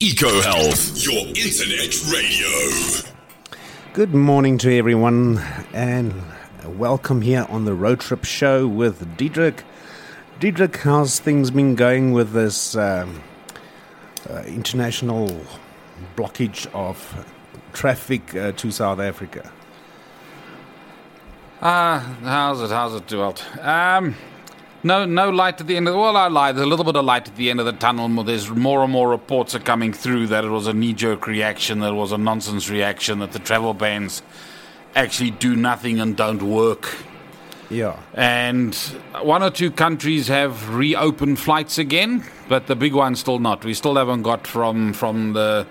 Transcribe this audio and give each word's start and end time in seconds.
EcoHealth, 0.00 1.04
your 1.04 1.26
internet 1.36 1.94
radio. 2.10 3.12
Good 3.92 4.14
morning 4.14 4.56
to 4.56 4.74
everyone, 4.74 5.42
and 5.74 6.14
welcome 6.64 7.20
here 7.20 7.44
on 7.50 7.66
the 7.66 7.74
Road 7.74 8.00
Trip 8.00 8.24
Show 8.24 8.66
with 8.66 9.18
Diedrich. 9.18 9.62
Diedrich, 10.38 10.78
how's 10.78 11.18
things 11.20 11.50
been 11.50 11.74
going 11.74 12.12
with 12.12 12.32
this 12.32 12.74
um, 12.76 13.20
uh, 14.30 14.42
international 14.46 15.44
blockage 16.16 16.66
of 16.72 17.26
traffic 17.74 18.34
uh, 18.34 18.52
to 18.52 18.70
South 18.70 19.00
Africa? 19.00 19.52
Ah, 21.60 22.16
how's 22.22 22.62
it? 22.62 22.70
How's 22.70 22.94
it, 22.94 23.06
Dewalt? 23.06 23.44
Um, 23.62 24.14
no, 24.82 25.04
no 25.04 25.30
light 25.30 25.60
at 25.60 25.66
the 25.66 25.76
end 25.76 25.88
of 25.88 25.94
the. 25.94 26.00
Well, 26.00 26.16
I 26.16 26.28
lied. 26.28 26.56
There's 26.56 26.66
a 26.66 26.68
little 26.68 26.84
bit 26.84 26.96
of 26.96 27.04
light 27.04 27.28
at 27.28 27.36
the 27.36 27.50
end 27.50 27.60
of 27.60 27.66
the 27.66 27.72
tunnel. 27.72 28.24
There's 28.24 28.50
more 28.50 28.82
and 28.82 28.92
more 28.92 29.08
reports 29.08 29.54
are 29.54 29.60
coming 29.60 29.92
through 29.92 30.28
that 30.28 30.44
it 30.44 30.48
was 30.48 30.66
a 30.66 30.72
knee-jerk 30.72 31.26
reaction, 31.26 31.80
that 31.80 31.90
it 31.90 31.96
was 31.96 32.12
a 32.12 32.18
nonsense 32.18 32.70
reaction, 32.70 33.18
that 33.18 33.32
the 33.32 33.38
travel 33.38 33.74
bans 33.74 34.22
actually 34.94 35.30
do 35.30 35.56
nothing 35.56 36.00
and 36.00 36.16
don't 36.16 36.42
work. 36.42 36.96
Yeah, 37.70 37.96
And 38.14 38.74
one 39.22 39.44
or 39.44 39.50
two 39.50 39.70
countries 39.70 40.26
have 40.26 40.74
reopened 40.74 41.38
flights 41.38 41.78
again, 41.78 42.24
but 42.48 42.66
the 42.66 42.74
big 42.74 42.94
ones 42.94 43.20
still 43.20 43.38
not. 43.38 43.64
We 43.64 43.74
still 43.74 43.94
haven't 43.94 44.22
got 44.22 44.44
from 44.44 44.92
from 44.92 45.34
the, 45.34 45.68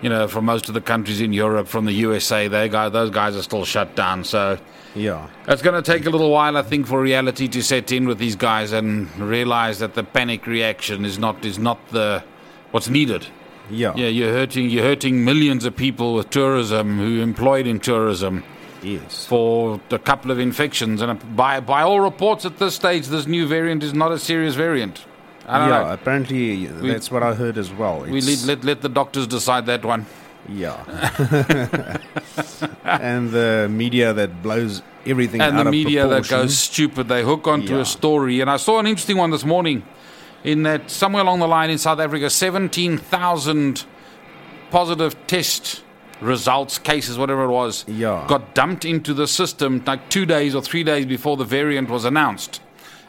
you 0.00 0.08
know, 0.08 0.26
from 0.26 0.46
most 0.46 0.68
of 0.68 0.74
the 0.74 0.80
countries 0.80 1.20
in 1.20 1.34
Europe, 1.34 1.68
from 1.68 1.84
the 1.84 1.92
USA. 1.92 2.48
They 2.48 2.70
guys, 2.70 2.92
those 2.92 3.10
guys 3.10 3.36
are 3.36 3.42
still 3.42 3.66
shut 3.66 3.94
down. 3.94 4.24
So 4.24 4.58
yeah, 4.94 5.28
it's 5.48 5.62
going 5.62 5.80
to 5.80 5.82
take 5.82 6.06
a 6.06 6.10
little 6.10 6.30
while, 6.30 6.56
I 6.56 6.62
think, 6.62 6.86
for 6.86 7.00
reality 7.00 7.48
to 7.48 7.62
set 7.62 7.90
in 7.92 8.06
with 8.06 8.18
these 8.18 8.36
guys 8.36 8.72
and 8.72 9.14
realize 9.18 9.78
that 9.80 9.94
the 9.94 10.04
panic 10.04 10.46
reaction 10.46 11.04
is 11.04 11.18
not 11.18 11.44
is 11.44 11.58
not 11.58 11.88
the 11.88 12.22
what's 12.70 12.88
needed. 12.88 13.26
yeah, 13.70 13.92
Yeah, 13.96 14.08
you're 14.08 14.32
hurting 14.32 14.70
you're 14.70 14.84
hurting 14.84 15.24
millions 15.24 15.64
of 15.64 15.74
people 15.76 16.14
with 16.14 16.30
tourism 16.30 16.98
who 16.98 17.20
are 17.20 17.22
employed 17.22 17.66
in 17.66 17.80
tourism 17.80 18.44
yes, 18.82 19.24
for 19.24 19.80
a 19.90 19.98
couple 19.98 20.30
of 20.30 20.38
infections, 20.38 21.02
and 21.02 21.36
by 21.36 21.60
by 21.60 21.82
all 21.82 22.00
reports 22.00 22.44
at 22.44 22.58
this 22.58 22.74
stage, 22.74 23.08
this 23.08 23.26
new 23.26 23.46
variant 23.46 23.82
is 23.82 23.94
not 23.94 24.12
a 24.12 24.18
serious 24.18 24.54
variant. 24.54 25.04
Yeah. 25.46 25.68
know. 25.68 25.92
Apparently, 25.92 26.66
that's 26.66 27.10
what 27.10 27.22
I 27.22 27.34
heard 27.34 27.58
as 27.58 27.70
well. 27.72 28.00
We 28.00 28.20
let, 28.20 28.44
let 28.44 28.64
let 28.64 28.80
the 28.82 28.88
doctors 28.88 29.26
decide 29.26 29.66
that 29.66 29.84
one. 29.84 30.06
Yeah. 30.48 30.84
and 32.84 33.30
the 33.30 33.68
media 33.70 34.12
that 34.12 34.42
blows 34.42 34.82
everything 35.06 35.40
out. 35.40 35.50
and 35.50 35.58
the 35.66 35.70
media 35.70 36.06
that 36.08 36.28
goes 36.28 36.58
stupid. 36.58 37.08
They 37.08 37.22
hook 37.22 37.46
onto 37.46 37.74
Yeah. 37.76 37.80
a 37.82 37.84
story. 37.84 38.40
And 38.40 38.50
I 38.50 38.56
saw 38.56 38.78
an 38.78 38.86
interesting 38.86 39.16
one 39.16 39.30
this 39.30 39.44
morning 39.44 39.82
in 40.42 40.62
that 40.64 40.90
somewhere 40.90 41.22
along 41.22 41.38
the 41.40 41.48
line 41.48 41.70
in 41.70 41.78
South 41.78 41.98
Africa, 42.00 42.28
17,000 42.30 43.84
positive 44.70 45.14
test 45.26 45.82
results, 46.20 46.78
cases, 46.78 47.18
whatever 47.18 47.44
it 47.44 47.50
was, 47.50 47.84
Yeah. 47.88 48.24
got 48.26 48.54
dumped 48.54 48.84
into 48.84 49.14
the 49.14 49.26
system 49.26 49.82
like 49.86 50.08
two 50.08 50.26
days 50.26 50.54
or 50.54 50.62
three 50.62 50.84
days 50.84 51.06
before 51.06 51.36
the 51.36 51.44
variant 51.44 51.88
was 51.90 52.04
announced. 52.04 52.60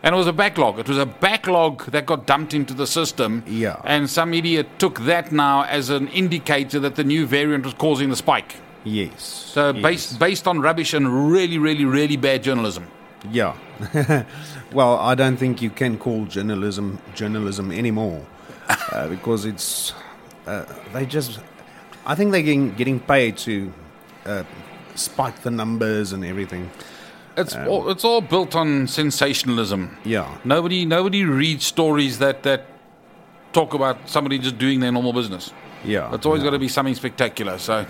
And 0.05 0.13
it 0.13 0.17
was 0.19 0.27
a 0.27 0.33
backlog. 0.33 0.77
It 0.77 0.87
was 0.87 0.99
a 0.99 1.05
backlog 1.07 1.85
that 1.87 2.05
got 2.05 2.27
dumped 2.27 2.53
into 2.53 2.75
the 2.75 2.85
system. 2.85 3.43
Yeah. 3.47 3.81
And 3.83 4.07
some 4.07 4.35
idiot 4.35 4.67
took 4.77 4.99
that 4.99 5.31
now 5.31 5.63
as 5.63 5.89
an 5.89 6.09
indicator 6.09 6.79
that 6.81 6.95
the 6.95 7.03
new 7.03 7.25
variant 7.25 7.65
was 7.65 7.73
causing 7.73 8.11
the 8.11 8.15
spike. 8.15 8.57
Yes. 8.83 9.23
So 9.23 9.71
yes. 9.71 9.81
based 9.81 10.19
based 10.19 10.47
on 10.47 10.61
rubbish 10.61 10.93
and 10.93 11.31
really, 11.31 11.57
really, 11.57 11.85
really 11.85 12.17
bad 12.17 12.43
journalism. 12.43 12.85
Yeah. 13.31 13.55
well, 14.71 14.99
I 14.99 15.15
don't 15.15 15.37
think 15.37 15.63
you 15.63 15.71
can 15.71 15.97
call 15.97 16.25
journalism 16.25 16.99
journalism 17.15 17.71
anymore 17.71 18.23
uh, 18.91 19.07
because 19.07 19.45
it's 19.45 19.93
uh, 20.45 20.65
they 20.93 21.07
just. 21.07 21.39
I 22.05 22.13
think 22.13 22.31
they're 22.31 22.43
getting, 22.43 22.75
getting 22.75 22.99
paid 22.99 23.37
to 23.37 23.73
uh, 24.27 24.43
spike 24.93 25.41
the 25.41 25.49
numbers 25.49 26.13
and 26.13 26.23
everything. 26.23 26.69
It's 27.38 27.55
all, 27.55 27.89
it's 27.89 28.03
all 28.06 28.22
built 28.22 28.56
on 28.56 28.88
sensationalism. 28.88 29.97
Yeah. 30.06 30.38
Nobody 30.44 30.85
nobody 30.85 31.25
reads 31.25 31.66
stories 31.66 32.19
that 32.19 32.44
that 32.44 32.66
talk 33.51 33.73
about 33.73 34.09
somebody 34.09 34.40
just 34.40 34.57
doing 34.57 34.79
their 34.79 34.91
normal 34.91 35.13
business. 35.13 35.51
Yeah. 35.84 36.13
It's 36.13 36.25
always 36.25 36.41
yeah. 36.41 36.47
got 36.47 36.51
to 36.51 36.59
be 36.59 36.68
something 36.68 36.95
spectacular. 36.95 37.57
So 37.57 37.85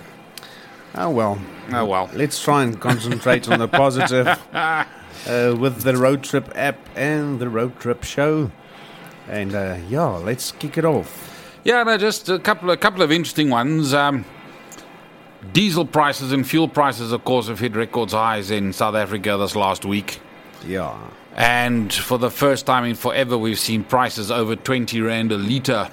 Oh 0.97 1.09
well. 1.09 1.38
oh 1.73 1.85
well. 1.85 2.09
Let's 2.13 2.41
try 2.41 2.63
and 2.63 2.79
concentrate 2.79 3.50
on 3.50 3.59
the 3.59 3.67
positive 3.67 4.28
uh, 4.53 4.85
with 5.28 5.81
the 5.81 5.97
road 5.97 6.23
trip 6.23 6.51
app 6.55 6.78
and 6.95 7.39
the 7.39 7.50
road 7.50 7.78
trip 7.79 8.03
show. 8.03 8.50
And 9.28 9.53
uh, 9.53 9.78
yeah, 9.89 10.05
let's 10.05 10.53
kick 10.53 10.78
it 10.78 10.85
off. 10.85 11.59
Yeah, 11.66 11.84
no, 11.84 11.97
just 11.97 12.29
a 12.29 12.39
couple 12.39 12.69
a 12.72 12.78
couple 12.78 13.01
of 13.01 13.11
interesting 13.11 13.50
ones. 13.50 13.94
Um, 13.94 14.23
diesel 15.53 15.85
prices 15.85 16.31
and 16.31 16.47
fuel 16.47 16.67
prices, 16.67 17.11
of 17.11 17.23
course, 17.23 17.47
have 17.47 17.59
hit 17.59 17.75
records 17.75 18.13
highs 18.13 18.51
in 18.51 18.73
South 18.73 18.95
Africa 18.95 19.38
this 19.38 19.56
last 19.56 19.85
week. 19.85 20.19
Yeah. 20.66 20.97
And 21.35 21.94
for 21.94 22.17
the 22.17 22.31
first 22.31 22.66
time 22.66 22.85
in 22.85 22.95
forever, 22.95 23.38
we've 23.38 23.59
seen 23.59 23.84
prices 23.84 24.31
over 24.31 24.55
20 24.55 25.01
Rand 25.01 25.31
a 25.31 25.38
litre. 25.38 25.89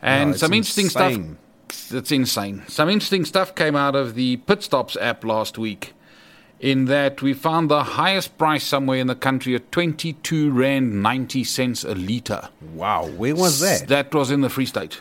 And 0.00 0.30
it's 0.30 0.40
some 0.40 0.52
interesting 0.52 0.86
insane. 0.86 1.36
stuff. 1.68 1.88
That's 1.90 2.12
insane. 2.12 2.62
Some 2.68 2.88
interesting 2.88 3.24
stuff 3.24 3.54
came 3.54 3.74
out 3.74 3.96
of 3.96 4.14
the 4.14 4.36
Pit 4.38 4.62
Stops 4.62 4.96
app 5.00 5.24
last 5.24 5.58
week, 5.58 5.92
in 6.60 6.84
that 6.86 7.20
we 7.20 7.34
found 7.34 7.70
the 7.70 7.82
highest 7.82 8.38
price 8.38 8.64
somewhere 8.64 8.98
in 8.98 9.06
the 9.06 9.14
country 9.14 9.54
at 9.54 9.70
22 9.72 10.50
Rand 10.50 11.02
90 11.02 11.44
cents 11.44 11.84
a 11.84 11.94
litre. 11.94 12.48
Wow. 12.74 13.06
Where 13.08 13.34
was 13.34 13.60
that? 13.60 13.88
That 13.88 14.14
was 14.14 14.30
in 14.30 14.40
the 14.40 14.50
Free 14.50 14.66
State. 14.66 15.00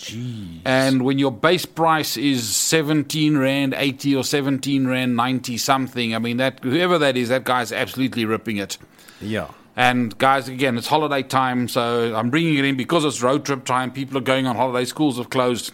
Jeez. 0.00 0.62
And 0.64 1.04
when 1.04 1.18
your 1.18 1.30
base 1.30 1.66
price 1.66 2.16
is 2.16 2.56
17 2.56 3.36
Rand 3.36 3.74
80 3.76 4.16
or 4.16 4.24
17 4.24 4.86
Rand 4.86 5.14
90 5.14 5.58
something, 5.58 6.14
I 6.14 6.18
mean, 6.18 6.38
that 6.38 6.60
whoever 6.64 6.98
that 6.98 7.18
is, 7.18 7.28
that 7.28 7.44
guy's 7.44 7.70
absolutely 7.70 8.24
ripping 8.24 8.56
it. 8.56 8.78
Yeah. 9.20 9.48
And 9.76 10.16
guys, 10.16 10.48
again, 10.48 10.78
it's 10.78 10.86
holiday 10.86 11.22
time, 11.22 11.68
so 11.68 12.14
I'm 12.14 12.30
bringing 12.30 12.56
it 12.56 12.64
in 12.64 12.78
because 12.78 13.04
it's 13.04 13.22
road 13.22 13.44
trip 13.44 13.66
time. 13.66 13.92
People 13.92 14.16
are 14.16 14.22
going 14.22 14.46
on 14.46 14.56
holiday, 14.56 14.86
schools 14.86 15.18
have 15.18 15.28
closed. 15.28 15.72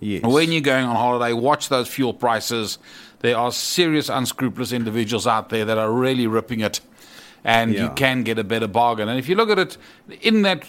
Yes. 0.00 0.22
When 0.22 0.50
you're 0.50 0.62
going 0.62 0.86
on 0.86 0.96
holiday, 0.96 1.34
watch 1.34 1.68
those 1.68 1.88
fuel 1.88 2.14
prices. 2.14 2.78
There 3.20 3.36
are 3.36 3.52
serious, 3.52 4.08
unscrupulous 4.08 4.72
individuals 4.72 5.26
out 5.26 5.50
there 5.50 5.66
that 5.66 5.76
are 5.76 5.92
really 5.92 6.26
ripping 6.26 6.60
it, 6.60 6.80
and 7.44 7.74
you 7.74 7.90
can 7.90 8.22
get 8.22 8.38
a 8.38 8.44
better 8.44 8.68
bargain. 8.68 9.10
And 9.10 9.18
if 9.18 9.28
you 9.28 9.34
look 9.34 9.50
at 9.50 9.58
it 9.58 9.76
in 10.22 10.42
that 10.42 10.64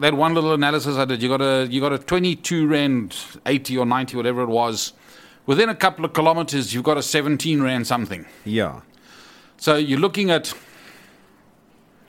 that 0.00 0.14
one 0.14 0.34
little 0.34 0.52
analysis 0.52 0.96
I 0.96 1.04
did, 1.04 1.22
you 1.22 1.28
got 1.28 1.40
a 1.42 1.66
you 1.70 1.80
got 1.80 1.92
a 1.92 1.98
22 1.98 2.66
rand 2.66 3.16
80 3.46 3.78
or 3.78 3.86
90, 3.86 4.16
whatever 4.16 4.42
it 4.42 4.48
was. 4.48 4.92
Within 5.46 5.68
a 5.68 5.74
couple 5.74 6.04
of 6.04 6.12
kilometers, 6.12 6.74
you've 6.74 6.84
got 6.84 6.96
a 6.98 7.02
17 7.02 7.62
rand 7.62 7.86
something. 7.86 8.26
yeah. 8.44 8.80
So 9.56 9.76
you're 9.76 9.98
looking 9.98 10.30
at 10.30 10.54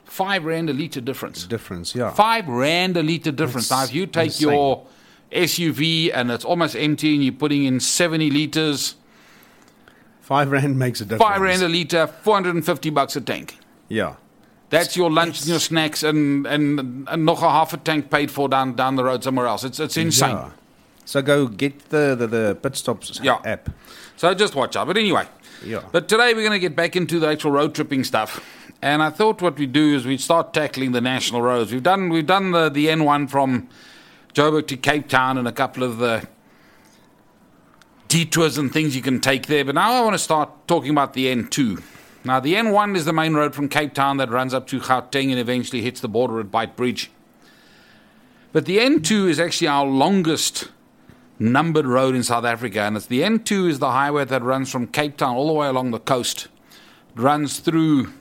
five 0.05 0.45
rand 0.45 0.69
a 0.69 0.73
liter 0.73 1.01
difference. 1.01 1.45
Difference. 1.45 1.93
Yeah. 1.93 2.11
Five 2.11 2.47
rand 2.47 2.95
a 2.95 3.03
litre 3.03 3.31
difference. 3.33 3.67
That's 3.67 3.81
now, 3.81 3.85
if 3.89 3.93
you 3.93 4.05
take 4.07 4.27
insane. 4.27 4.49
your 4.49 4.85
SUV 5.33 6.11
and 6.13 6.31
it's 6.31 6.45
almost 6.45 6.75
empty 6.77 7.13
and 7.15 7.23
you're 7.23 7.33
putting 7.33 7.65
in 7.65 7.79
70 7.81 8.29
litres, 8.29 8.95
Five 10.21 10.49
rand 10.49 10.79
makes 10.79 11.01
a 11.01 11.03
difference. 11.05 11.23
five 11.23 11.41
rand 11.41 11.61
a 11.61 11.67
litre, 11.67 12.07
450 12.07 12.89
bucks 12.91 13.17
a 13.17 13.21
tank. 13.21 13.57
Yeah. 13.89 14.15
That's 14.71 14.97
your 14.97 15.11
lunch 15.11 15.41
and 15.41 15.49
your 15.49 15.59
snacks 15.59 16.01
and, 16.01 16.47
and, 16.47 17.07
and 17.07 17.25
nog 17.25 17.37
a 17.43 17.49
half 17.49 17.73
a 17.73 17.77
tank 17.77 18.09
paid 18.09 18.31
for 18.31 18.49
down, 18.49 18.73
down 18.75 18.95
the 18.95 19.03
road 19.03 19.23
somewhere 19.23 19.45
else. 19.45 19.63
It's, 19.63 19.79
it's 19.79 19.97
insane. 19.97 20.31
Yeah. 20.35 20.49
So 21.05 21.21
go 21.21 21.47
get 21.47 21.89
the 21.89 22.15
the, 22.17 22.25
the 22.27 22.57
pit 22.61 22.75
stops 22.77 23.19
Yeah. 23.21 23.39
app. 23.43 23.69
So 24.17 24.33
just 24.33 24.55
watch 24.55 24.75
out. 24.75 24.87
But 24.87 24.97
anyway, 24.97 25.27
Yeah. 25.63 25.81
But 25.91 26.07
today 26.07 26.33
we're 26.33 26.41
going 26.47 26.51
to 26.59 26.59
get 26.59 26.75
back 26.75 26.95
into 26.95 27.19
the 27.19 27.27
actual 27.27 27.51
road 27.51 27.75
tripping 27.75 28.03
stuff. 28.03 28.39
And 28.81 29.03
I 29.03 29.09
thought 29.11 29.41
what 29.41 29.59
we'd 29.59 29.73
do 29.73 29.93
is 29.95 30.05
we'd 30.05 30.21
start 30.21 30.53
tackling 30.53 30.91
the 30.93 31.01
national 31.01 31.41
roads. 31.41 31.71
We've 31.71 31.83
done 31.83 32.09
we've 32.09 32.25
done 32.25 32.51
the, 32.51 32.69
the 32.69 32.87
N1 32.87 33.29
from 33.29 33.67
Joburg 34.33 34.67
to 34.67 34.77
Cape 34.77 35.07
Town 35.09 35.37
and 35.37 35.47
a 35.47 35.51
couple 35.51 35.83
of 35.83 35.97
the 35.97 36.25
detours 38.07 38.57
and 38.57 38.71
things 38.71 38.95
you 38.95 39.01
can 39.01 39.19
take 39.19 39.47
there. 39.47 39.63
But 39.65 39.75
now 39.75 39.91
I 39.93 40.01
want 40.01 40.13
to 40.13 40.19
start 40.19 40.49
talking 40.67 40.91
about 40.91 41.13
the 41.13 41.27
N2. 41.27 41.83
Now 42.23 42.39
the 42.39 42.53
N1 42.53 42.95
is 42.95 43.05
the 43.05 43.13
main 43.13 43.33
road 43.33 43.55
from 43.55 43.67
Cape 43.67 43.93
Town 43.93 44.17
that 44.17 44.29
runs 44.29 44.53
up 44.53 44.67
to 44.67 44.79
Gauteng 44.79 45.31
and 45.31 45.39
eventually 45.39 45.81
hits 45.81 46.01
the 46.01 46.07
border 46.07 46.39
at 46.39 46.51
Beit 46.51 46.75
Bridge. 46.75 47.09
But 48.53 48.65
the 48.65 48.77
N2 48.77 49.29
is 49.29 49.39
actually 49.39 49.67
our 49.67 49.85
longest 49.85 50.69
numbered 51.39 51.87
road 51.87 52.13
in 52.13 52.21
South 52.21 52.45
Africa, 52.45 52.81
and 52.81 52.95
it's 52.95 53.07
the 53.07 53.21
N2 53.21 53.69
is 53.69 53.79
the 53.79 53.91
highway 53.91 54.25
that 54.25 54.43
runs 54.43 54.71
from 54.71 54.87
Cape 54.87 55.17
Town 55.17 55.35
all 55.35 55.47
the 55.47 55.53
way 55.53 55.67
along 55.67 55.91
the 55.91 55.99
coast. 55.99 56.47
It 57.15 57.21
runs 57.21 57.59
through 57.59 58.13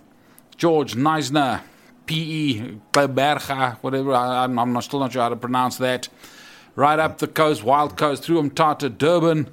George 0.56 0.94
Knysna, 0.94 1.60
PE, 2.06 2.76
Kleberga, 2.92 3.76
whatever. 3.82 4.14
I, 4.14 4.44
I'm, 4.44 4.58
I'm 4.58 4.80
still 4.80 5.00
not 5.00 5.12
sure 5.12 5.22
how 5.22 5.28
to 5.28 5.36
pronounce 5.36 5.76
that. 5.78 6.08
Right 6.74 6.98
up 6.98 7.18
the 7.18 7.28
coast, 7.28 7.62
Wild 7.64 7.98
Coast, 7.98 8.22
through 8.22 8.40
Umtata, 8.42 8.96
Durban, 8.96 9.50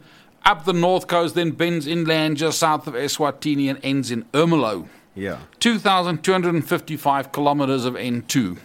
up 0.48 0.64
the 0.66 0.74
north 0.74 1.08
coast, 1.08 1.36
then 1.36 1.52
bends 1.52 1.86
inland 1.86 2.38
just 2.38 2.60
south 2.60 2.88
of 2.88 2.94
Eswatini 2.94 3.70
and 3.70 3.80
ends 3.84 4.10
in 4.12 4.24
Ermelo. 4.32 4.88
Yeah. 5.14 5.40
2,255 5.60 7.32
kilometers 7.32 7.86
of 7.86 7.96
N2. 7.96 8.58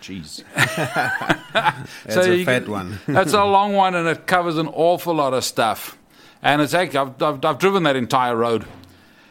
Jeez. 0.00 0.42
That's 0.54 2.16
a 2.16 2.44
fat 2.44 2.62
can- 2.64 2.70
one. 2.70 2.98
That's 3.06 3.34
a 3.34 3.44
long 3.44 3.74
one, 3.74 3.94
and 3.94 4.08
it 4.08 4.26
covers 4.26 4.56
an 4.56 4.68
awful 4.68 5.14
lot 5.14 5.34
of 5.34 5.44
stuff. 5.44 5.98
And 6.42 6.62
it's 6.62 6.72
actually 6.72 6.98
I've, 7.00 7.22
I've, 7.22 7.44
I've 7.44 7.58
driven 7.58 7.82
that 7.82 7.96
entire 7.96 8.34
road, 8.34 8.64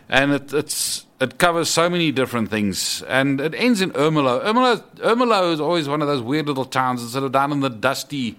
and 0.09 0.31
it, 0.31 0.53
it's 0.53 1.07
it 1.19 1.39
covers 1.39 1.69
so 1.69 1.89
many 1.89 2.11
different 2.11 2.51
things. 2.51 3.01
And 3.07 3.41
it 3.41 3.55
ends 3.55 3.81
in 3.81 3.89
Ermelo. 3.91 4.43
Ermelo, 4.45 4.83
Ermelo 4.97 5.51
is 5.51 5.59
always 5.59 5.89
one 5.89 6.03
of 6.03 6.07
those 6.07 6.21
weird 6.21 6.45
little 6.45 6.65
towns. 6.65 7.01
It's 7.03 7.13
sort 7.13 7.23
of 7.23 7.31
down 7.31 7.51
in 7.51 7.61
the 7.61 7.69
dusty 7.69 8.37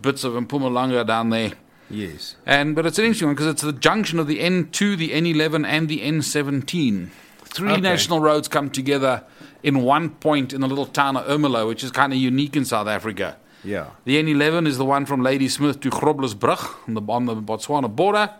bits 0.00 0.24
of 0.24 0.32
Mpumalanga 0.32 1.06
down 1.06 1.28
there. 1.28 1.52
Yes. 1.88 2.36
And 2.44 2.74
but 2.74 2.84
it's 2.86 2.98
an 2.98 3.04
interesting 3.04 3.28
one 3.28 3.34
because 3.36 3.46
it's 3.48 3.62
the 3.62 3.72
junction 3.72 4.18
of 4.18 4.26
the 4.26 4.40
N2, 4.40 4.96
the 4.96 5.10
N11, 5.10 5.66
and 5.66 5.88
the 5.88 6.00
N17. 6.00 7.08
Three 7.44 7.72
Okay. 7.72 7.80
national 7.80 8.20
roads 8.20 8.48
come 8.48 8.70
together 8.70 9.24
in 9.62 9.82
one 9.82 10.10
point 10.10 10.52
in 10.52 10.60
the 10.60 10.68
little 10.68 10.86
town 10.86 11.16
of 11.16 11.26
Ermelo, 11.26 11.66
which 11.68 11.82
is 11.82 11.90
kind 11.90 12.12
of 12.12 12.18
unique 12.18 12.56
in 12.56 12.64
South 12.64 12.86
Africa. 12.86 13.36
Yeah. 13.64 13.86
The 14.04 14.22
N11 14.22 14.66
is 14.66 14.78
the 14.78 14.84
one 14.84 15.06
from 15.06 15.22
Ladysmith 15.22 15.80
to 15.80 15.90
Groblersbrug 15.90 16.88
on 16.88 16.94
the, 16.94 17.02
on 17.08 17.26
the 17.26 17.34
Botswana 17.36 17.94
border, 17.94 18.30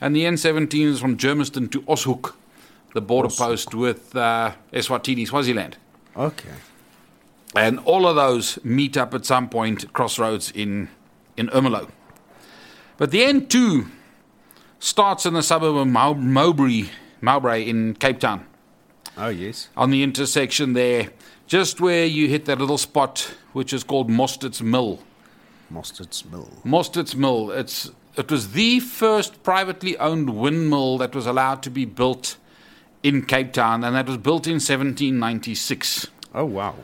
and 0.00 0.14
the 0.14 0.24
N17 0.24 0.84
is 0.86 1.00
from 1.00 1.16
Germiston 1.16 1.70
to 1.72 1.82
Oshoek, 1.82 2.34
the 2.94 3.00
border 3.00 3.28
post 3.28 3.74
with 3.74 4.14
uh, 4.16 4.52
Eswatini, 4.72 5.26
Swaziland. 5.26 5.76
Okay. 6.16 6.50
And 7.56 7.80
all 7.80 8.06
of 8.06 8.14
those 8.16 8.58
meet 8.64 8.96
up 8.96 9.12
at 9.14 9.26
some 9.26 9.48
point 9.48 9.92
crossroads 9.92 10.50
in, 10.52 10.88
in 11.36 11.48
Ermelo. 11.48 11.90
But 13.00 13.12
the 13.12 13.22
N2 13.22 13.88
starts 14.78 15.24
in 15.24 15.32
the 15.32 15.42
suburb 15.42 15.74
of 15.74 15.86
Mowbray, 15.86 16.90
Mowbray 17.22 17.66
in 17.66 17.94
Cape 17.94 18.20
Town, 18.20 18.44
Oh, 19.16 19.28
yes. 19.28 19.70
on 19.74 19.90
the 19.90 20.02
intersection 20.02 20.74
there, 20.74 21.08
just 21.46 21.80
where 21.80 22.04
you 22.04 22.28
hit 22.28 22.44
that 22.44 22.58
little 22.58 22.76
spot 22.76 23.32
which 23.54 23.72
is 23.72 23.84
called 23.84 24.10
Mostert's 24.10 24.60
Mill. 24.60 24.98
Mustard's 25.70 26.26
Mill. 26.26 26.50
Mostert's 26.62 27.16
Mill. 27.16 27.50
It's 27.52 27.90
it 28.18 28.30
was 28.30 28.52
the 28.52 28.80
first 28.80 29.42
privately 29.42 29.96
owned 29.96 30.36
windmill 30.36 30.98
that 30.98 31.14
was 31.14 31.26
allowed 31.26 31.62
to 31.62 31.70
be 31.70 31.86
built 31.86 32.36
in 33.02 33.24
Cape 33.24 33.54
Town, 33.54 33.82
and 33.82 33.96
that 33.96 34.08
was 34.08 34.18
built 34.18 34.46
in 34.46 34.56
1796. 34.60 36.08
Oh, 36.34 36.44
wow. 36.44 36.74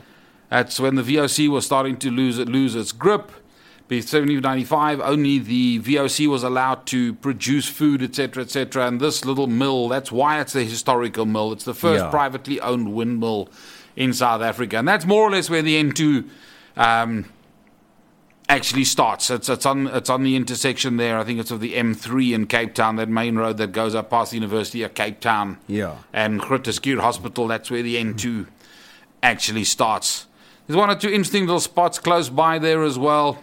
That's 0.49 0.79
when 0.79 0.95
the 0.95 1.03
VOC 1.03 1.47
was 1.47 1.63
starting 1.63 1.97
to 1.97 2.09
lose 2.09 2.39
lose 2.39 2.73
its 2.73 2.91
grip. 2.91 3.31
By 3.89 3.95
1795, 3.97 4.99
only 4.99 5.39
the 5.39 5.79
VOC 5.79 6.27
was 6.27 6.43
allowed 6.43 6.85
to 6.87 7.13
produce 7.13 7.69
food, 7.69 8.03
etc., 8.03 8.43
etc. 8.43 8.85
And 8.85 8.99
this 8.99 9.23
little 9.23 9.47
mill, 9.47 9.87
that's 9.87 10.11
why 10.11 10.41
it's 10.41 10.55
a 10.55 10.63
historical 10.63 11.25
mill. 11.25 11.53
It's 11.53 11.63
the 11.63 11.73
first 11.73 12.03
Yeah. 12.03 12.09
privately 12.09 12.59
owned 12.59 12.93
windmill 12.93 13.47
in 13.95 14.11
South 14.11 14.41
Africa, 14.41 14.77
and 14.77 14.85
that's 14.87 15.05
more 15.05 15.23
or 15.23 15.31
less 15.31 15.49
where 15.49 15.61
the 15.61 15.75
N2 15.81 16.25
um, 16.75 17.25
actually 18.49 18.83
starts. 18.83 19.29
It's, 19.31 19.47
it's 19.49 19.65
on 19.65 19.87
it's 19.87 20.09
on 20.09 20.23
the 20.23 20.35
intersection 20.35 20.97
there. 20.97 21.17
I 21.17 21.23
think 21.23 21.39
it's 21.39 21.51
of 21.51 21.59
the 21.61 21.73
M3 21.75 22.33
in 22.33 22.45
Cape 22.45 22.73
Town, 22.73 22.97
that 22.97 23.07
main 23.09 23.35
road 23.37 23.55
that 23.57 23.71
goes 23.71 23.95
up 23.95 24.09
past 24.09 24.31
the 24.31 24.37
University 24.37 24.83
of 24.83 24.93
Cape 24.95 25.19
Town 25.21 25.57
Yeah. 25.67 25.95
and 26.13 26.41
Groote 26.41 26.99
Hospital. 26.99 27.47
That's 27.47 27.71
where 27.71 27.81
the 27.81 27.95
N2 27.95 28.47
actually 29.23 29.63
starts. 29.63 30.27
There's 30.67 30.77
one 30.77 30.89
or 30.89 30.95
two 30.95 31.07
interesting 31.09 31.45
little 31.45 31.61
spots 31.61 31.99
close 31.99 32.27
by 32.29 32.59
there 32.59 32.83
as 32.83 32.99
well. 32.99 33.39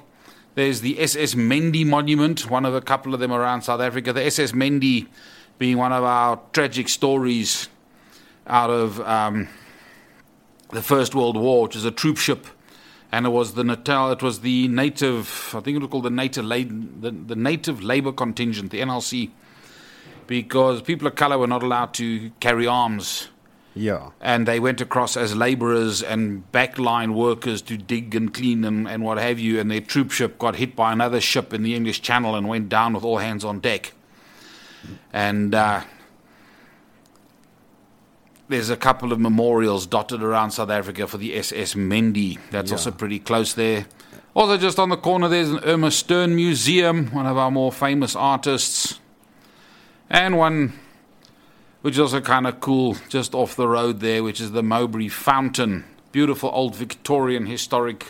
There's 0.54 0.82
the 0.82 1.00
SS 1.00 1.34
Mendy 1.34 1.84
Monument, 1.84 2.48
one 2.48 2.64
of 2.64 2.74
a 2.74 2.80
couple 2.80 3.12
of 3.12 3.18
them 3.18 3.32
around 3.32 3.62
South 3.62 3.80
Africa. 3.80 4.12
The 4.12 4.24
SS 4.24 4.52
Mendy 4.52 5.08
being 5.58 5.78
one 5.78 5.92
of 5.92 6.04
our 6.04 6.40
tragic 6.52 6.88
stories 6.88 7.68
out 8.46 8.70
of 8.70 9.00
um, 9.00 9.48
the 10.70 10.80
First 10.80 11.14
World 11.14 11.36
War, 11.36 11.64
which 11.64 11.74
is 11.74 11.84
a 11.84 11.90
troop 11.90 12.18
ship. 12.18 12.46
And 13.10 13.26
it 13.26 13.30
was 13.30 13.54
the 13.54 13.64
Natal, 13.64 14.12
it 14.12 14.22
was 14.22 14.40
the 14.40 14.68
native, 14.68 15.54
I 15.56 15.60
think 15.60 15.76
it 15.76 15.80
was 15.80 15.90
called 15.90 16.04
the 16.04 16.10
native, 16.10 16.48
the, 16.48 17.10
the 17.10 17.36
native 17.36 17.82
labor 17.82 18.12
contingent, 18.12 18.70
the 18.70 18.80
NLC, 18.80 19.30
because 20.28 20.82
people 20.82 21.08
of 21.08 21.16
color 21.16 21.38
were 21.38 21.46
not 21.48 21.64
allowed 21.64 21.94
to 21.94 22.30
carry 22.40 22.66
arms 22.66 23.28
Yeah. 23.76 24.10
and 24.20 24.46
they 24.46 24.60
went 24.60 24.80
across 24.80 25.16
as 25.16 25.34
laborers 25.34 26.02
and 26.02 26.44
backline 26.52 27.14
workers 27.14 27.60
to 27.62 27.76
dig 27.76 28.14
and 28.14 28.32
clean 28.32 28.64
and, 28.64 28.86
and 28.88 29.02
what 29.02 29.18
have 29.18 29.38
you. 29.40 29.58
And 29.58 29.70
their 29.70 29.80
troop 29.80 30.12
ship 30.12 30.38
got 30.38 30.56
hit 30.56 30.76
by 30.76 30.92
another 30.92 31.20
ship 31.20 31.52
in 31.52 31.62
the 31.64 31.74
English 31.74 32.00
Channel 32.00 32.36
and 32.36 32.46
went 32.48 32.68
down 32.68 32.92
with 32.94 33.02
all 33.04 33.18
hands 33.18 33.44
on 33.44 33.58
deck. 33.60 33.92
And 35.12 35.54
uh, 35.54 35.82
there's 38.48 38.70
a 38.70 38.76
couple 38.76 39.12
of 39.12 39.18
memorials 39.18 39.86
dotted 39.86 40.22
around 40.22 40.50
South 40.52 40.70
Africa 40.70 41.06
for 41.06 41.18
the 41.18 41.34
SS 41.36 41.74
Mendy. 41.74 42.38
That's 42.50 42.70
Yeah. 42.70 42.76
also 42.76 42.90
pretty 42.90 43.18
close 43.18 43.54
there. 43.54 43.86
Also, 44.34 44.56
just 44.58 44.78
on 44.78 44.88
the 44.88 44.96
corner, 44.96 45.28
there's 45.28 45.50
an 45.50 45.60
Irma 45.64 45.90
Stern 45.90 46.34
Museum, 46.34 47.06
one 47.12 47.26
of 47.26 47.36
our 47.38 47.50
more 47.50 47.70
famous 47.72 48.14
artists. 48.16 48.98
And 50.10 50.36
one 50.36 50.72
which 51.84 51.96
is 51.96 52.00
also 52.00 52.18
kind 52.22 52.46
of 52.46 52.60
cool, 52.60 52.96
just 53.10 53.34
off 53.34 53.56
the 53.56 53.68
road 53.68 54.00
there, 54.00 54.24
which 54.24 54.40
is 54.40 54.52
the 54.52 54.62
Mowbray 54.62 55.08
Fountain. 55.08 55.84
Beautiful 56.12 56.50
old 56.54 56.74
Victorian 56.74 57.44
historic 57.44 58.06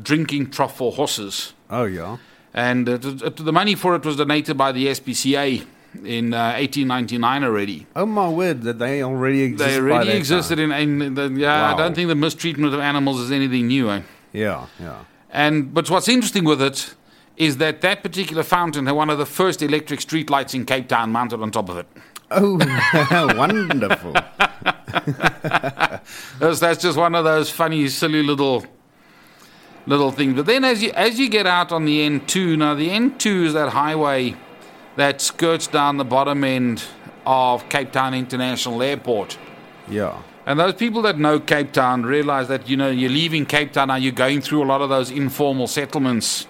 drinking 0.00 0.50
trough 0.50 0.76
for 0.76 0.92
horses. 0.92 1.54
Oh, 1.70 1.84
yeah. 1.84 2.18
And 2.52 2.86
it, 2.86 3.06
it, 3.06 3.36
the 3.36 3.50
money 3.50 3.74
for 3.74 3.94
it 3.94 4.04
was 4.04 4.16
donated 4.16 4.58
by 4.58 4.72
the 4.72 4.88
SPCA 4.88 5.64
in 6.04 6.34
uh, 6.34 6.52
1899 6.52 7.44
already. 7.44 7.86
Oh, 7.96 8.04
my 8.04 8.28
word, 8.28 8.60
that 8.64 8.78
they 8.78 9.02
already 9.02 9.40
existed. 9.40 9.72
They 9.72 9.78
already 9.78 10.10
existed 10.10 10.58
in, 10.58 10.70
in 10.72 11.14
the, 11.14 11.30
yeah, 11.30 11.72
I 11.72 11.78
don't 11.78 11.94
think 11.94 12.08
the 12.08 12.14
mistreatment 12.14 12.74
of 12.74 12.80
animals 12.80 13.20
is 13.20 13.32
anything 13.32 13.68
new. 13.68 13.90
Eh? 13.90 14.02
Yeah, 14.34 14.66
yeah. 14.78 15.04
And 15.30 15.72
but 15.72 15.88
what's 15.88 16.08
interesting 16.08 16.44
with 16.44 16.60
it 16.60 16.94
is 17.38 17.56
that 17.56 17.80
that 17.80 18.02
particular 18.02 18.42
fountain 18.42 18.84
had 18.84 18.94
one 18.94 19.08
of 19.08 19.16
the 19.16 19.24
first 19.24 19.62
electric 19.62 20.02
street 20.02 20.28
lights 20.28 20.52
in 20.52 20.66
Cape 20.66 20.88
Town 20.88 21.10
mounted 21.10 21.40
on 21.40 21.50
top 21.50 21.70
of 21.70 21.78
it. 21.78 21.86
Oh, 22.30 22.58
wonderful. 23.36 24.12
That's, 26.38 26.60
that's 26.60 26.80
just 26.82 26.96
one 26.96 27.14
of 27.14 27.24
those 27.24 27.50
funny, 27.50 27.88
silly 27.88 28.22
little 28.22 28.64
little 29.86 30.10
things. 30.10 30.34
But 30.34 30.46
then, 30.46 30.64
as 30.64 30.82
you 30.82 30.90
as 30.92 31.18
you 31.18 31.28
get 31.28 31.46
out 31.46 31.72
on 31.72 31.84
the 31.84 32.00
N2, 32.08 32.56
now 32.58 32.74
the 32.74 32.88
N2 32.88 33.44
is 33.46 33.52
that 33.54 33.70
highway 33.70 34.36
that 34.96 35.20
skirts 35.20 35.66
down 35.66 35.96
the 35.96 36.04
bottom 36.04 36.44
end 36.44 36.84
of 37.26 37.68
Cape 37.68 37.92
Town 37.92 38.14
International 38.14 38.82
Airport. 38.82 39.38
Yeah. 39.88 40.22
And 40.46 40.58
those 40.58 40.74
people 40.74 41.02
that 41.02 41.18
know 41.18 41.38
Cape 41.40 41.72
Town 41.72 42.04
realize 42.04 42.48
that 42.48 42.68
you 42.68 42.76
know 42.76 42.88
you're 42.90 43.10
leaving 43.10 43.44
Cape 43.46 43.72
Town 43.72 43.88
now. 43.88 43.96
You're 43.96 44.12
going 44.12 44.40
through 44.40 44.62
a 44.62 44.66
lot 44.66 44.80
of 44.80 44.88
those 44.88 45.10
informal 45.10 45.66
settlements 45.66 46.46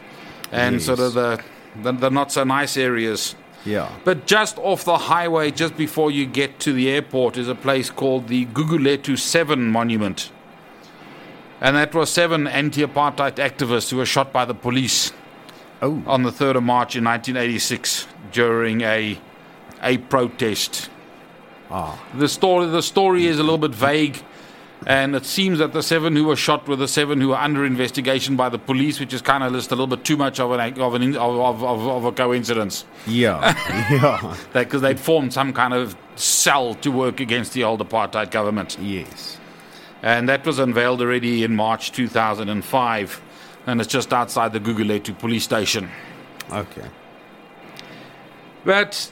and 0.52 0.76
Yes. 0.76 0.84
sort 0.86 1.00
of 1.00 1.14
the, 1.14 1.42
the 1.82 1.92
the 1.92 2.10
not 2.10 2.30
so 2.32 2.44
nice 2.44 2.76
areas. 2.76 3.34
Yeah. 3.64 3.90
But 4.04 4.26
just 4.26 4.56
off 4.58 4.84
the 4.84 4.96
highway, 4.96 5.50
just 5.50 5.76
before 5.76 6.10
you 6.10 6.24
get 6.26 6.58
to 6.60 6.72
the 6.72 6.88
airport, 6.90 7.36
is 7.36 7.48
a 7.48 7.54
place 7.54 7.90
called 7.90 8.28
the 8.28 8.46
Guguletu 8.46 9.18
7 9.18 9.66
Monument. 9.68 10.30
And 11.60 11.76
that 11.76 11.92
was 11.94 12.08
seven 12.10 12.46
anti 12.46 12.82
apartheid 12.82 13.34
activists 13.34 13.90
who 13.90 13.96
were 13.96 14.06
shot 14.06 14.32
by 14.32 14.44
the 14.44 14.54
police 14.54 15.12
Oh, 15.82 16.02
on 16.06 16.22
the 16.22 16.30
3rd 16.30 16.56
of 16.56 16.62
March 16.62 16.96
in 16.96 17.04
1986 17.04 18.06
during 18.32 18.80
a, 18.82 19.18
a 19.82 19.98
protest. 19.98 20.88
ah. 21.70 21.98
The 22.14 22.28
story, 22.28 22.66
the 22.66 22.82
story 22.82 23.26
is 23.26 23.38
a 23.38 23.42
little 23.42 23.58
bit 23.58 23.72
vague, 23.74 24.22
and 24.86 25.16
it 25.16 25.26
seems 25.26 25.58
that 25.58 25.72
the 25.72 25.82
seven 25.82 26.14
who 26.14 26.24
were 26.24 26.36
shot 26.36 26.68
were 26.68 26.76
the 26.76 26.88
seven 26.88 27.20
who 27.20 27.28
were 27.28 27.36
under 27.36 27.64
investigation 27.64 28.36
by 28.36 28.48
the 28.48 28.58
police, 28.58 29.00
which 29.00 29.12
is 29.12 29.20
kind 29.20 29.42
of 29.42 29.52
just 29.52 29.70
a 29.70 29.74
little 29.74 29.88
bit 29.88 30.04
too 30.04 30.16
much 30.16 30.38
of 30.38 30.52
an 30.52 30.80
of 30.80 30.94
an 30.94 31.16
of, 31.16 31.62
of, 31.62 31.86
of, 31.86 32.04
a 32.04 32.12
coincidence. 32.12 32.84
Yeah. 33.06 33.54
yeah. 33.90 34.36
because 34.52 34.82
they'd 34.82 35.00
formed 35.00 35.32
some 35.32 35.52
kind 35.52 35.74
of 35.74 35.96
cell 36.16 36.74
to 36.76 36.90
work 36.90 37.20
against 37.20 37.52
the 37.54 37.64
old 37.64 37.80
apartheid 37.80 38.30
government. 38.30 38.78
Yes. 38.80 39.38
And 40.02 40.28
that 40.28 40.46
was 40.46 40.58
unveiled 40.58 41.00
already 41.00 41.42
in 41.42 41.56
March 41.56 41.90
2005. 41.92 43.22
And 43.66 43.80
it's 43.80 43.90
just 43.90 44.12
outside 44.12 44.52
the 44.52 44.60
Guguletu 44.60 45.18
police 45.18 45.44
station. 45.44 45.90
Okay. 46.52 46.88
But 48.64 49.10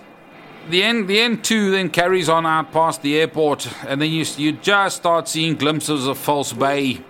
the 0.70 0.82
N, 0.82 1.06
the 1.06 1.18
N2 1.18 1.70
then 1.70 1.90
carries 1.90 2.28
on 2.28 2.46
out 2.46 2.72
past 2.72 3.02
the 3.02 3.16
airport, 3.18 3.68
and 3.86 4.00
then 4.00 4.10
you, 4.10 4.24
you 4.36 4.52
just 4.52 4.96
start 4.96 5.28
seeing 5.28 5.54
glimpses 5.56 6.06
of 6.06 6.18
False 6.18 6.52
Bay. 6.52 7.00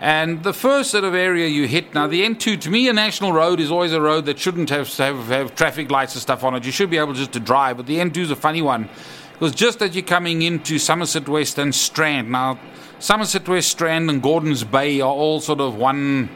And 0.00 0.42
the 0.42 0.52
first 0.52 0.90
sort 0.90 1.04
of 1.04 1.14
area 1.14 1.46
you 1.46 1.66
hit 1.68 1.94
now, 1.94 2.08
the 2.08 2.22
N2, 2.22 2.60
to 2.62 2.70
me, 2.70 2.88
a 2.88 2.92
national 2.92 3.32
road 3.32 3.60
is 3.60 3.70
always 3.70 3.92
a 3.92 4.00
road 4.00 4.24
that 4.26 4.38
shouldn't 4.38 4.68
have, 4.70 4.92
have, 4.96 5.28
have 5.28 5.54
traffic 5.54 5.90
lights 5.90 6.14
and 6.14 6.22
stuff 6.22 6.42
on 6.42 6.54
it. 6.56 6.64
You 6.66 6.72
should 6.72 6.90
be 6.90 6.98
able 6.98 7.12
just 7.12 7.32
to 7.32 7.40
drive, 7.40 7.76
but 7.76 7.86
the 7.86 7.98
N2 7.98 8.16
is 8.16 8.30
a 8.32 8.36
funny 8.36 8.62
one. 8.62 8.88
Because 9.34 9.54
just 9.54 9.80
as 9.80 9.94
you're 9.94 10.04
coming 10.04 10.42
into 10.42 10.78
Somerset 10.78 11.28
West 11.28 11.56
and 11.58 11.72
Strand, 11.74 12.30
now, 12.30 12.58
Somerset 12.98 13.48
West, 13.48 13.68
Strand, 13.70 14.10
and 14.10 14.20
Gordons 14.22 14.64
Bay 14.64 15.00
are 15.00 15.10
all 15.12 15.40
sort 15.40 15.60
of 15.60 15.76
one. 15.76 16.28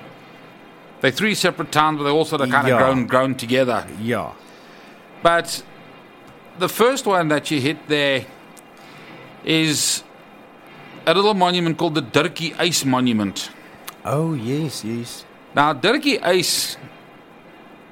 They're 1.00 1.10
three 1.10 1.34
separate 1.34 1.70
towns, 1.72 1.98
but 1.98 2.04
they're 2.04 2.12
all 2.12 2.24
sort 2.24 2.40
of 2.42 2.50
kind 2.50 2.66
Yeah. 2.68 2.74
of 2.74 2.78
grown, 2.80 3.06
grown 3.06 3.34
together. 3.34 3.84
Yeah. 4.00 4.32
But 5.22 5.62
the 6.58 6.68
first 6.68 7.06
one 7.06 7.28
that 7.28 7.50
you 7.50 7.60
hit 7.60 7.88
there 7.88 8.24
is 9.44 10.02
a 11.06 11.14
little 11.14 11.34
monument 11.34 11.78
called 11.78 11.94
the 11.94 12.02
Dirkie 12.02 12.54
Uys 12.54 12.84
Monument. 12.84 13.50
Oh 14.04 14.34
yes, 14.34 14.84
yes. 14.84 15.24
Now, 15.54 15.72
Dirkie 15.72 16.20
Uys, 16.20 16.76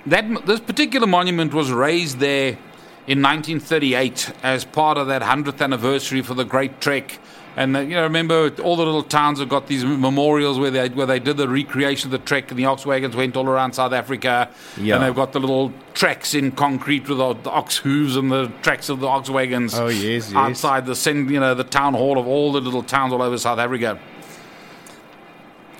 that 0.06 0.46
this 0.46 0.60
particular 0.60 1.06
monument 1.06 1.54
was 1.54 1.70
raised 1.70 2.18
there 2.18 2.58
in 3.06 3.22
1938 3.22 4.32
as 4.42 4.64
part 4.64 4.98
of 4.98 5.06
that 5.08 5.22
100th 5.22 5.60
anniversary 5.60 6.22
for 6.22 6.34
the 6.34 6.44
Great 6.44 6.80
Trek. 6.80 7.18
And 7.56 7.76
uh, 7.76 7.80
you 7.80 7.94
know, 7.94 8.02
remember, 8.02 8.50
all 8.62 8.76
the 8.76 8.84
little 8.84 9.02
towns 9.02 9.38
have 9.38 9.48
got 9.48 9.68
these 9.68 9.84
memorials 9.84 10.58
where 10.58 10.70
they 10.70 10.88
where 10.88 11.06
they 11.06 11.20
did 11.20 11.36
the 11.36 11.48
recreation 11.48 12.08
of 12.08 12.12
the 12.12 12.26
trek, 12.26 12.50
and 12.50 12.58
the 12.58 12.64
ox 12.64 12.84
wagons 12.84 13.14
went 13.14 13.36
all 13.36 13.46
around 13.46 13.74
South 13.74 13.92
Africa. 13.92 14.50
Yeah. 14.76 14.96
And 14.96 15.04
they've 15.04 15.14
got 15.14 15.32
the 15.32 15.40
little 15.40 15.72
tracks 15.92 16.34
in 16.34 16.50
concrete 16.52 17.08
with 17.08 17.18
the, 17.18 17.34
the 17.34 17.50
ox 17.50 17.76
hooves 17.76 18.16
and 18.16 18.32
the 18.32 18.48
tracks 18.62 18.88
of 18.88 19.00
the 19.00 19.06
ox 19.06 19.30
wagons. 19.30 19.74
Oh, 19.74 19.86
yes, 19.86 20.30
yes. 20.30 20.34
outside 20.34 20.86
the 20.86 21.12
you 21.12 21.38
know 21.38 21.54
the 21.54 21.64
town 21.64 21.94
hall 21.94 22.18
of 22.18 22.26
all 22.26 22.52
the 22.52 22.60
little 22.60 22.82
towns 22.82 23.12
all 23.12 23.22
over 23.22 23.38
South 23.38 23.58
Africa. 23.58 24.00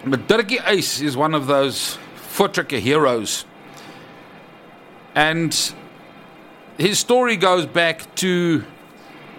But 0.07 0.29
Dirkie 0.29 0.59
Uys 0.59 1.03
is 1.03 1.17
one 1.17 1.35
of 1.35 1.47
those 1.47 1.99
Voortrekker 2.37 2.79
heroes. 2.79 3.47
And 5.15 5.75
his 6.77 6.99
story 6.99 7.37
goes 7.37 7.67
back 7.67 8.15
to 8.17 8.65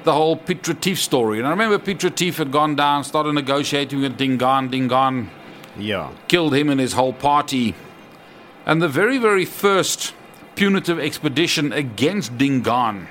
the 0.06 0.14
whole 0.14 0.38
Piet 0.38 0.68
Retief 0.68 1.00
story. 1.00 1.40
And 1.40 1.48
I 1.48 1.50
remember 1.50 1.78
Piet 1.78 2.04
Retief 2.04 2.38
had 2.38 2.52
gone 2.52 2.76
down, 2.76 3.04
started 3.04 3.34
negotiating 3.34 4.02
with 4.02 4.18
Dingaan. 4.18 4.70
Dingaan 4.70 5.30
Yeah. 5.78 6.10
killed 6.28 6.54
him 6.56 6.70
and 6.70 6.80
his 6.80 6.94
whole 6.94 7.14
party. 7.14 7.76
And 8.66 8.82
the 8.82 8.88
very, 8.88 9.18
very 9.18 9.46
first 9.46 10.14
punitive 10.56 11.00
expedition 11.00 11.74
against 11.74 12.38
Dingaan 12.38 13.08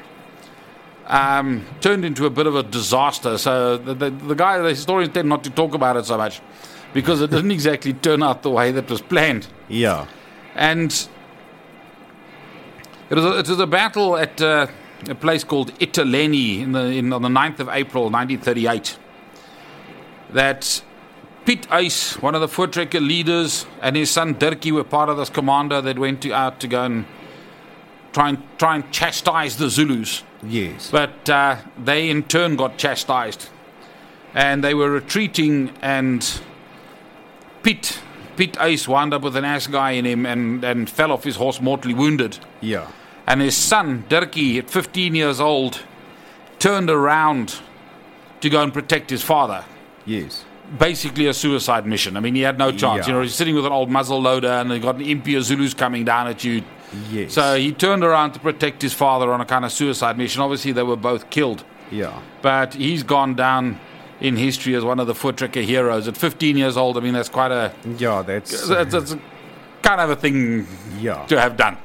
um, 1.07 1.67
turned 1.81 2.05
into 2.05 2.25
a 2.25 2.31
bit 2.31 2.47
of 2.47 2.57
a 2.57 2.63
disaster. 2.63 3.37
So 3.37 3.77
the, 3.77 3.95
the, 3.95 4.11
the 4.11 4.35
guy, 4.35 4.59
the 4.59 4.71
historians 4.71 5.13
tend 5.13 5.29
not 5.29 5.45
to 5.45 5.51
talk 5.51 5.75
about 5.75 5.97
it 5.97 6.07
so 6.07 6.17
much 6.17 6.41
because 6.95 7.21
it 7.21 7.31
didn't 7.31 7.51
exactly 7.61 7.93
turn 7.93 8.23
out 8.23 8.43
the 8.43 8.51
way 8.51 8.71
that 8.73 8.89
was 8.89 9.03
planned. 9.03 9.47
Yeah. 9.69 10.07
And 10.55 10.91
it 13.11 13.15
was 13.17 13.25
a, 13.25 13.39
it 13.41 13.49
was 13.49 13.61
a 13.61 13.67
battle 13.67 14.17
at 14.17 14.41
uh, 14.41 14.67
a 15.09 15.15
place 15.15 15.45
called 15.45 15.73
Italeni 15.79 16.61
in 16.61 16.73
the, 16.73 16.85
in, 16.87 17.13
on 17.13 17.23
the 17.23 17.29
9th 17.29 17.61
of 17.61 17.69
April 17.69 18.05
1938 18.05 18.99
that 20.31 20.83
Piet 21.45 21.69
Uys, 21.69 22.21
one 22.21 22.35
of 22.35 22.41
the 22.41 22.49
Voortrekker 22.49 23.07
leaders, 23.07 23.67
and 23.81 23.97
his 23.97 24.11
son 24.11 24.35
Dirkie 24.35 24.73
were 24.73 24.85
part 24.85 25.09
of 25.09 25.17
this 25.17 25.31
commander 25.31 25.81
that 25.81 25.99
went 25.99 26.23
to, 26.23 26.33
out 26.33 26.61
to 26.61 26.69
go 26.69 26.85
and 26.85 27.05
try 28.13 28.31
and, 28.31 28.43
try 28.59 28.77
and 28.77 28.91
chastise 28.91 29.57
the 29.57 29.69
Zulus. 29.69 30.23
Yes. 30.43 30.91
But 30.91 31.29
uh, 31.29 31.59
they 31.83 32.11
in 32.11 32.25
turn 32.25 32.57
got 32.57 32.79
chastised. 32.79 33.49
And 34.35 34.65
they 34.65 34.75
were 34.75 34.91
retreating, 34.91 35.71
and 35.81 36.41
Piet, 37.63 38.01
Piet 38.37 38.55
Uys 38.55 38.89
wound 38.89 39.15
up 39.15 39.23
with 39.23 39.37
an 39.37 39.45
assegai 39.45 39.97
in 39.97 40.05
him 40.05 40.27
and, 40.27 40.65
and 40.65 40.91
fell 40.91 41.13
off 41.13 41.25
his 41.25 41.37
horse 41.37 41.61
mortally 41.61 41.95
wounded. 41.95 42.39
yeah. 42.61 42.91
And 43.26 43.40
his 43.40 43.57
son, 43.57 44.04
Dirkie, 44.09 44.59
at 44.59 44.71
15 44.71 45.14
years 45.14 45.40
old, 45.40 45.81
turned 46.59 46.90
around 46.90 47.61
to 48.40 48.50
go 48.50 48.62
and 48.62 48.73
protect 48.73 49.11
his 49.11 49.23
father. 49.23 49.64
Yes. 50.04 50.45
Basically, 50.78 51.26
a 51.26 51.35
suicide 51.35 51.87
mission. 51.87 52.16
I 52.16 52.21
mean, 52.21 52.35
he 52.35 52.43
had 52.43 52.59
no 52.59 52.71
chance. 52.71 53.07
Yeah. 53.07 53.07
You 53.07 53.12
know, 53.14 53.23
he's 53.23 53.35
sitting 53.35 53.54
with 53.54 53.66
an 53.66 53.73
old 53.73 53.90
muzzle 53.90 54.21
loader, 54.21 54.49
and 54.49 54.71
they 54.71 54.78
got 54.78 54.97
an 54.97 55.02
Impia 55.02 55.40
Zulus 55.40 55.75
coming 55.75 56.04
down 56.04 56.26
at 56.26 56.45
you. 56.45 56.62
Yes. 57.11 57.33
So 57.33 57.57
he 57.57 57.73
turned 57.73 58.04
around 58.04 58.33
to 58.33 58.40
protect 58.40 58.83
his 58.83 58.93
father 58.93 59.33
on 59.33 59.40
a 59.40 59.45
kind 59.45 59.64
of 59.64 59.73
suicide 59.73 60.19
mission. 60.19 60.43
Obviously, 60.43 60.73
they 60.73 60.83
were 60.83 60.97
both 60.97 61.31
killed. 61.31 61.64
Yeah. 61.90 62.21
But 62.43 62.75
he's 62.75 63.02
gone 63.02 63.35
down 63.35 63.81
in 64.21 64.37
history 64.37 64.75
as 64.75 64.85
one 64.85 65.00
of 65.00 65.07
the 65.07 65.14
Voortrekker 65.14 65.64
heroes. 65.64 66.09
At 66.09 66.16
15 66.16 66.57
years 66.57 66.76
old, 66.76 66.97
I 66.97 67.00
mean, 67.00 67.14
that's 67.14 67.28
quite 67.28 67.50
a. 67.50 67.73
Yeah. 67.99 68.23
That's. 68.23 68.69
That's, 68.69 68.93
that's 68.93 69.16
kind 69.83 70.00
of 70.00 70.11
a 70.11 70.16
thing 70.16 70.66
yeah. 70.99 71.26
to 71.26 71.38
have 71.38 71.57
done. 71.57 71.76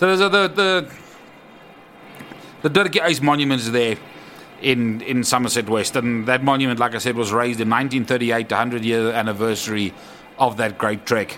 So 0.00 0.06
there's 0.06 0.22
a, 0.22 0.30
the 0.30 0.48
the 0.48 0.90
the 2.62 2.70
Dirkie 2.70 3.02
Uys 3.02 3.20
monument 3.20 3.60
is 3.60 3.70
there 3.70 3.98
in 4.62 5.02
in 5.02 5.22
Somerset 5.24 5.68
West, 5.68 5.94
and 5.94 6.24
that 6.24 6.42
monument, 6.42 6.80
like 6.80 6.94
I 6.94 6.98
said, 6.98 7.16
was 7.16 7.32
raised 7.34 7.60
in 7.60 7.68
1938, 7.68 8.48
the 8.48 8.54
100 8.54 8.82
year 8.82 9.12
anniversary 9.12 9.92
of 10.38 10.56
that 10.56 10.78
great 10.78 11.04
trek. 11.04 11.36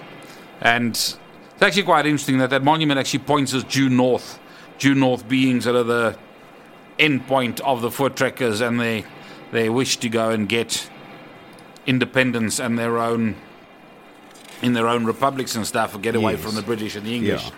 And 0.60 0.90
it's 0.92 1.18
actually 1.60 1.82
quite 1.82 2.06
interesting 2.06 2.38
that 2.38 2.50
that 2.50 2.62
monument 2.62 3.00
actually 3.00 3.24
points 3.24 3.52
us 3.52 3.64
due 3.64 3.88
north, 3.88 4.38
due 4.78 4.94
north 4.94 5.26
being 5.26 5.60
sort 5.60 5.74
of 5.74 5.88
the 5.88 6.16
end 7.00 7.26
point 7.26 7.58
of 7.62 7.82
the 7.82 7.88
Voortrekkers 7.88 8.64
and 8.64 8.78
their 8.78 9.02
their 9.50 9.72
wish 9.72 9.96
to 9.96 10.08
go 10.08 10.30
and 10.30 10.48
get 10.48 10.88
independence 11.84 12.60
and 12.60 12.78
their 12.78 12.98
own 12.98 13.34
in 14.62 14.72
their 14.72 14.86
own 14.86 15.04
republics 15.04 15.56
and 15.56 15.66
stuff, 15.66 15.94
and 15.94 16.02
get 16.04 16.14
away 16.14 16.34
Yes. 16.34 16.42
from 16.42 16.54
the 16.54 16.62
British 16.62 16.94
and 16.94 17.04
the 17.04 17.16
English. 17.16 17.46
Yeah. 17.46 17.56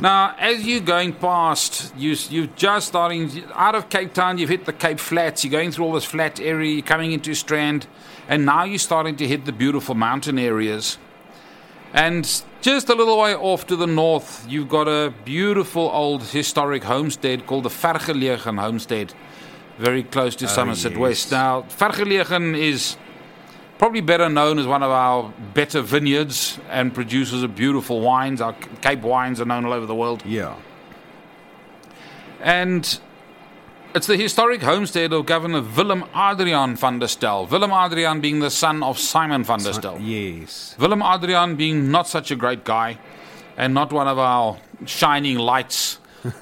Now, 0.00 0.34
as 0.38 0.66
you're 0.66 0.80
going 0.80 1.12
past, 1.12 1.94
you, 1.96 2.16
you're 2.28 2.48
just 2.56 2.88
starting 2.88 3.44
out 3.54 3.74
of 3.74 3.88
Cape 3.88 4.12
Town, 4.14 4.38
you've 4.38 4.48
hit 4.50 4.64
the 4.64 4.72
Cape 4.72 4.98
Flats, 4.98 5.44
you're 5.44 5.52
going 5.52 5.70
through 5.70 5.84
all 5.84 5.92
this 5.92 6.04
flat 6.04 6.40
area, 6.40 6.72
you're 6.72 6.82
coming 6.82 7.12
into 7.12 7.34
Strand, 7.34 7.86
and 8.28 8.44
now 8.44 8.64
you're 8.64 8.78
starting 8.78 9.16
to 9.16 9.26
hit 9.26 9.44
the 9.44 9.52
beautiful 9.52 9.94
mountain 9.94 10.38
areas. 10.38 10.98
And 11.92 12.24
just 12.60 12.88
a 12.88 12.94
little 12.94 13.18
way 13.18 13.34
off 13.34 13.66
to 13.68 13.76
the 13.76 13.86
north, 13.86 14.44
you've 14.48 14.68
got 14.68 14.88
a 14.88 15.14
beautiful 15.24 15.88
old 15.92 16.22
historic 16.24 16.84
homestead 16.84 17.46
called 17.46 17.64
the 17.64 17.70
Vergelegen 17.70 18.58
Homestead, 18.58 19.14
very 19.78 20.02
close 20.02 20.34
to 20.36 20.46
oh, 20.46 20.48
Somerset 20.48 20.92
yes. 20.92 21.00
West. 21.00 21.32
Now, 21.32 21.62
Vergelegen 21.62 22.58
is 22.58 22.96
probably 23.78 24.00
better 24.00 24.28
known 24.28 24.58
as 24.58 24.66
one 24.66 24.82
of 24.82 24.90
our 24.90 25.32
better 25.54 25.80
vineyards 25.82 26.58
and 26.70 26.94
producers 26.94 27.42
of 27.42 27.54
beautiful 27.54 28.00
wines. 28.00 28.40
Our 28.40 28.54
Cape 28.80 29.02
wines 29.02 29.40
are 29.40 29.44
known 29.44 29.64
all 29.64 29.72
over 29.72 29.86
the 29.86 29.94
world. 29.94 30.22
Yeah. 30.24 30.56
And 32.40 32.98
it's 33.94 34.06
the 34.06 34.16
historic 34.16 34.62
homestead 34.62 35.12
of 35.12 35.26
Governor 35.26 35.62
Willem 35.62 36.04
Adrian 36.14 36.76
van 36.76 36.98
der 36.98 37.06
Stel. 37.06 37.46
Willem 37.46 37.72
Adrian 37.72 38.20
being 38.20 38.40
the 38.40 38.50
son 38.50 38.82
of 38.82 38.98
Simon 38.98 39.44
van 39.44 39.58
der 39.60 39.72
Stel. 39.72 40.00
Yes. 40.00 40.74
Willem 40.78 41.02
Adrian 41.02 41.56
being 41.56 41.90
not 41.90 42.06
such 42.06 42.30
a 42.30 42.36
great 42.36 42.64
guy 42.64 42.98
and 43.56 43.72
not 43.72 43.92
one 43.92 44.06
of 44.06 44.18
our 44.18 44.58
shining 44.84 45.38
lights 45.38 45.98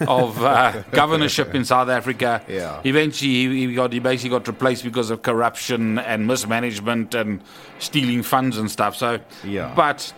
of 0.09 0.43
uh, 0.43 0.83
governorship 0.91 1.55
in 1.55 1.65
South 1.65 1.89
Africa. 1.89 2.43
Yeah. 2.49 2.81
Eventually, 2.85 3.31
he, 3.31 3.67
he 3.69 3.75
got 3.75 3.93
he 3.93 3.99
basically 4.01 4.31
got 4.31 4.47
replaced 4.49 4.85
because 4.85 5.11
of 5.11 5.23
corruption 5.23 5.99
and 5.99 6.27
mismanagement 6.27 7.15
and 7.15 7.41
stealing 7.79 8.23
funds 8.23 8.59
and 8.59 8.71
stuff. 8.71 8.97
So, 8.97 9.19
Yeah. 9.45 9.73
but 9.75 10.13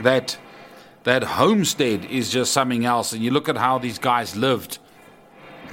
that 0.00 0.38
that 1.04 1.24
homestead 1.24 2.04
is 2.04 2.30
just 2.30 2.52
something 2.52 2.84
else. 2.84 3.12
And 3.12 3.22
you 3.22 3.30
look 3.30 3.48
at 3.48 3.56
how 3.56 3.78
these 3.78 3.98
guys 3.98 4.36
lived. 4.36 4.78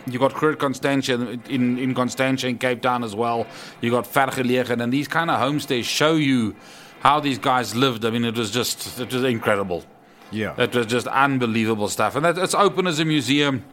You 0.08 0.18
got 0.18 0.34
Groot 0.34 0.58
Constantia 0.60 1.14
in, 1.48 1.78
in 1.78 1.94
Constantia 1.94 2.48
in 2.48 2.58
Cape 2.58 2.82
Town 2.82 3.04
as 3.04 3.16
well. 3.16 3.46
You 3.82 3.92
got 3.92 4.06
Vergelegen, 4.06 4.82
and 4.82 4.92
these 4.92 5.08
kind 5.08 5.30
of 5.30 5.40
homesteads 5.40 5.86
show 5.86 6.16
you 6.16 6.56
how 7.02 7.20
these 7.20 7.38
guys 7.38 7.76
lived. 7.76 8.04
I 8.06 8.10
mean, 8.10 8.26
it 8.26 8.36
was 8.36 8.50
just 8.50 9.00
it 9.00 9.14
was 9.14 9.24
incredible. 9.24 9.84
Yeah. 10.32 10.54
It 10.58 10.76
was 10.76 10.86
just 10.86 11.08
unbelievable 11.08 11.88
stuff, 11.88 12.16
and 12.16 12.24
that, 12.26 12.38
it's 12.38 12.54
open 12.56 12.88
as 12.88 13.00
a 13.00 13.06
museum. 13.06 13.64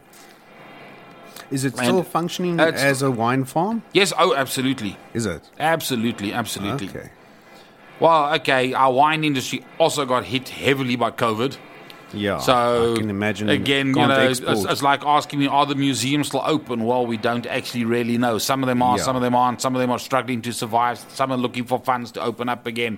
Is 1.49 1.63
it 1.63 1.77
still 1.77 1.99
and 1.99 2.07
functioning 2.07 2.59
as 2.59 3.01
a 3.01 3.09
wine 3.09 3.45
farm? 3.45 3.83
Yes, 3.93 4.11
oh, 4.17 4.35
absolutely, 4.35 4.97
Is 5.13 5.25
it? 5.25 5.49
absolutely, 5.59 6.33
absolutely. 6.33 6.89
Okay. 6.89 7.09
Well, 7.99 8.33
okay, 8.35 8.73
our 8.73 8.91
wine 8.91 9.23
industry 9.23 9.65
also 9.79 10.05
got 10.05 10.25
hit 10.25 10.49
heavily 10.49 10.95
by 10.95 11.11
COVID. 11.11 11.57
Yeah. 12.13 12.37
So 12.39 12.93
I 12.93 12.97
can 12.97 13.09
imagine. 13.09 13.49
again, 13.49 13.87
you 13.87 13.93
know, 13.95 14.29
it's, 14.29 14.39
it's 14.39 14.81
like 14.81 15.03
asking 15.03 15.39
me, 15.39 15.47
are 15.47 15.65
the 15.65 15.75
museums 15.75 16.27
still 16.27 16.43
open? 16.45 16.83
Well, 16.83 17.05
we 17.05 17.17
don't 17.17 17.45
actually 17.45 17.85
really 17.85 18.17
know. 18.17 18.37
Some 18.37 18.63
of 18.63 18.67
them 18.67 18.81
are, 18.81 18.97
Yeah. 18.97 19.03
some 19.03 19.15
of 19.15 19.21
them 19.21 19.35
aren't. 19.35 19.61
Some 19.61 19.75
of 19.75 19.81
them 19.81 19.91
are 19.91 19.99
struggling 19.99 20.41
to 20.43 20.53
survive. 20.53 20.99
Some 21.09 21.31
are 21.31 21.37
looking 21.37 21.65
for 21.65 21.79
funds 21.79 22.11
to 22.13 22.21
open 22.21 22.49
up 22.49 22.65
again. 22.65 22.97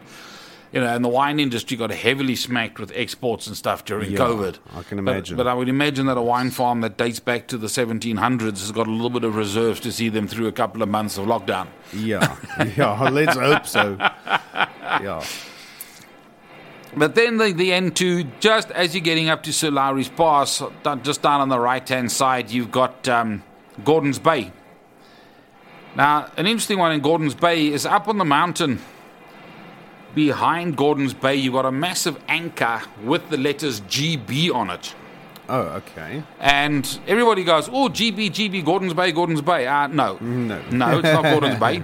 You 0.72 0.82
know, 0.82 0.88
and 0.88 1.04
the 1.04 1.10
wine 1.10 1.40
industry 1.40 1.76
got 1.78 1.90
heavily 1.90 2.36
smacked 2.36 2.80
with 2.80 2.92
exports 2.94 3.48
and 3.48 3.58
stuff 3.58 3.86
during 3.86 4.12
Yeah, 4.12 4.20
COVID. 4.20 4.60
I 4.76 4.84
can 4.84 5.00
imagine. 5.00 5.36
But, 5.36 5.48
I 5.48 5.54
would 5.56 5.68
imagine 5.68 6.06
that 6.06 6.18
a 6.18 6.22
wine 6.22 6.52
farm 6.52 6.82
that 6.82 6.96
dates 6.96 7.20
back 7.20 7.48
to 7.48 7.58
the 7.58 7.66
1700s 7.68 8.60
has 8.60 8.72
got 8.72 8.86
a 8.86 8.92
little 8.92 9.10
bit 9.10 9.24
of 9.24 9.36
reserves 9.36 9.80
to 9.80 9.92
see 9.92 10.10
them 10.10 10.28
through 10.28 10.46
a 10.46 10.52
couple 10.52 10.84
of 10.84 10.90
months 10.90 11.18
of 11.18 11.26
lockdown. 11.26 11.68
yeah. 11.94 12.36
Yeah. 12.78 13.10
Let's 13.10 13.36
hope 13.36 13.66
so. 13.66 13.98
Yeah. 14.00 15.24
But 16.96 17.16
then 17.16 17.38
the, 17.38 17.52
the 17.52 17.70
N2, 17.70 18.40
just 18.40 18.72
as 18.72 18.94
you're 18.94 19.04
getting 19.04 19.30
up 19.30 19.44
to 19.44 19.54
Sir 19.54 19.70
Lowry's 19.72 20.10
Pass, 20.10 20.62
just 21.04 21.22
down 21.22 21.42
on 21.42 21.50
the 21.50 21.60
right 21.60 21.88
hand 21.88 22.12
side, 22.12 22.50
you've 22.52 22.72
got 22.72 23.08
um, 23.08 23.44
Gordon's 23.84 24.20
Bay. 24.20 24.52
Now, 25.96 26.32
an 26.38 26.46
interesting 26.46 26.78
one 26.78 26.92
in 26.92 27.02
Gordon's 27.02 27.36
Bay 27.36 27.68
is 27.68 27.86
up 27.86 28.08
on 28.08 28.18
the 28.18 28.26
mountain. 28.26 28.80
Behind 30.16 30.76
Gordon's 30.76 31.14
Bay, 31.14 31.36
you've 31.36 31.54
got 31.54 31.66
a 31.66 31.72
massive 31.72 32.22
anchor 32.28 32.82
with 33.04 33.30
the 33.30 33.38
letters 33.38 33.82
GB 33.82 34.54
on 34.54 34.70
it. 34.70 34.96
Oh, 35.48 35.62
okay. 35.62 36.24
And 36.40 37.00
everybody 37.08 37.44
goes, 37.44 37.68
oh, 37.70 37.90
GB, 37.90 38.30
GB, 38.30 38.64
Gordon's 38.64 38.94
Bay, 38.94 39.12
Gordon's 39.12 39.42
Bay. 39.42 39.66
Uh, 39.68 39.88
no. 39.88 40.18
No. 40.20 40.62
No, 40.72 41.00
it's 41.00 41.04
not 41.04 41.24
Gordon's 41.34 41.60
Bay. 41.60 41.84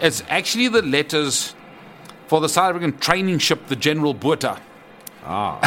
It's 0.00 0.22
actually 0.28 0.68
the 0.68 0.82
letters 0.82 1.54
for 2.26 2.40
the 2.40 2.48
South 2.48 2.70
African 2.70 2.96
training 2.98 3.38
ship, 3.38 3.66
the 3.66 3.76
General 3.76 4.14
Botha. 4.14 4.60
Ah, 5.24 5.60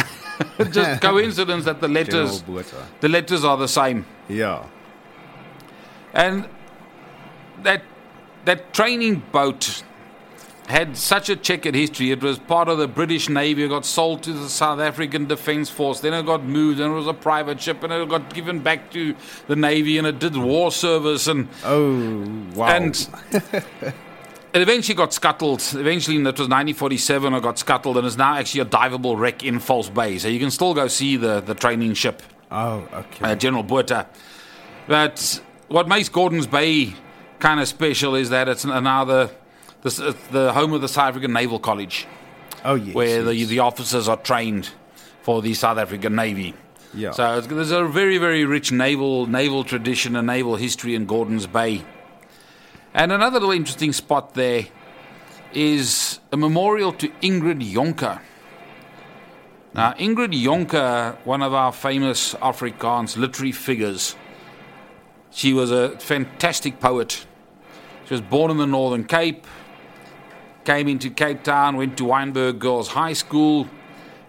Just 0.70 1.00
coincidence 1.02 1.64
that 1.64 1.80
the 1.80 1.88
letters, 1.88 2.42
the 3.00 3.08
letters 3.08 3.44
are 3.44 3.56
the 3.56 3.68
same. 3.68 4.04
Yeah. 4.28 4.66
And 6.12 6.48
that 7.62 7.82
that 8.44 8.72
training 8.72 9.22
boat 9.32 9.82
had 10.66 10.96
such 10.96 11.28
a 11.28 11.36
checkered 11.36 11.74
history. 11.74 12.10
It 12.10 12.22
was 12.22 12.38
part 12.38 12.68
of 12.68 12.78
the 12.78 12.88
British 12.88 13.28
Navy. 13.28 13.64
It 13.64 13.68
got 13.68 13.84
sold 13.84 14.22
to 14.22 14.32
the 14.32 14.48
South 14.48 14.80
African 14.80 15.26
Defence 15.26 15.68
Force. 15.68 16.00
Then 16.00 16.14
it 16.14 16.24
got 16.24 16.42
moved, 16.42 16.80
and 16.80 16.90
it 16.92 16.94
was 16.94 17.06
a 17.06 17.12
private 17.14 17.60
ship, 17.60 17.82
and 17.82 17.92
it 17.92 18.08
got 18.08 18.32
given 18.32 18.60
back 18.60 18.90
to 18.92 19.14
the 19.46 19.56
Navy, 19.56 19.98
and 19.98 20.06
it 20.06 20.18
did 20.18 20.36
war 20.36 20.72
service. 20.72 21.26
And 21.26 21.48
Oh, 21.64 22.24
wow. 22.54 22.68
and 22.68 23.08
it 23.32 24.62
eventually 24.62 24.94
got 24.94 25.12
scuttled. 25.12 25.60
Eventually, 25.74 26.16
that 26.18 26.38
was 26.38 26.48
1947. 26.48 27.34
It 27.34 27.42
got 27.42 27.58
scuttled, 27.58 27.98
and 27.98 28.06
it's 28.06 28.16
now 28.16 28.36
actually 28.36 28.62
a 28.62 28.64
diveable 28.66 29.18
wreck 29.18 29.44
in 29.44 29.58
False 29.58 29.90
Bay. 29.90 30.18
So 30.18 30.28
you 30.28 30.40
can 30.40 30.50
still 30.50 30.72
go 30.72 30.88
see 30.88 31.16
the 31.16 31.40
the 31.40 31.54
training 31.54 31.94
ship 31.94 32.22
oh, 32.50 32.88
okay. 32.92 33.32
uh, 33.32 33.34
General 33.34 33.62
Botha. 33.62 34.06
But 34.86 35.40
what 35.68 35.88
makes 35.88 36.08
Gordons 36.08 36.46
Bay 36.46 36.94
kind 37.38 37.60
of 37.60 37.68
special 37.68 38.14
is 38.14 38.30
that 38.30 38.48
it's 38.48 38.64
now 38.64 39.04
the, 39.84 39.90
the, 39.90 40.16
the 40.32 40.52
home 40.52 40.72
of 40.72 40.80
the 40.80 40.88
South 40.88 41.10
African 41.10 41.32
Naval 41.32 41.60
College, 41.60 42.06
oh, 42.64 42.74
yes. 42.74 42.94
where 42.94 43.22
yes. 43.22 43.26
the, 43.26 43.44
the 43.44 43.58
officers 43.60 44.08
are 44.08 44.16
trained 44.16 44.70
for 45.22 45.40
the 45.40 45.54
South 45.54 45.78
African 45.78 46.16
Navy. 46.16 46.54
Yeah. 46.94 47.12
So 47.12 47.38
it's, 47.38 47.46
there's 47.46 47.70
a 47.70 47.84
very, 47.84 48.18
very 48.18 48.44
rich 48.44 48.72
naval 48.72 49.26
naval 49.26 49.64
tradition 49.64 50.16
and 50.16 50.26
naval 50.26 50.56
history 50.56 50.94
in 50.94 51.06
Gordons 51.06 51.46
Bay. 51.46 51.84
And 52.94 53.12
another 53.12 53.40
little 53.40 53.52
interesting 53.52 53.92
spot 53.92 54.34
there 54.34 54.66
is 55.52 56.20
a 56.32 56.36
memorial 56.36 56.92
to 56.92 57.08
Ingrid 57.20 57.72
Jonker. 57.72 58.20
Now, 59.74 59.92
Ingrid 59.94 60.40
Jonker, 60.40 61.16
one 61.24 61.42
of 61.42 61.52
our 61.52 61.72
famous 61.72 62.34
Afrikaans 62.34 63.16
literary 63.16 63.50
figures, 63.50 64.14
she 65.32 65.52
was 65.52 65.72
a 65.72 65.98
fantastic 65.98 66.78
poet. 66.78 67.26
She 68.06 68.14
was 68.14 68.20
born 68.20 68.52
in 68.52 68.58
the 68.58 68.66
Northern 68.66 69.04
Cape, 69.04 69.44
came 70.64 70.88
into 70.88 71.10
Cape 71.10 71.42
Town, 71.42 71.76
went 71.76 71.96
to 71.98 72.04
Wynberg 72.04 72.58
Girls 72.58 72.88
High 72.88 73.12
School, 73.12 73.68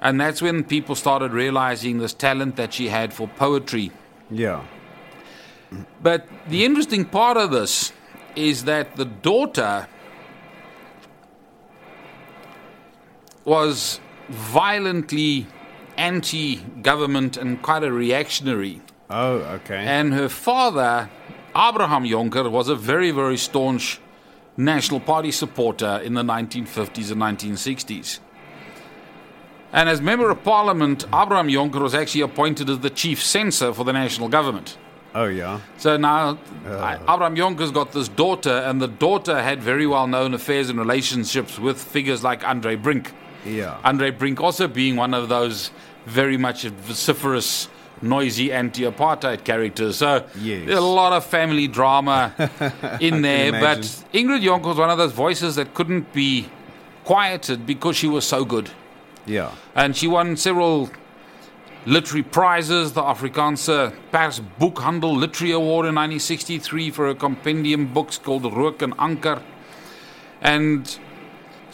and 0.01 0.19
that's 0.19 0.41
when 0.41 0.63
people 0.63 0.95
started 0.95 1.31
realizing 1.31 1.99
this 1.99 2.13
talent 2.13 2.55
that 2.57 2.73
she 2.73 2.89
had 2.89 3.13
for 3.13 3.27
poetry. 3.27 3.91
yeah. 4.29 4.63
But 6.01 6.27
the 6.47 6.63
interesting 6.63 7.03
part 7.05 7.37
of 7.37 7.51
this 7.51 7.91
is 8.35 8.63
that 8.65 8.95
the 8.95 9.05
daughter 9.05 9.87
was 13.43 13.99
violently 14.29 15.47
anti 15.97 16.57
government 16.81 17.35
and 17.37 17.61
quite 17.61 17.83
a 17.83 17.91
reactionary. 17.91 18.81
Oh, 19.09 19.37
okay. 19.57 19.77
And 19.77 20.13
her 20.13 20.29
father, 20.29 21.09
Abraham 21.55 22.05
Jonker, 22.05 22.49
was 22.49 22.69
a 22.69 22.75
very, 22.75 23.11
very 23.11 23.37
staunch 23.37 23.99
National 24.57 24.99
Party 24.99 25.31
supporter 25.31 25.99
in 26.03 26.13
the 26.13 26.23
1950s 26.23 27.11
and 27.11 27.21
1960s. 27.21 28.19
And 29.73 29.89
as 29.89 29.99
member 29.99 30.29
of 30.29 30.43
parliament, 30.43 31.03
Abraham 31.13 31.47
Jonker 31.49 31.81
was 31.81 31.93
actually 31.93 32.21
appointed 32.21 32.69
as 32.69 32.79
the 32.79 32.89
chief 32.89 33.21
censor 33.21 33.73
for 33.73 33.83
the 33.83 33.91
national 33.93 34.29
government. 34.29 34.77
oh, 35.13 35.25
yeah. 35.25 35.59
So 35.77 35.97
now 35.97 36.37
I- 36.65 36.95
uh. 36.95 37.13
Abraham 37.13 37.35
Jonker's 37.35 37.71
got 37.71 37.91
this 37.91 38.07
daughter, 38.07 38.51
and 38.67 38.81
the 38.81 38.87
daughter 38.87 39.41
had 39.41 39.61
very 39.61 39.87
well 39.87 40.07
known 40.07 40.33
affairs 40.33 40.69
and 40.69 40.79
relationships 40.79 41.59
with 41.59 41.81
figures 41.81 42.23
like 42.23 42.47
Andre 42.47 42.75
Brink. 42.75 43.11
Yeah. 43.45 43.77
Andre 43.83 44.11
Brink 44.11 44.39
also 44.41 44.67
being 44.67 44.95
one 44.95 45.13
of 45.13 45.27
those 45.29 45.71
very 46.05 46.37
much 46.37 46.63
vociferous, 46.63 47.67
noisy 48.05 48.51
anti 48.53 48.83
apartheid 48.83 49.43
characters. 49.43 49.97
So 49.97 50.25
Yes. 50.39 50.65
there's 50.67 50.79
a 50.79 50.81
lot 50.81 51.11
of 51.13 51.25
family 51.25 51.67
drama 51.67 52.33
in 53.01 53.21
there. 53.21 53.51
But. 53.51 53.79
Ingrid 54.13 54.41
Jonker 54.43 54.65
was 54.67 54.77
one 54.77 54.89
of 54.89 54.97
those 54.97 55.11
voices 55.13 55.55
that 55.55 55.73
couldn't 55.73 56.13
be 56.13 56.49
quieted 57.03 57.65
because 57.65 57.95
she 57.97 58.07
was 58.07 58.25
so 58.25 58.45
good. 58.45 58.69
yeah. 59.25 59.51
And 59.75 59.95
she 59.95 60.07
won 60.07 60.37
several 60.37 60.89
literary 61.85 62.23
prizes, 62.23 62.93
the 62.93 63.01
Afrikaanse 63.03 63.93
Pers 64.11 64.39
Boekhandel 64.59 65.15
Literary 65.15 65.51
Award 65.53 65.85
in 65.85 65.95
1963 65.95 66.89
for 66.91 67.09
a 67.09 67.15
compendium 67.15 67.93
books 67.93 68.17
called 68.17 68.51
Rook 68.55 68.81
and 68.81 68.93
Anker. 68.97 69.41
And 70.41 70.97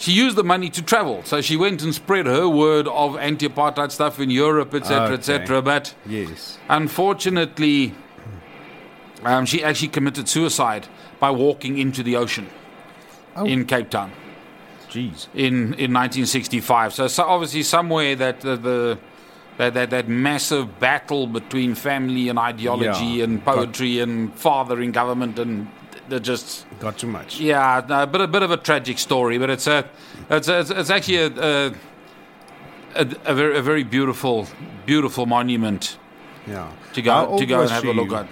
she 0.01 0.11
used 0.11 0.35
the 0.35 0.43
money 0.43 0.69
to 0.69 0.81
travel. 0.81 1.21
So 1.23 1.41
she 1.41 1.55
went 1.55 1.83
and 1.83 1.93
spread 1.93 2.25
her 2.25 2.47
word 2.49 2.87
of 2.87 3.15
anti-apartheid 3.17 3.91
stuff 3.91 4.19
in 4.19 4.29
Europe, 4.31 4.73
etc., 4.73 5.03
Okay. 5.05 5.13
etc. 5.13 5.61
But 5.61 5.93
Yes. 6.07 6.57
unfortunately, 6.69 7.93
um, 9.23 9.45
she 9.45 9.63
actually 9.63 9.89
committed 9.89 10.27
suicide 10.27 10.87
by 11.19 11.29
walking 11.29 11.77
into 11.77 12.01
the 12.03 12.15
ocean 12.15 12.47
Oh. 13.35 13.45
in 13.45 13.65
Cape 13.65 13.89
Town 13.91 14.11
Jeez. 14.89 15.27
in, 15.35 15.73
in 15.75 15.93
1965. 15.93 16.93
So, 16.93 17.07
so 17.07 17.23
obviously 17.23 17.63
somewhere 17.63 18.15
that 18.15 18.41
the, 18.41 18.55
the 18.57 18.97
that, 19.57 19.73
that 19.75 19.89
that 19.91 20.07
massive 20.07 20.79
battle 20.79 21.27
between 21.27 21.75
family 21.75 22.29
and 22.29 22.39
ideology 22.39 23.05
Yeah. 23.17 23.25
and 23.25 23.45
poetry 23.45 23.99
and 23.99 24.33
fathering 24.33 24.91
government 24.91 25.37
and 25.37 25.67
they're 26.09 26.19
just 26.19 26.65
Got 26.79 26.97
too 26.97 27.07
much. 27.07 27.39
yeah 27.39 27.85
no, 27.87 28.03
a 28.03 28.07
bit 28.07 28.21
a 28.21 28.27
bit 28.27 28.43
of 28.43 28.51
a 28.51 28.57
tragic 28.57 28.97
story, 28.99 29.37
but 29.37 29.49
it's 29.49 29.67
a 29.67 29.85
it's 30.29 30.47
a, 30.47 30.59
it's, 30.79 30.89
actually 30.89 31.17
a 31.17 31.27
a, 31.27 31.73
a, 32.95 33.07
a, 33.25 33.33
very, 33.33 33.57
a 33.57 33.61
very 33.61 33.83
beautiful 33.83 34.47
beautiful 34.85 35.25
monument 35.25 35.97
Yeah. 36.47 36.69
to 36.93 37.01
go 37.01 37.37
to 37.37 37.45
go 37.45 37.61
and 37.61 37.69
have 37.69 37.83
a 37.83 37.87
she? 37.87 37.93
look 37.93 38.11
at. 38.13 38.27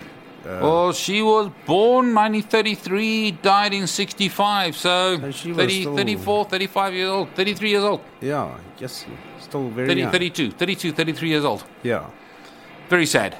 well, 0.45 0.93
she 0.93 1.21
was 1.21 1.51
born 1.65 2.15
1933, 2.15 3.31
died 3.43 3.73
in 3.73 3.85
65, 3.87 4.75
so, 4.75 5.19
So 5.19 5.31
she 5.31 5.53
30, 5.53 5.81
still- 5.81 5.95
34, 5.95 6.45
35 6.45 6.93
years 6.93 7.09
old, 7.09 7.27
33 7.35 7.69
years 7.69 7.83
old, 7.83 8.01
Yeah. 8.21 8.57
Yes. 8.79 9.05
Still 9.39 9.69
very 9.69 9.87
30, 9.89 10.01
young. 10.01 10.11
32, 10.11 10.51
32, 10.51 10.91
33 10.93 11.29
years 11.29 11.45
old. 11.45 11.63
Yeah. 11.83 12.05
Very 12.89 13.05
sad. 13.05 13.35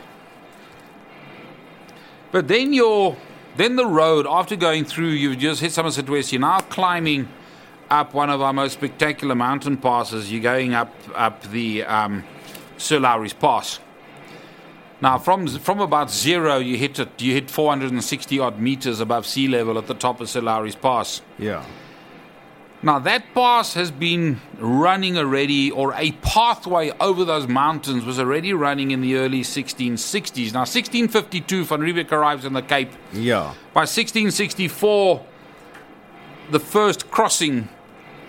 But 2.32 2.48
then 2.48 2.74
you're, 2.74 3.16
then 3.60 3.76
the 3.76 3.86
road, 3.86 4.26
after 4.26 4.56
going 4.56 4.86
through, 4.86 5.10
you've 5.10 5.38
just 5.38 5.60
hit 5.60 5.74
Somerset 5.74 6.10
West, 6.10 6.32
you're 6.32 6.40
now 6.40 6.60
climbing 6.62 7.28
up 7.90 8.14
one 8.14 8.30
of 8.30 8.42
our 8.42 8.54
most 8.54 8.74
spectacular 8.74 9.36
mountain 9.36 9.76
passes. 9.76 10.32
You're 10.32 10.42
going 10.42 10.74
up, 10.74 10.94
up 11.14 11.44
the 11.44 11.84
um, 11.84 12.24
Sir 12.78 13.00
Lowry's 13.00 13.34
Pass. 13.34 13.80
Now, 15.02 15.18
from 15.18 15.48
from 15.48 15.80
about 15.82 16.10
zero, 16.10 16.58
you 16.58 16.78
hit 16.78 17.00
it. 17.00 17.22
You 17.22 17.34
hit 17.34 17.50
460 17.50 18.40
odd 18.40 18.60
meters 18.60 19.02
above 19.02 19.26
sea 19.26 19.48
level 19.48 19.78
at 19.78 19.88
the 19.88 19.94
top 19.94 20.22
of 20.22 20.30
Sir 20.30 20.42
Lowry's 20.42 20.76
Pass. 20.76 21.22
Yeah. 21.38 21.66
Now, 22.82 22.98
that 23.00 23.34
pass 23.34 23.74
has 23.74 23.92
been 23.92 24.40
running 24.58 25.18
already, 25.18 25.70
or 25.70 25.94
a 25.96 26.14
pathway 26.14 26.92
over 27.02 27.26
those 27.26 27.46
mountains 27.46 28.06
was 28.06 28.20
already 28.20 28.54
running 28.54 28.92
in 28.92 29.02
the 29.02 29.18
early 29.18 29.42
1660s. 29.42 30.54
Now, 30.54 30.62
1652, 30.62 31.66
Van 31.66 31.82
Riebeeck 31.82 32.12
arrives 32.12 32.46
in 32.46 32.54
the 32.54 32.62
Cape. 32.62 32.92
Yeah. 33.12 33.54
By 33.74 33.82
1664, 33.82 35.26
the 36.52 36.60
first 36.60 37.12
crossing 37.12 37.68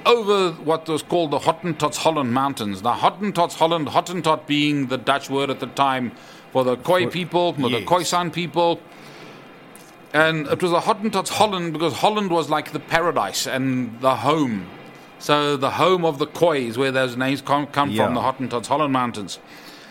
over 0.05 0.53
what 0.53 0.89
was 0.89 1.03
called 1.03 1.31
the 1.31 1.39
Hottentots 1.39 1.99
Holland 1.99 2.33
Mountains. 2.33 2.83
Now, 2.83 2.97
Hottentots 2.97 3.55
Holland, 3.55 3.89
Hottentot 3.89 4.47
being 4.49 4.89
the 4.89 4.99
Dutch 4.99 5.31
word 5.31 5.51
at 5.51 5.61
the 5.61 5.67
time 5.67 6.11
for 6.53 6.65
the 6.65 6.77
Khoi 6.77 7.07
people, 7.07 7.53
for 7.53 7.69
the 7.71 7.81
yes. 7.81 7.89
Khoisan 7.89 8.33
people. 8.33 8.81
And 10.13 10.47
it 10.49 10.61
was 10.63 10.73
the 10.73 10.81
Hottentots 10.81 11.29
Holland 11.29 11.73
because 11.73 11.95
Holland 11.95 12.31
was 12.31 12.51
like 12.51 12.73
the 12.73 12.81
paradise 12.81 13.47
and 13.47 14.01
the 14.01 14.17
home. 14.17 14.67
So 15.19 15.57
the 15.57 15.71
home 15.71 16.05
of 16.05 16.19
the 16.19 16.27
Khoi 16.27 16.63
is 16.67 16.79
where 16.79 16.91
those 16.91 17.17
names 17.17 17.41
come, 17.43 17.67
come 17.67 17.91
Yeah. 17.91 18.07
from, 18.07 18.15
the 18.15 18.21
Hottentots 18.21 18.67
Holland 18.67 18.93
Mountains. 18.93 19.39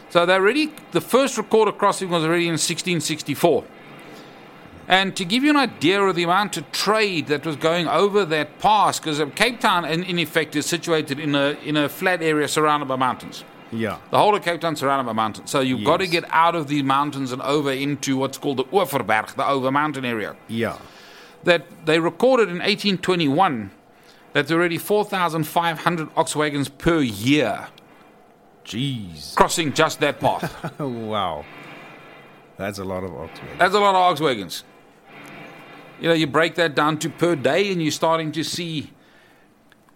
So 0.09 0.25
they 0.25 0.33
already, 0.33 0.71
the 0.91 1.01
first 1.01 1.37
recorded 1.37 1.77
crossing 1.77 2.09
was 2.09 2.23
already 2.23 2.45
in 2.47 2.53
1664. 2.57 3.63
And 4.87 5.15
to 5.15 5.23
give 5.23 5.43
you 5.43 5.51
an 5.51 5.55
idea 5.55 6.01
of 6.01 6.15
the 6.15 6.23
amount 6.23 6.57
of 6.57 6.69
trade 6.71 7.27
that 7.27 7.45
was 7.45 7.55
going 7.55 7.87
over 7.87 8.25
that 8.25 8.57
pass, 8.57 8.99
because 8.99 9.19
uh, 9.19 9.27
Cape 9.27 9.59
Town, 9.59 9.85
in, 9.85 10.03
in 10.03 10.17
effect, 10.17 10.55
is 10.55 10.65
situated 10.65 11.19
in 11.19 11.35
a, 11.35 11.55
in 11.63 11.77
a 11.77 11.87
flat 11.87 12.23
area 12.23 12.47
surrounded 12.47 12.87
by 12.87 12.95
mountains. 12.95 13.43
Yeah. 13.71 13.99
The 14.09 14.17
whole 14.17 14.35
of 14.35 14.43
Cape 14.43 14.61
Town 14.61 14.75
surrounded 14.75 15.05
by 15.05 15.13
mountains. 15.13 15.51
So 15.51 15.59
you've 15.59 15.85
got 15.85 15.97
to 15.97 16.07
get 16.07 16.25
out 16.29 16.55
of 16.55 16.67
the 16.67 16.81
mountains 16.83 17.31
and 17.31 17.41
over 17.41 17.71
into 17.71 18.17
what's 18.17 18.37
called 18.37 18.57
the 18.57 18.63
Overberg, 18.65 19.35
the 19.35 19.47
over 19.47 19.71
mountain 19.71 20.05
area. 20.05 20.35
Yeah. 20.47 20.77
That 21.43 21.85
they 21.85 21.99
recorded 21.99 22.49
in 22.49 22.57
1821 22.57 23.71
that 24.33 24.47
there 24.47 24.57
were 24.57 24.61
already 24.61 24.77
4,500 24.77 26.09
ox 26.15 26.35
wagons 26.35 26.69
per 26.69 26.99
year 26.99 27.67
Jeez. 28.65 29.35
crossing 29.35 29.73
just 29.73 29.99
that 29.99 30.19
path. 30.19 30.79
wow. 30.79 31.45
That's 32.57 32.77
a 32.77 32.83
lot 32.83 33.03
of 33.03 33.15
oxygen. 33.15 33.47
That's 33.57 33.73
a 33.73 33.79
lot 33.79 33.91
of 33.91 34.01
ox 34.01 34.19
wagons. 34.19 34.63
You 35.99 36.09
know, 36.09 36.13
you 36.13 36.27
break 36.27 36.55
that 36.55 36.75
down 36.75 36.97
to 36.99 37.09
per 37.09 37.35
day, 37.35 37.71
and 37.71 37.81
you're 37.81 37.91
starting 37.91 38.31
to 38.33 38.43
see 38.43 38.91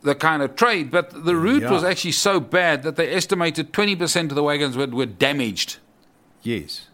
the 0.03 0.15
kind 0.15 0.41
of 0.43 0.55
trade. 0.55 0.91
But 0.91 1.25
the 1.25 1.35
route 1.35 1.63
Yeah. 1.63 1.71
was 1.71 1.83
actually 1.83 2.11
so 2.11 2.39
bad 2.39 2.83
that 2.83 2.95
they 2.95 3.11
estimated 3.13 3.73
20% 3.73 4.29
of 4.29 4.35
the 4.35 4.43
wagons 4.43 4.75
were, 4.77 4.87
were 4.87 5.05
damaged 5.05 5.77
Yes. 6.41 6.87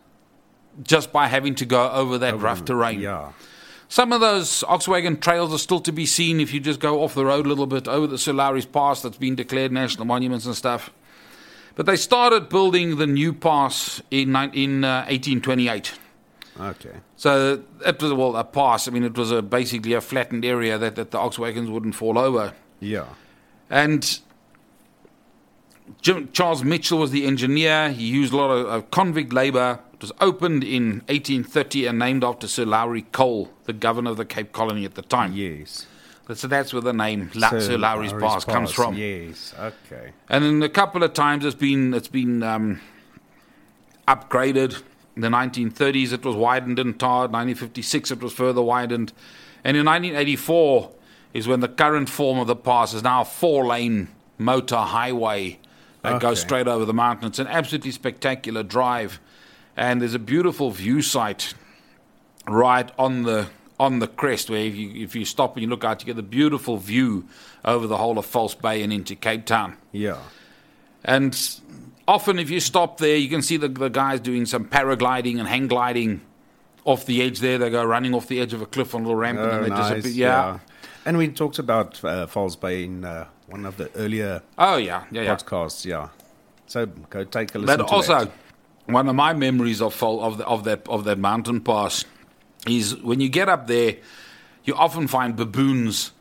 just 0.84 1.12
by 1.12 1.28
having 1.28 1.56
to 1.56 1.66
go 1.66 1.90
over 1.92 2.18
that 2.20 2.40
rough 2.40 2.66
terrain. 2.66 3.00
Yeah. 3.02 3.30
Some 3.92 4.14
of 4.14 4.22
those 4.22 4.64
ox 4.68 4.88
wagon 4.88 5.18
trails 5.20 5.52
are 5.52 5.58
still 5.58 5.80
to 5.82 5.92
be 5.92 6.06
seen 6.06 6.40
if 6.40 6.54
you 6.54 6.60
just 6.60 6.80
go 6.80 7.02
off 7.04 7.16
the 7.16 7.26
road 7.26 7.46
a 7.48 7.50
little 7.50 7.66
bit 7.66 7.88
over 7.88 8.06
the 8.06 8.20
Sir 8.20 8.34
Lowry's 8.34 8.68
Pass 8.68 9.02
that's 9.02 9.18
been 9.18 9.36
declared 9.36 9.72
national 9.72 10.06
monuments 10.06 10.46
and 10.46 10.56
stuff. 10.56 10.92
But 11.76 11.88
they 11.88 11.96
started 11.96 12.50
building 12.50 12.98
the 12.98 13.08
new 13.08 13.34
pass 13.34 14.02
in, 14.12 14.36
in 14.54 14.84
uh, 14.84 15.06
1828. 15.10 15.94
Okay. 16.60 16.92
So 17.16 17.64
it 17.86 18.02
was, 18.02 18.14
well, 18.14 18.36
a 18.36 18.44
pass. 18.44 18.88
I 18.88 18.92
mean, 18.92 19.04
it 19.06 19.18
was 19.18 19.32
a, 19.32 19.42
basically 19.42 19.94
a 19.94 20.02
flattened 20.02 20.44
area 20.46 20.78
that, 20.78 20.96
that 20.96 21.12
the 21.12 21.18
Oxwagons 21.18 21.70
wouldn't 21.72 21.96
fall 21.96 22.18
over. 22.20 22.54
Yeah. 22.80 23.06
And 23.70 24.20
Jim, 26.02 26.30
Charles 26.32 26.64
Michell 26.64 26.98
was 26.98 27.12
the 27.12 27.26
engineer. 27.26 27.92
He 27.92 28.06
used 28.06 28.34
a 28.34 28.38
lot 28.38 28.52
of, 28.52 28.68
of 28.68 28.92
convict 28.92 29.34
labor. 29.34 29.80
It 29.94 30.02
was 30.02 30.12
opened 30.22 30.64
in 30.64 31.02
1830 31.08 31.88
and 31.88 32.00
named 32.00 32.24
after 32.24 32.48
Sir 32.48 32.66
Lowry 32.66 33.02
Cole, 33.02 33.50
the 33.66 33.74
governor 33.74 34.12
of 34.12 34.18
the 34.18 34.26
Cape 34.26 34.54
Colony 34.54 34.86
at 34.86 34.96
the 34.96 35.02
time. 35.02 35.34
Yes. 35.34 35.88
So 36.34 36.48
that's 36.48 36.74
where 36.74 36.82
the 36.82 36.94
name 36.94 37.32
La- 37.34 37.50
Sir, 37.50 37.78
Lowry's 37.78 38.14
Pass, 38.14 38.46
comes 38.46 38.72
from. 38.72 38.96
Yes. 38.96 39.54
Okay. 39.60 40.12
And 40.30 40.44
then 40.44 40.62
a 40.62 40.70
couple 40.70 41.04
of 41.04 41.14
times 41.14 41.44
it's 41.44 41.56
been 41.56 41.94
it's 41.94 42.08
been 42.08 42.44
um, 42.44 42.80
upgraded. 44.08 44.82
In 45.16 45.24
the 45.24 45.30
1930s 45.30 46.14
it 46.14 46.24
was 46.24 46.36
widened 46.36 46.78
and 46.78 47.00
tarred. 47.00 47.32
1956 47.32 48.12
it 48.12 48.22
was 48.22 48.32
further 48.32 48.62
widened, 48.62 49.12
and 49.64 49.76
in 49.76 49.86
1984 49.86 50.92
is 51.34 51.48
when 51.48 51.60
the 51.60 51.68
current 51.68 52.10
form 52.10 52.40
of 52.40 52.48
the 52.48 52.56
pass 52.56 52.94
is 52.94 53.04
now 53.04 53.22
a 53.22 53.26
four-lane 53.26 54.08
motor 54.38 54.78
highway 54.78 55.60
that 56.02 56.22
goes 56.22 56.40
straight 56.42 56.68
over 56.68 56.86
the 56.86 56.94
mountain. 56.94 57.28
It's 57.28 57.40
an 57.40 57.48
absolutely 57.48 57.92
spectacular 57.92 58.64
drive, 58.64 59.20
and 59.76 60.02
there's 60.02 60.14
a 60.14 60.20
beautiful 60.20 60.72
view 60.72 61.02
site 61.02 61.54
right 62.48 62.90
on 62.98 63.24
the 63.24 63.48
on 63.80 64.00
the 64.00 64.08
crest 64.08 64.50
where 64.50 64.60
if 64.60 64.76
you 64.76 64.92
if 65.04 65.16
you 65.16 65.24
stop 65.26 65.56
and 65.56 65.64
you 65.64 65.70
look 65.70 65.84
out, 65.84 66.02
you 66.02 66.06
get 66.06 66.16
the 66.16 66.24
beautiful 66.24 66.78
view 66.78 67.26
over 67.64 67.88
the 67.88 67.98
whole 67.98 68.18
of 68.18 68.26
False 68.26 68.56
Bay 68.56 68.82
and 68.84 68.92
into 68.92 69.16
Cape 69.16 69.46
Town. 69.46 69.78
Yeah. 69.92 70.18
And 71.06 71.38
often, 72.08 72.40
if 72.40 72.50
you 72.50 72.60
stop 72.60 72.98
there, 72.98 73.16
you 73.16 73.30
can 73.30 73.42
see 73.42 73.56
the, 73.58 73.68
the 73.70 73.90
guys 73.90 74.20
doing 74.20 74.46
some 74.46 74.66
paragliding 74.66 75.40
and 75.40 75.48
hang 75.48 75.68
gliding 75.68 76.22
off 76.84 77.06
the 77.06 77.22
edge 77.22 77.40
there. 77.40 77.58
They 77.58 77.70
go 77.70 77.84
running 77.86 78.14
off 78.14 78.28
the 78.28 78.42
edge 78.42 78.54
of 78.54 78.62
a 78.62 78.66
cliff 78.66 78.94
on 78.96 79.02
a 79.02 79.04
little 79.06 79.16
ramp 79.20 79.40
and 79.40 79.48
Oh, 79.48 79.52
then 79.52 79.64
they 79.64 79.70
nice. 79.70 79.94
disappear. 80.04 80.12
Yeah. 80.28 80.60
And 81.10 81.18
we 81.18 81.28
talked 81.30 81.58
about 81.58 82.04
uh, 82.06 82.28
False 82.28 82.56
Bay 82.56 82.84
in 82.84 83.04
uh, 83.04 83.26
one 83.48 83.66
of 83.66 83.78
the 83.78 83.90
earlier 83.96 84.44
Oh, 84.60 84.78
yeah. 84.78 85.06
Yeah, 85.10 85.24
yeah. 85.24 85.36
podcasts. 85.36 85.84
Yeah. 85.84 86.10
So 86.68 86.86
go 86.86 87.24
take 87.24 87.56
a 87.56 87.58
listen 87.58 87.78
But 87.80 87.92
also, 87.92 88.26
that. 88.26 88.32
one 88.86 89.10
of 89.10 89.16
my 89.16 89.34
memories 89.34 89.82
of, 89.82 89.96
Fal- 89.96 90.22
of, 90.22 90.38
the, 90.38 90.46
of, 90.46 90.66
that, 90.66 90.88
of 90.88 91.06
that 91.06 91.18
mountain 91.18 91.62
pass 91.62 92.06
is 92.68 92.96
when 92.98 93.22
you 93.22 93.28
get 93.28 93.50
up 93.50 93.66
there, 93.66 93.96
you 94.66 94.76
often 94.76 95.08
find 95.08 95.36
baboons 95.36 96.12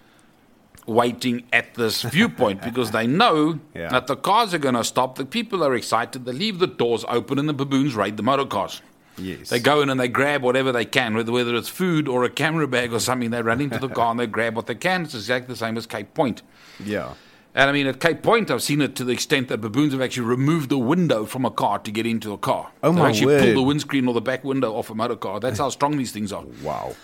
waiting 0.86 1.44
at 1.52 1.74
this 1.74 2.00
viewpoint 2.16 2.62
because 2.62 2.90
they 2.92 3.06
know 3.06 3.60
Yeah. 3.74 3.90
that 3.90 4.06
the 4.06 4.16
cars 4.16 4.54
are 4.54 4.58
going 4.58 4.74
to 4.74 4.84
stop. 4.84 5.16
The 5.16 5.26
people 5.26 5.62
are 5.62 5.74
excited. 5.74 6.24
They 6.24 6.32
leave 6.32 6.60
the 6.60 6.66
doors 6.66 7.04
open 7.10 7.38
and 7.38 7.46
the 7.46 7.52
baboons 7.52 7.94
raid 7.94 8.16
the 8.16 8.22
motor 8.22 8.46
cars. 8.46 8.80
Yes. 9.18 9.48
They 9.48 9.58
go 9.60 9.80
in 9.82 9.90
and 9.90 9.98
they 9.98 10.08
grab 10.08 10.42
whatever 10.42 10.72
they 10.72 10.84
can, 10.84 11.14
whether, 11.14 11.32
whether 11.32 11.54
it's 11.54 11.68
food 11.68 12.08
or 12.08 12.24
a 12.24 12.30
camera 12.30 12.68
bag 12.68 12.92
or 12.92 13.00
something. 13.00 13.30
They 13.30 13.42
run 13.42 13.60
into 13.60 13.78
the 13.78 13.88
car 13.88 14.10
and 14.10 14.20
they 14.20 14.26
grab 14.26 14.56
what 14.56 14.66
they 14.66 14.74
can. 14.74 15.04
It's 15.04 15.14
exactly 15.14 15.54
the 15.54 15.58
same 15.58 15.76
as 15.76 15.86
Cape 15.86 16.14
Point. 16.14 16.42
Yeah. 16.82 17.14
And 17.54 17.68
I 17.68 17.72
mean, 17.72 17.86
at 17.86 17.98
Cape 17.98 18.22
Point, 18.22 18.50
I've 18.50 18.62
seen 18.62 18.80
it 18.80 18.94
to 18.96 19.04
the 19.04 19.12
extent 19.12 19.48
that 19.48 19.58
baboons 19.58 19.92
have 19.92 20.02
actually 20.02 20.26
removed 20.26 20.68
the 20.70 20.78
window 20.78 21.24
from 21.24 21.44
a 21.44 21.50
car 21.50 21.78
to 21.80 21.90
get 21.90 22.06
into 22.06 22.32
a 22.32 22.38
car. 22.38 22.70
Oh, 22.82 22.92
They've 22.92 22.98
my 23.00 23.08
actually 23.08 23.26
word. 23.26 23.42
pulled 23.42 23.56
the 23.56 23.62
windscreen 23.62 24.06
or 24.06 24.14
the 24.14 24.20
back 24.20 24.44
window 24.44 24.74
off 24.74 24.90
a 24.90 24.94
motor 24.94 25.16
car. 25.16 25.40
That's 25.40 25.58
how 25.58 25.68
strong 25.70 25.96
these 25.96 26.12
things 26.12 26.32
are. 26.32 26.44
Wow. 26.62 26.94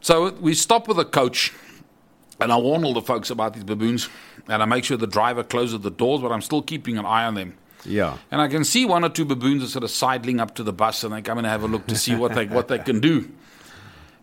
So 0.00 0.32
we 0.40 0.54
stop 0.54 0.88
with 0.88 0.98
a 0.98 1.04
coach, 1.04 1.52
and 2.40 2.50
I 2.50 2.56
warn 2.56 2.84
all 2.84 2.94
the 2.94 3.02
folks 3.02 3.30
about 3.30 3.54
these 3.54 3.62
baboons, 3.62 4.08
and 4.48 4.62
I 4.62 4.64
make 4.64 4.82
sure 4.82 4.96
the 4.96 5.06
driver 5.06 5.44
closes 5.44 5.78
the 5.80 5.92
doors, 5.92 6.22
but 6.22 6.32
I'm 6.32 6.42
still 6.42 6.62
keeping 6.62 6.98
an 6.98 7.06
eye 7.06 7.24
on 7.24 7.34
them. 7.34 7.54
Yeah. 7.84 8.18
And 8.30 8.40
I 8.40 8.48
can 8.48 8.64
see 8.64 8.84
one 8.84 9.04
or 9.04 9.08
two 9.08 9.24
baboons 9.24 9.62
are 9.64 9.66
sort 9.66 9.84
of 9.84 9.90
sidling 9.90 10.40
up 10.40 10.54
to 10.56 10.62
the 10.62 10.72
bus 10.72 11.02
and 11.04 11.12
they 11.12 11.22
come 11.22 11.38
and 11.38 11.46
have 11.46 11.62
a 11.62 11.66
look 11.66 11.86
to 11.88 11.96
see 11.96 12.14
what 12.14 12.34
they 12.34 12.46
what 12.46 12.68
they 12.68 12.78
can 12.78 13.00
do. 13.00 13.28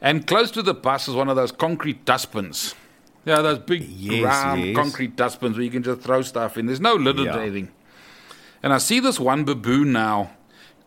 And 0.02 0.26
close 0.26 0.50
to 0.52 0.62
the 0.62 0.74
bus 0.74 1.08
is 1.10 1.16
one 1.16 1.28
of 1.30 1.36
those 1.36 1.52
concrete 1.52 2.06
dustbins. 2.06 2.74
Yeah, 3.26 3.42
those 3.42 3.60
big 3.60 3.84
Yes, 3.84 4.24
round 4.24 4.64
yes. 4.64 4.76
concrete 4.76 5.16
dustbins 5.18 5.58
where 5.58 5.64
you 5.66 5.72
can 5.72 5.84
just 5.84 6.02
throw 6.02 6.22
stuff 6.22 6.58
in. 6.58 6.68
There's 6.68 6.80
no 6.80 6.94
litter 6.96 7.24
or 7.24 7.26
Yeah. 7.26 7.38
anything. 7.40 7.70
And 8.64 8.72
I 8.74 8.78
see 8.78 9.00
this 9.02 9.20
one 9.20 9.44
baboon 9.44 9.92
now 9.92 10.32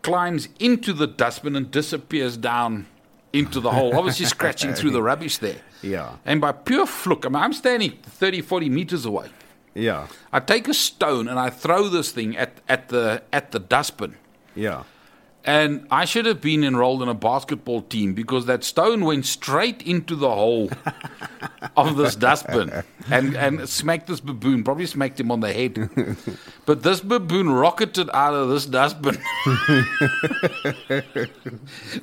climbs 0.01 0.49
into 0.59 0.93
the 0.93 1.07
dustbin 1.07 1.55
and 1.55 1.69
disappears 1.71 2.37
down 2.37 2.87
into 3.31 3.59
the 3.59 3.71
hole, 3.71 3.95
obviously 3.97 4.25
scratching 4.25 4.73
through 4.73 4.91
the 4.91 5.01
rubbish 5.11 5.37
there. 5.37 5.57
Yeah. 5.81 6.13
And 6.25 6.41
by 6.41 6.51
pure 6.51 6.85
fluke, 6.85 7.25
I 7.25 7.29
mean, 7.29 7.35
I'm 7.41 7.53
standing 7.53 7.91
30, 8.03 8.41
40 8.41 8.69
meters 8.69 9.05
away. 9.05 9.29
Yeah. 9.73 10.07
I 10.31 10.39
take 10.39 10.67
a 10.67 10.73
stone 10.73 11.27
and 11.27 11.39
I 11.39 11.49
throw 11.49 11.89
this 11.89 12.11
thing 12.11 12.37
at, 12.37 12.59
at 12.69 12.89
the 12.89 13.23
at 13.31 13.51
the 13.51 13.59
dustbin. 13.59 14.15
Yeah. 14.55 14.83
And 15.45 15.87
I 15.91 16.05
should 16.05 16.25
have 16.25 16.39
been 16.39 16.63
enrolled 16.63 17.01
in 17.01 17.09
a 17.09 17.13
basketball 17.13 17.81
team 17.81 18.13
because 18.13 18.45
that 18.45 18.63
stone 18.63 19.03
went 19.03 19.25
straight 19.25 19.81
into 19.81 20.15
the 20.15 20.29
hole 20.29 20.69
of 21.75 21.97
this 21.97 22.15
dustbin 22.15 22.83
and, 23.09 23.35
and 23.35 23.67
smacked 23.67 24.07
this 24.07 24.19
baboon, 24.19 24.63
probably 24.63 24.85
smacked 24.85 25.19
him 25.19 25.31
on 25.31 25.39
the 25.39 25.51
head. 25.51 25.89
But 26.65 26.83
this 26.83 27.01
baboon 27.01 27.49
rocketed 27.49 28.09
out 28.13 28.33
of 28.33 28.49
this 28.49 28.65
dustbin, 28.65 29.15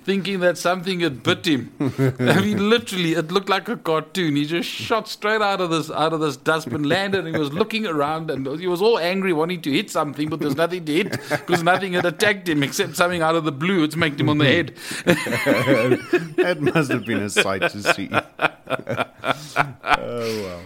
thinking 0.04 0.40
that 0.40 0.58
something 0.58 1.00
had 1.00 1.22
bit 1.22 1.46
him. 1.46 1.72
I 1.80 2.40
mean, 2.40 2.68
literally, 2.68 3.12
it 3.14 3.30
looked 3.32 3.48
like 3.48 3.68
a 3.68 3.76
cartoon. 3.76 4.36
He 4.36 4.44
just 4.44 4.68
shot 4.68 5.08
straight 5.08 5.40
out 5.40 5.60
of 5.60 5.70
this 5.70 5.90
out 5.90 6.12
of 6.12 6.20
this 6.20 6.36
dustbin, 6.36 6.82
landed, 6.82 7.24
and 7.24 7.34
he 7.34 7.40
was 7.40 7.52
looking 7.52 7.86
around, 7.86 8.30
and 8.30 8.46
he 8.60 8.66
was 8.66 8.82
all 8.82 8.98
angry, 8.98 9.32
wanting 9.32 9.62
to 9.62 9.70
hit 9.70 9.90
something, 9.90 10.28
but 10.28 10.40
there's 10.40 10.56
nothing 10.56 10.84
to 10.84 10.92
hit 10.92 11.12
because 11.30 11.62
nothing 11.62 11.94
had 11.94 12.04
attacked 12.04 12.48
him 12.48 12.62
except 12.62 12.96
something 12.96 13.22
out 13.22 13.34
of 13.34 13.44
the 13.44 13.52
blue. 13.52 13.84
It's 13.84 13.94
smacked 13.94 14.18
him 14.20 14.28
on 14.28 14.38
the 14.38 14.46
head. 14.46 14.74
that 16.36 16.58
must 16.60 16.90
have 16.90 17.04
been 17.04 17.22
a 17.22 17.30
sight 17.30 17.70
to 17.70 17.82
see. 17.82 18.10
oh 19.56 20.44
wow. 20.44 20.60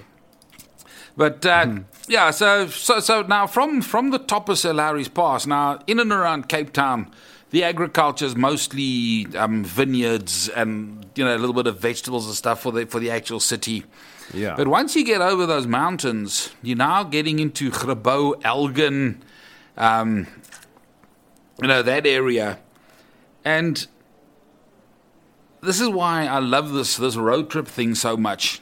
But 1.17 1.47
uh, 1.47 1.81
yeah, 2.09 2.31
so, 2.31 2.67
so 2.67 3.01
so 3.01 3.23
now 3.23 3.47
from 3.47 3.83
from 3.83 4.11
the 4.11 4.19
top 4.19 4.49
of 4.49 4.59
Sir 4.59 4.73
Lowry's 4.73 5.09
Pass, 5.09 5.47
now 5.47 5.79
in 5.87 6.01
and 6.01 6.11
around 6.11 6.49
Cape 6.49 6.73
Town, 6.73 7.11
the 7.51 7.63
agriculture 7.63 8.25
is 8.25 8.35
mostly 8.35 9.29
um, 9.37 9.65
vineyards 9.65 10.49
and 10.49 11.07
you 11.15 11.25
know 11.25 11.37
a 11.37 11.39
little 11.39 11.55
bit 11.55 11.69
of 11.69 11.79
vegetables 11.79 12.27
and 12.27 12.35
stuff 12.35 12.63
for 12.63 12.73
the 12.73 12.87
for 12.87 12.99
the 12.99 13.11
actual 13.11 13.39
city. 13.39 13.85
Yeah. 14.33 14.57
But 14.57 14.69
once 14.69 14.97
you 14.97 15.05
get 15.05 15.21
over 15.21 15.47
those 15.47 15.67
mountains, 15.67 16.51
you're 16.63 16.77
now 16.77 17.05
getting 17.05 17.39
into 17.39 17.71
Grabouw, 17.71 18.41
Elgin, 18.43 19.23
um, 19.77 20.27
you 21.63 21.69
know 21.69 21.83
that 21.83 22.07
area, 22.07 22.59
and 23.45 23.87
this 25.63 25.81
is 25.81 25.89
why 25.89 26.27
I 26.27 26.41
love 26.41 26.73
this 26.73 26.97
this 26.97 27.15
road 27.15 27.51
trip 27.51 27.69
thing 27.69 27.95
so 27.95 28.17
much. 28.17 28.61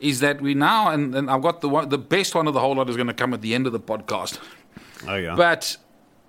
Is 0.00 0.20
that 0.20 0.40
we 0.40 0.54
now 0.54 0.90
and, 0.90 1.14
and 1.14 1.30
I've 1.30 1.42
got 1.42 1.60
the 1.60 1.68
one, 1.68 1.88
the 1.88 1.98
best 1.98 2.34
one 2.34 2.46
of 2.46 2.54
the 2.54 2.60
whole 2.60 2.74
lot 2.74 2.88
is 2.90 2.96
going 2.96 3.06
to 3.08 3.14
come 3.14 3.32
at 3.34 3.40
the 3.40 3.54
end 3.54 3.66
of 3.66 3.72
the 3.72 3.80
podcast. 3.80 4.38
oh 5.08 5.14
yeah. 5.14 5.34
But 5.34 5.76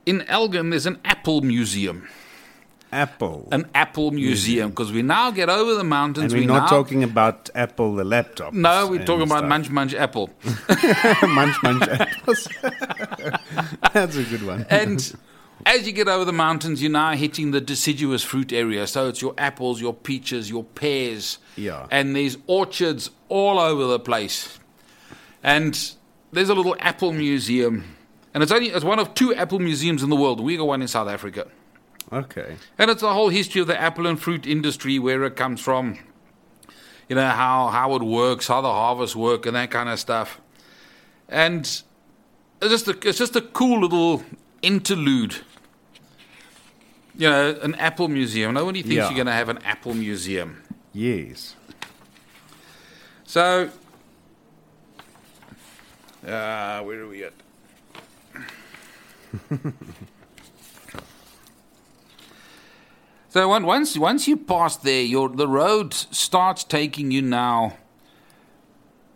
in 0.05 0.21
Elgin, 0.23 0.69
there's 0.69 0.85
an 0.85 0.99
apple 1.03 1.41
museum, 1.41 2.07
Apple. 2.93 3.49
an 3.51 3.69
apple 3.75 4.11
museum, 4.11 4.69
because 4.69 4.93
we 4.93 5.01
now 5.01 5.31
get 5.31 5.49
over 5.49 5.75
the 5.75 5.83
mountains. 5.83 6.31
and 6.31 6.33
we're 6.33 6.39
we 6.39 6.45
not 6.45 6.63
now, 6.71 6.77
talking 6.77 7.03
about 7.03 7.49
Apple 7.55 7.95
the 7.95 8.05
laptop. 8.05 8.53
No, 8.53 8.87
we're 8.87 9.03
talking 9.03 9.23
about 9.23 9.39
stuff. 9.39 9.49
Munch 9.49 9.69
Munch 9.69 9.93
Apple. 9.93 10.29
munch 11.27 11.55
munch 11.63 11.83
apples. 11.89 12.47
That's 13.93 14.15
a 14.15 14.23
good 14.23 14.45
one. 14.47 14.65
And 14.69 15.13
as 15.65 15.85
you 15.87 15.93
get 15.93 16.07
over 16.07 16.25
the 16.25 16.33
mountains, 16.33 16.81
you're 16.81 16.91
now 16.91 17.11
hitting 17.11 17.51
the 17.51 17.61
deciduous 17.61 18.23
fruit 18.23 18.53
area. 18.53 18.87
So 18.87 19.07
it's 19.07 19.21
your 19.21 19.33
apples, 19.37 19.81
your 19.81 19.93
peaches, 19.93 20.49
your 20.49 20.63
pears. 20.63 21.39
Yeah. 21.55 21.87
And 21.91 22.15
there's 22.15 22.37
orchards 22.47 23.09
all 23.29 23.59
over 23.59 23.85
the 23.85 23.99
place. 23.99 24.59
And 25.43 25.77
there's 26.31 26.49
a 26.49 26.53
little 26.53 26.75
apple 26.79 27.11
museum. 27.11 27.95
And 28.33 28.43
it's 28.43 28.51
only 28.51 28.69
it's 28.69 28.85
one 28.85 28.99
of 28.99 29.13
two 29.13 29.33
apple 29.33 29.59
museums 29.59 30.03
in 30.03 30.09
the 30.09 30.15
world. 30.15 30.39
We 30.39 30.57
got 30.57 30.67
one 30.67 30.81
in 30.81 30.87
South 30.87 31.07
Africa. 31.07 31.47
Okay. 32.11 32.55
And 32.77 32.89
it's 32.89 33.01
the 33.01 33.13
whole 33.13 33.29
history 33.29 33.61
of 33.61 33.67
the 33.67 33.79
apple 33.79 34.07
and 34.07 34.21
fruit 34.21 34.45
industry, 34.45 34.99
where 34.99 35.23
it 35.23 35.35
comes 35.35 35.59
from, 35.59 35.97
you 37.09 37.15
know, 37.15 37.27
how, 37.27 37.67
how 37.67 37.95
it 37.95 38.03
works, 38.03 38.47
how 38.47 38.61
the 38.61 38.71
harvests 38.71 39.15
work, 39.15 39.45
and 39.45 39.55
that 39.55 39.71
kind 39.71 39.89
of 39.89 39.99
stuff. 39.99 40.39
And 41.27 41.61
it's 41.61 41.83
just 42.61 42.87
a, 42.87 42.97
it's 43.07 43.17
just 43.17 43.35
a 43.35 43.41
cool 43.41 43.81
little 43.81 44.23
interlude. 44.61 45.37
You 47.15 47.29
know, 47.29 47.57
an 47.63 47.73
apple 47.75 48.07
museum. 48.07 48.53
Nobody 48.53 48.81
thinks 48.81 48.95
Yeah. 48.95 49.05
you're 49.09 49.15
going 49.15 49.25
to 49.27 49.33
have 49.33 49.49
an 49.49 49.57
apple 49.63 49.93
museum. 49.95 50.61
Yes. 50.93 51.55
So, 53.25 53.69
Uh, 56.25 56.81
where 56.83 57.01
are 57.03 57.07
we 57.07 57.23
at? 57.23 57.33
so 63.29 63.47
once 63.47 63.97
once 63.97 64.27
you 64.27 64.37
pass 64.37 64.77
there, 64.77 65.01
your 65.03 65.29
the 65.29 65.47
road 65.47 65.93
starts 65.93 66.63
taking 66.63 67.11
you 67.11 67.21
now. 67.21 67.77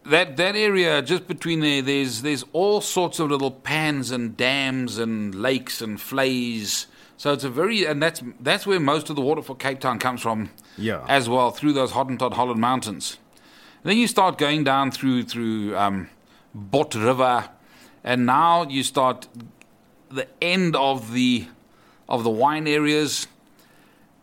That 0.05 0.37
that 0.37 0.55
area 0.55 1.01
just 1.01 1.27
between 1.27 1.59
there, 1.59 1.81
there's 1.81 2.21
there's 2.23 2.43
all 2.53 2.81
sorts 2.81 3.19
of 3.19 3.29
little 3.29 3.51
pans 3.51 4.09
and 4.11 4.35
dams 4.35 4.97
and 4.97 5.35
lakes 5.35 5.81
and 5.81 5.97
vleis. 5.97 6.87
So 7.17 7.33
it's 7.33 7.43
a 7.43 7.49
very 7.49 7.85
and 7.85 8.01
that's 8.01 8.23
that's 8.39 8.65
where 8.65 8.79
most 8.79 9.11
of 9.11 9.15
the 9.15 9.21
water 9.21 9.43
for 9.43 9.55
Cape 9.55 9.79
Town 9.79 9.99
comes 9.99 10.21
from. 10.21 10.49
Yeah. 10.77 11.05
As 11.07 11.29
well 11.29 11.51
through 11.51 11.73
those 11.73 11.91
Hottentot 11.91 12.33
Holland 12.33 12.59
Mountains. 12.59 13.17
Then 13.83 13.97
you 13.97 14.07
start 14.07 14.37
going 14.37 14.63
down 14.63 14.91
through 14.91 15.23
through 15.23 15.77
um, 15.77 16.09
Bot 16.53 16.95
River, 16.95 17.49
and 18.03 18.25
now 18.25 18.63
you 18.63 18.83
start 18.83 19.27
the 20.09 20.27
end 20.41 20.75
of 20.75 21.13
the 21.13 21.47
of 22.09 22.23
the 22.23 22.29
wine 22.29 22.67
areas, 22.67 23.27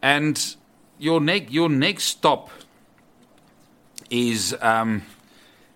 and 0.02 0.56
your 0.98 1.20
next 1.20 1.52
your 1.52 1.68
next 1.68 2.04
stop 2.04 2.50
is 4.10 4.56
um, 4.60 5.02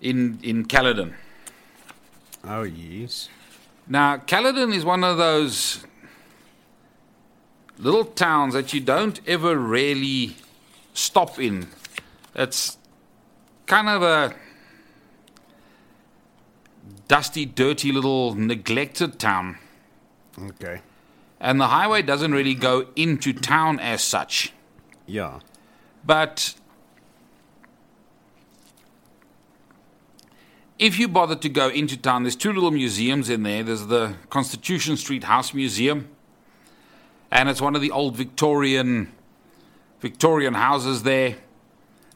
in 0.03 0.39
in 0.43 0.67
Caledon. 0.67 1.15
Oh, 2.45 2.65
yes. 2.65 3.29
Now, 3.89 4.19
Caledon 4.19 4.73
is 4.73 4.85
one 4.85 5.05
of 5.05 5.17
those 5.17 5.85
little 7.79 8.05
towns 8.05 8.55
that 8.55 8.73
you 8.73 8.81
don't 8.81 9.21
ever 9.27 9.57
really 9.57 10.37
stop 10.93 11.39
in. 11.39 11.69
It's 12.35 12.77
kind 13.67 13.89
of 13.89 14.03
a 14.03 14.35
dusty, 17.09 17.45
dirty 17.47 17.93
little 17.93 18.35
neglected 18.35 19.19
town. 19.19 19.59
Okay. 20.39 20.81
And 21.41 21.61
the 21.61 21.69
highway 21.69 22.03
doesn't 22.03 22.33
really 22.33 22.55
go 22.55 22.87
into 22.97 23.33
town 23.33 23.81
as 23.81 24.03
such. 24.03 24.53
Yeah. 25.07 25.41
But 26.05 26.55
if 30.83 30.99
you 30.99 31.07
bother 31.07 31.37
to 31.37 31.49
go 31.49 31.69
into 31.69 31.97
town, 31.97 32.25
there's 32.25 32.35
two 32.35 32.53
little 32.53 32.73
museums 32.73 33.31
in 33.31 33.45
there. 33.45 33.63
There's 33.63 33.87
the 33.87 34.17
Constitution 34.31 34.97
Street 34.97 35.23
House 35.23 35.55
Museum, 35.55 36.09
and 37.31 37.49
it's 37.49 37.61
one 37.61 37.77
of 37.77 37.81
the 37.81 37.93
old 37.93 38.17
Victorian 38.17 39.13
Victorian 40.01 40.55
houses 40.55 41.05
there 41.05 41.37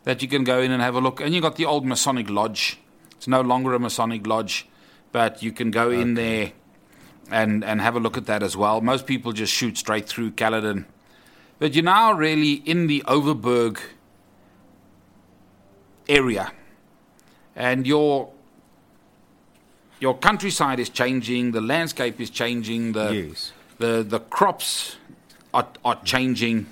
that 0.02 0.20
you 0.20 0.26
can 0.26 0.42
go 0.42 0.61
in 0.61 0.72
and 0.72 0.83
have 0.83 0.96
a 0.96 1.00
look. 1.00 1.20
And 1.20 1.33
you 1.33 1.40
got 1.40 1.55
the 1.55 1.64
old 1.64 1.87
Masonic 1.87 2.29
Lodge. 2.29 2.81
It's 3.12 3.29
no 3.29 3.40
longer 3.40 3.72
a 3.72 3.79
Masonic 3.79 4.26
Lodge, 4.26 4.66
but 5.12 5.44
you 5.44 5.52
can 5.52 5.70
go 5.70 5.92
in 5.92 6.14
there 6.14 6.50
and 7.31 7.62
and 7.62 7.81
have 7.81 7.94
a 7.94 8.00
look 8.00 8.16
at 8.16 8.26
that 8.26 8.42
as 8.42 8.57
well. 8.57 8.81
Most 8.81 9.07
people 9.07 9.33
just 9.33 9.52
shoot 9.52 9.79
straight 9.79 10.09
through 10.09 10.33
Caledon. 10.33 10.87
But 11.61 11.74
you're 11.74 11.85
now 11.85 12.12
really 12.12 12.55
in 12.55 12.88
the 12.88 13.05
Overberg 13.07 13.79
area. 16.09 16.52
And 17.55 17.87
your 17.87 18.36
your 20.00 20.16
countryside 20.16 20.78
is 20.80 20.88
changing, 20.88 21.52
the 21.52 21.61
landscape 21.61 22.20
is 22.20 22.30
changing, 22.30 22.92
the 22.92 23.11
Yes. 23.28 23.52
the, 23.78 24.02
the 24.06 24.20
crops 24.20 24.96
are, 25.54 25.66
are 25.85 25.98
changing, 26.04 26.66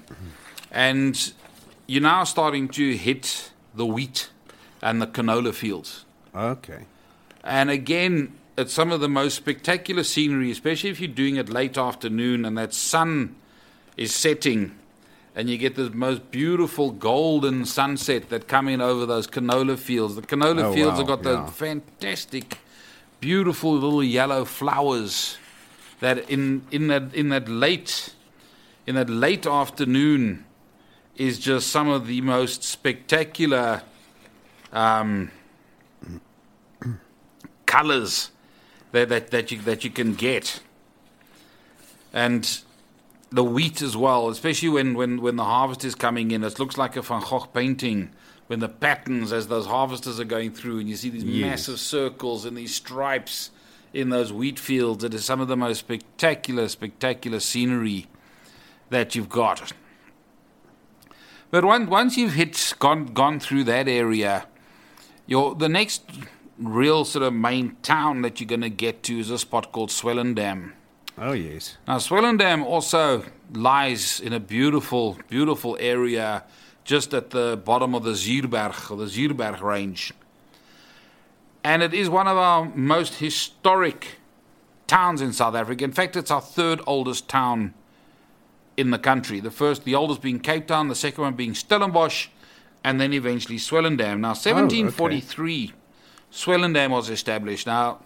and 0.71 1.33
you're 1.87 2.03
now 2.03 2.25
starting 2.25 2.69
to 2.69 2.97
hit 2.97 3.51
the 3.75 3.87
wheat 3.87 4.31
and 4.83 5.01
the 5.01 5.07
canola 5.07 5.53
fields. 5.55 6.05
Okay. 6.35 6.85
And 7.43 7.71
again, 7.71 8.33
it's 8.57 8.73
some 8.73 8.91
of 8.93 9.01
the 9.01 9.09
most 9.09 9.35
spectacular 9.37 10.03
scenery, 10.05 10.51
especially 10.51 10.91
if 10.91 11.01
you're 11.01 11.09
doing 11.09 11.37
it 11.37 11.49
late 11.49 11.77
afternoon 11.77 12.45
and 12.45 12.57
that 12.59 12.73
sun 12.73 13.37
is 13.97 14.15
setting 14.15 14.75
and 15.37 15.51
you 15.51 15.59
get 15.59 15.75
this 15.75 15.93
most 15.93 16.31
beautiful 16.31 16.91
golden 16.93 17.65
sunset 17.65 18.29
that 18.31 18.47
come 18.49 18.69
in 18.69 18.81
over 18.81 19.05
those 19.07 19.27
canola 19.27 19.77
fields. 19.77 20.15
The 20.15 20.23
canola 20.23 20.65
Oh, 20.65 20.73
fields 20.73 20.93
wow, 20.93 20.99
have 20.99 21.07
got 21.23 21.25
yeah. 21.25 21.43
those 21.45 21.51
fantastic, 21.55 22.59
beautiful 23.25 23.73
little 23.73 24.05
yellow 24.05 24.45
flowers 24.45 25.39
that 26.01 26.29
in, 26.29 26.63
in 26.71 26.89
that 26.89 27.15
in 27.15 27.31
that 27.31 27.49
late 27.49 28.13
in 28.87 28.97
that 28.97 29.09
late 29.09 29.47
afternoon 29.47 30.45
is 31.17 31.39
just 31.39 31.69
some 31.69 31.89
of 31.89 32.07
the 32.07 32.21
most 32.21 32.63
spectacular 32.63 33.81
um, 34.75 35.31
colors 37.65 38.31
that, 38.93 39.09
that, 39.09 39.31
that, 39.31 39.51
you, 39.51 39.59
that 39.63 39.85
you 39.85 39.91
can 39.91 40.13
get. 40.13 40.61
And 42.13 42.61
the 43.31 43.43
wheat 43.43 43.81
as 43.81 43.97
well, 43.97 44.29
especially 44.29 44.69
when, 44.69 44.93
when, 44.93 45.23
when 45.23 45.37
the 45.37 45.45
harvest 45.45 45.83
is 45.83 45.95
coming 45.95 46.31
in. 46.31 46.45
It 46.45 46.59
looks 46.59 46.77
like 46.77 46.95
a 46.97 47.01
Van 47.01 47.23
Gogh 47.23 47.49
painting 47.55 48.11
when 48.47 48.61
the 48.61 48.69
patterns 48.69 49.33
as 49.33 49.49
those 49.49 49.67
harvesters 49.67 50.21
are 50.21 50.25
going 50.25 50.53
through, 50.53 50.79
and 50.79 50.89
you 50.89 50.97
see 50.97 51.11
these 51.11 51.25
Yes. 51.25 51.51
massive 51.51 51.81
circles 51.81 52.45
and 52.45 52.57
these 52.57 52.75
stripes 52.75 53.51
in 53.93 54.11
those 54.11 54.33
wheat 54.33 54.59
fields. 54.59 55.05
It 55.05 55.15
is 55.15 55.25
some 55.25 55.41
of 55.41 55.49
the 55.49 55.57
most 55.57 55.79
spectacular, 55.79 56.69
spectacular 56.69 57.41
scenery 57.41 58.07
that 58.91 59.15
you've 59.15 59.29
got. 59.29 59.73
But 61.51 61.65
once 61.65 61.89
once 61.89 62.17
you've 62.17 62.35
hit 62.35 62.75
gone 62.79 63.07
gone 63.07 63.39
through 63.39 63.65
that 63.65 63.89
area, 63.89 64.47
your 65.27 65.55
the 65.55 65.69
next 65.69 66.03
real 66.59 67.05
sort 67.05 67.23
of 67.23 67.33
main 67.33 67.77
town 67.83 68.23
that 68.23 68.41
you're 68.41 68.49
going 68.49 68.61
to 68.61 68.71
get 68.71 69.03
to 69.05 69.19
is 69.19 69.31
a 69.31 69.39
spot 69.39 69.73
called 69.73 69.91
Swellendam. 69.91 70.73
Oh, 71.17 71.33
yes. 71.33 71.77
Now, 71.87 71.99
Swellendam 71.99 72.65
also 72.65 73.25
lies 73.53 74.19
in 74.21 74.33
a 74.33 74.41
beautiful, 74.41 75.17
beautiful 75.29 75.77
area 75.79 76.43
just 76.85 77.15
at 77.15 77.31
the 77.31 77.61
bottom 77.65 77.95
of 77.95 78.05
the 78.05 78.13
Zierberg, 78.13 78.91
or 78.91 78.97
the 78.97 79.07
Zierberg 79.07 79.61
range. 79.61 80.13
And 81.63 81.83
it 81.83 81.95
is 81.95 82.11
one 82.11 82.29
of 82.29 82.37
our 82.37 82.67
most 82.75 83.17
historic 83.17 84.19
towns 84.87 85.23
in 85.23 85.33
South 85.33 85.55
Africa. 85.55 85.83
In 85.85 85.93
fact, 85.93 86.15
it's 86.15 86.31
our 86.31 86.43
third 86.43 86.81
oldest 86.87 87.29
town 87.29 87.73
in 88.77 88.91
the 88.91 88.99
country. 88.99 89.41
The 89.41 89.51
first, 89.51 89.85
the 89.85 89.95
oldest 89.95 90.21
being 90.21 90.41
Cape 90.41 90.67
Town, 90.67 90.89
the 90.89 90.95
second 90.95 91.25
one 91.25 91.35
being 91.35 91.55
Stellenbosch, 91.55 92.29
and 92.83 93.01
then 93.01 93.15
eventually 93.15 93.57
Swellendam. 93.57 94.21
Now, 94.21 94.35
1743, 94.35 95.73
Swellendam 96.31 96.91
was 96.91 97.09
established. 97.09 97.67
Now, 97.67 98.01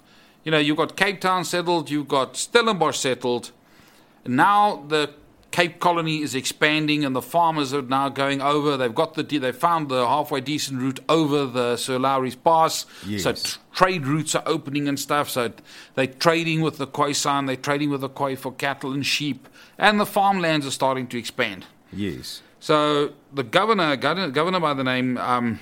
you 0.44 0.52
know, 0.52 0.58
you've 0.58 0.76
got 0.76 0.96
Cape 0.96 1.20
Town 1.20 1.44
settled, 1.44 1.90
you've 1.90 2.08
got 2.08 2.36
Stellenbosch 2.36 2.98
settled. 2.98 3.50
Now 4.26 4.84
the 4.86 5.10
Cape 5.50 5.80
Colony 5.80 6.20
is 6.22 6.34
expanding, 6.34 7.04
and 7.04 7.16
the 7.16 7.22
farmers 7.22 7.72
are 7.72 7.82
now 7.82 8.08
going 8.08 8.42
over. 8.42 8.76
They've 8.76 8.94
got 8.94 9.14
the 9.14 9.22
they 9.22 9.52
found 9.52 9.88
the 9.88 10.06
halfway 10.06 10.40
decent 10.40 10.80
route 10.80 11.00
over 11.08 11.46
the 11.46 11.76
Sir 11.76 11.98
Lowry's 11.98 12.34
Pass. 12.34 12.84
Yes. 13.06 13.22
So 13.22 13.32
tr- 13.32 13.58
trade 13.72 14.06
routes 14.06 14.34
are 14.34 14.42
opening 14.46 14.88
and 14.88 15.00
stuff. 15.00 15.30
So 15.30 15.52
they're 15.94 16.06
trading 16.06 16.60
with 16.60 16.76
the 16.76 16.86
Khoisan, 16.86 17.46
they're 17.46 17.56
trading 17.56 17.90
with 17.90 18.02
the 18.02 18.10
Khoi 18.10 18.36
for 18.36 18.52
cattle 18.52 18.92
and 18.92 19.04
sheep, 19.04 19.48
and 19.78 19.98
the 19.98 20.06
farmlands 20.06 20.66
are 20.66 20.70
starting 20.70 21.06
to 21.08 21.18
expand. 21.18 21.64
Yes. 21.92 22.42
So 22.60 23.12
the 23.32 23.42
governor, 23.42 23.96
governor, 23.96 24.30
governor 24.30 24.60
by 24.60 24.74
the 24.74 24.84
name 24.84 25.16
um, 25.16 25.60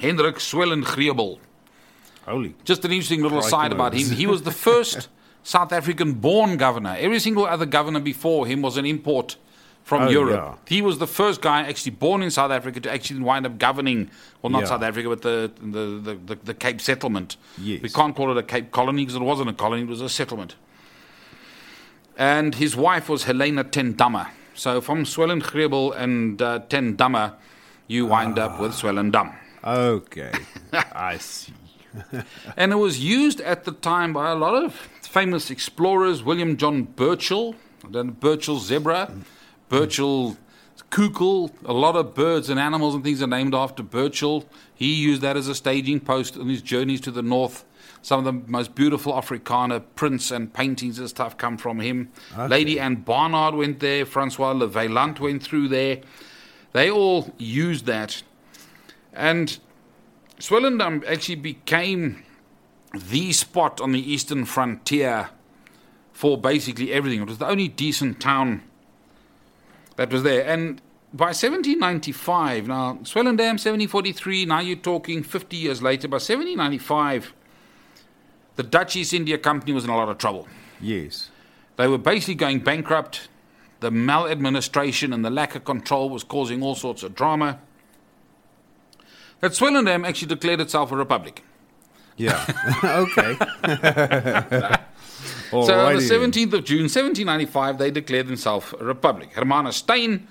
Hendrik 0.00 0.36
Swellengrebel, 0.36 1.38
Holy. 2.24 2.54
just 2.64 2.84
an 2.84 2.92
interesting 2.92 3.22
little 3.22 3.40
Crikey 3.40 3.50
side 3.50 3.72
about 3.72 3.94
him. 3.94 4.10
He 4.10 4.26
was 4.26 4.42
the 4.42 4.50
first 4.68 5.08
South 5.48 5.72
African 5.72 6.12
born 6.12 6.58
governor. 6.58 6.94
Every 6.98 7.18
single 7.18 7.46
other 7.46 7.64
governor 7.64 8.00
before 8.00 8.46
him 8.46 8.60
was 8.60 8.76
an 8.76 8.84
import 8.84 9.36
from 9.82 10.02
Oh, 10.02 10.10
Europe. 10.10 10.58
He 10.68 10.82
was 10.82 10.98
the 10.98 11.06
first 11.06 11.40
guy 11.40 11.62
actually 11.62 11.92
born 11.92 12.22
in 12.22 12.30
South 12.30 12.50
Africa 12.50 12.80
to 12.80 12.92
actually 12.92 13.20
wind 13.20 13.46
up 13.46 13.56
governing, 13.56 14.10
well, 14.42 14.50
not 14.50 14.60
Yeah. 14.60 14.66
South 14.66 14.82
Africa, 14.82 15.08
but 15.08 15.22
the, 15.22 15.50
the, 15.62 16.18
the, 16.26 16.34
the, 16.44 16.52
Cape 16.52 16.82
settlement. 16.82 17.38
Yes. 17.56 17.80
We 17.80 17.88
can't 17.88 18.14
call 18.14 18.30
it 18.30 18.36
a 18.36 18.42
Cape 18.42 18.72
colony 18.72 19.06
because 19.06 19.14
it 19.14 19.22
wasn't 19.22 19.48
a 19.48 19.54
colony, 19.54 19.82
it 19.84 19.88
was 19.88 20.02
a 20.02 20.10
settlement. 20.10 20.54
And 22.18 22.56
his 22.56 22.76
wife 22.76 23.08
was 23.08 23.24
Helena 23.24 23.64
Ten 23.64 23.94
Damme. 23.94 24.26
So 24.54 24.82
from 24.82 25.04
Swellengrebel 25.04 25.96
and 25.96 26.42
uh, 26.42 26.58
Ten 26.68 26.94
Damme, 26.94 27.32
you 27.86 28.04
wind 28.04 28.38
up 28.38 28.60
with 28.60 28.72
Swellendam. 28.72 29.34
Okay. 29.64 30.32
I 30.92 31.16
see. 31.16 31.54
And 32.56 32.72
it 32.72 32.76
was 32.76 33.00
used 33.00 33.40
at 33.40 33.64
the 33.64 33.72
time 33.72 34.12
by 34.12 34.30
a 34.30 34.34
lot 34.34 34.54
of 34.54 34.74
famous 35.02 35.50
explorers, 35.50 36.22
William 36.22 36.56
John 36.56 36.82
Burchell, 36.84 37.54
then 37.90 38.10
Burchell 38.10 38.58
zebra, 38.58 39.12
Burchell 39.68 40.36
coucal. 40.90 41.50
A 41.64 41.72
lot 41.72 41.96
of 41.96 42.14
birds 42.14 42.48
and 42.48 42.58
animals 42.58 42.94
and 42.94 43.04
things 43.04 43.22
are 43.22 43.26
named 43.26 43.54
after 43.54 43.82
Burchell. 43.82 44.44
He 44.74 44.94
used 44.94 45.22
that 45.22 45.36
as 45.36 45.48
a 45.48 45.54
staging 45.54 46.00
post 46.00 46.36
on 46.36 46.48
his 46.48 46.62
journeys 46.62 47.00
to 47.02 47.10
the 47.10 47.22
north. 47.22 47.64
Some 48.00 48.20
of 48.20 48.24
the 48.24 48.50
most 48.50 48.74
beautiful 48.74 49.16
Africana 49.16 49.80
prints 49.80 50.30
and 50.30 50.52
paintings 50.52 50.98
and 50.98 51.08
stuff 51.08 51.36
come 51.36 51.56
from 51.58 51.80
him. 51.80 52.10
Lady 52.48 52.78
Anne 52.78 52.96
Barnard 52.96 53.54
went 53.54 53.80
there. 53.80 54.06
Francois 54.06 54.52
Le 54.52 54.68
Vaillant 54.68 55.20
went 55.20 55.42
through 55.42 55.68
there. 55.68 56.00
They 56.72 56.90
all 56.90 57.34
used 57.38 57.86
that. 57.86 58.22
And 59.12 59.58
Swellendam 60.38 61.04
actually 61.06 61.36
became 61.36 62.24
the 62.94 63.32
spot 63.32 63.80
on 63.80 63.92
the 63.92 64.12
eastern 64.12 64.44
frontier 64.44 65.30
for 66.12 66.38
basically 66.38 66.92
everything. 66.92 67.20
It 67.20 67.28
was 67.28 67.38
the 67.38 67.48
only 67.48 67.68
decent 67.68 68.20
town 68.20 68.62
that 69.96 70.12
was 70.12 70.22
there. 70.22 70.46
And 70.46 70.80
by 71.12 71.26
1795, 71.26 72.68
now 72.68 72.94
Swellendam 73.02 73.58
1743, 73.58 74.44
now 74.46 74.60
you're 74.60 74.76
talking 74.76 75.22
50 75.22 75.56
years 75.56 75.82
later. 75.82 76.08
By 76.08 76.16
1795, 76.16 77.32
the 78.56 78.62
Dutch 78.62 78.96
East 78.96 79.12
India 79.12 79.38
Company 79.38 79.72
was 79.72 79.84
in 79.84 79.90
a 79.90 79.96
lot 79.96 80.08
of 80.08 80.18
trouble. 80.18 80.48
Yes. 80.80 81.30
They 81.76 81.88
were 81.88 81.98
basically 81.98 82.34
going 82.34 82.60
bankrupt. 82.60 83.28
The 83.80 83.90
maladministration 83.90 85.12
and 85.12 85.24
the 85.24 85.30
lack 85.30 85.54
of 85.54 85.64
control 85.64 86.10
was 86.10 86.24
causing 86.24 86.62
all 86.62 86.74
sorts 86.74 87.02
of 87.02 87.14
drama. 87.14 87.60
That 89.40 89.52
Swellendam 89.52 90.06
actually 90.06 90.28
declared 90.28 90.60
itself 90.60 90.90
a 90.92 90.96
republic. 90.96 91.42
Yeah. 92.16 92.44
okay. 92.84 94.78
So 95.50 95.60
on 95.80 95.96
the 95.96 96.02
17th 96.02 96.52
of 96.52 96.64
June, 96.64 96.82
1795, 96.82 97.78
they 97.78 97.90
declared 97.90 98.28
themselves 98.28 98.72
a 98.78 98.84
republic. 98.84 99.32
Hermanus 99.32 99.74
Steyn 99.76 100.28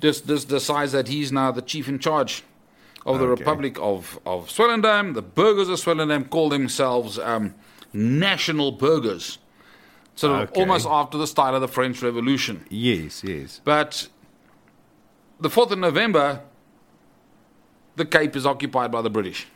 just, 0.00 0.26
just 0.26 0.48
decides 0.48 0.92
that 0.92 1.08
he's 1.08 1.32
now 1.32 1.50
the 1.50 1.62
chief 1.62 1.88
in 1.88 1.98
charge 1.98 2.44
of 3.06 3.18
the 3.18 3.24
Okay. 3.24 3.40
Republic 3.40 3.78
of, 3.80 4.18
of 4.26 4.48
Swellendam. 4.48 5.14
The 5.14 5.22
burghers 5.22 5.68
of 5.68 5.78
Swellendam 5.78 6.28
call 6.28 6.50
themselves 6.50 7.18
um, 7.18 7.54
national 7.92 8.72
burghers. 8.72 9.38
Sort 10.14 10.32
of 10.42 10.48
Okay. 10.50 10.60
almost 10.60 10.86
after 10.86 11.16
the 11.18 11.26
style 11.26 11.54
of 11.54 11.60
the 11.62 11.68
French 11.68 12.02
Revolution. 12.02 12.64
Yes, 12.68 13.24
yes. 13.24 13.60
But 13.64 14.08
the 15.40 15.48
4th 15.48 15.70
of 15.72 15.78
November, 15.78 16.42
the 17.96 18.04
Cape 18.04 18.36
is 18.36 18.46
occupied 18.46 18.92
by 18.92 19.02
the 19.02 19.10
British. 19.10 19.46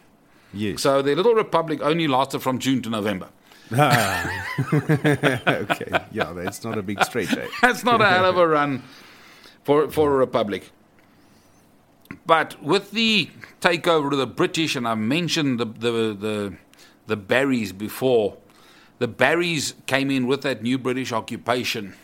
Yes. 0.53 0.83
So 0.83 1.03
their 1.03 1.15
little 1.15 1.35
republic 1.35 1.81
only 1.83 2.09
lasted 2.09 2.41
from 2.41 2.59
June 2.59 2.83
to 2.83 2.91
November. 2.91 3.29
okay. 3.73 3.87
Yeah, 6.11 6.33
that's 6.35 6.65
not 6.65 6.77
a 6.77 6.83
big 6.83 7.05
stretch. 7.05 7.33
Eh? 7.37 7.47
That's 7.63 7.85
not 7.85 8.01
a 8.01 8.07
hell 8.07 8.25
of 8.25 8.37
a 8.37 8.49
run 8.49 8.83
for 9.63 9.89
for 9.89 10.13
a 10.13 10.17
republic. 10.17 10.73
But 12.27 12.61
with 12.61 12.91
the 12.91 13.31
takeover 13.61 14.11
of 14.11 14.19
the 14.19 14.27
British, 14.27 14.75
and 14.75 14.89
I 14.89 14.97
mentioned 14.97 15.61
the 15.61 15.67
the 15.67 16.17
the, 16.19 16.57
the 17.07 17.17
Barrys 17.17 17.73
before, 17.73 18.39
the 18.99 19.07
Barrys 19.07 19.75
came 19.87 20.11
in 20.11 20.27
with 20.27 20.43
that 20.43 20.65
new 20.65 20.77
British 20.77 21.13
occupation, 21.13 21.95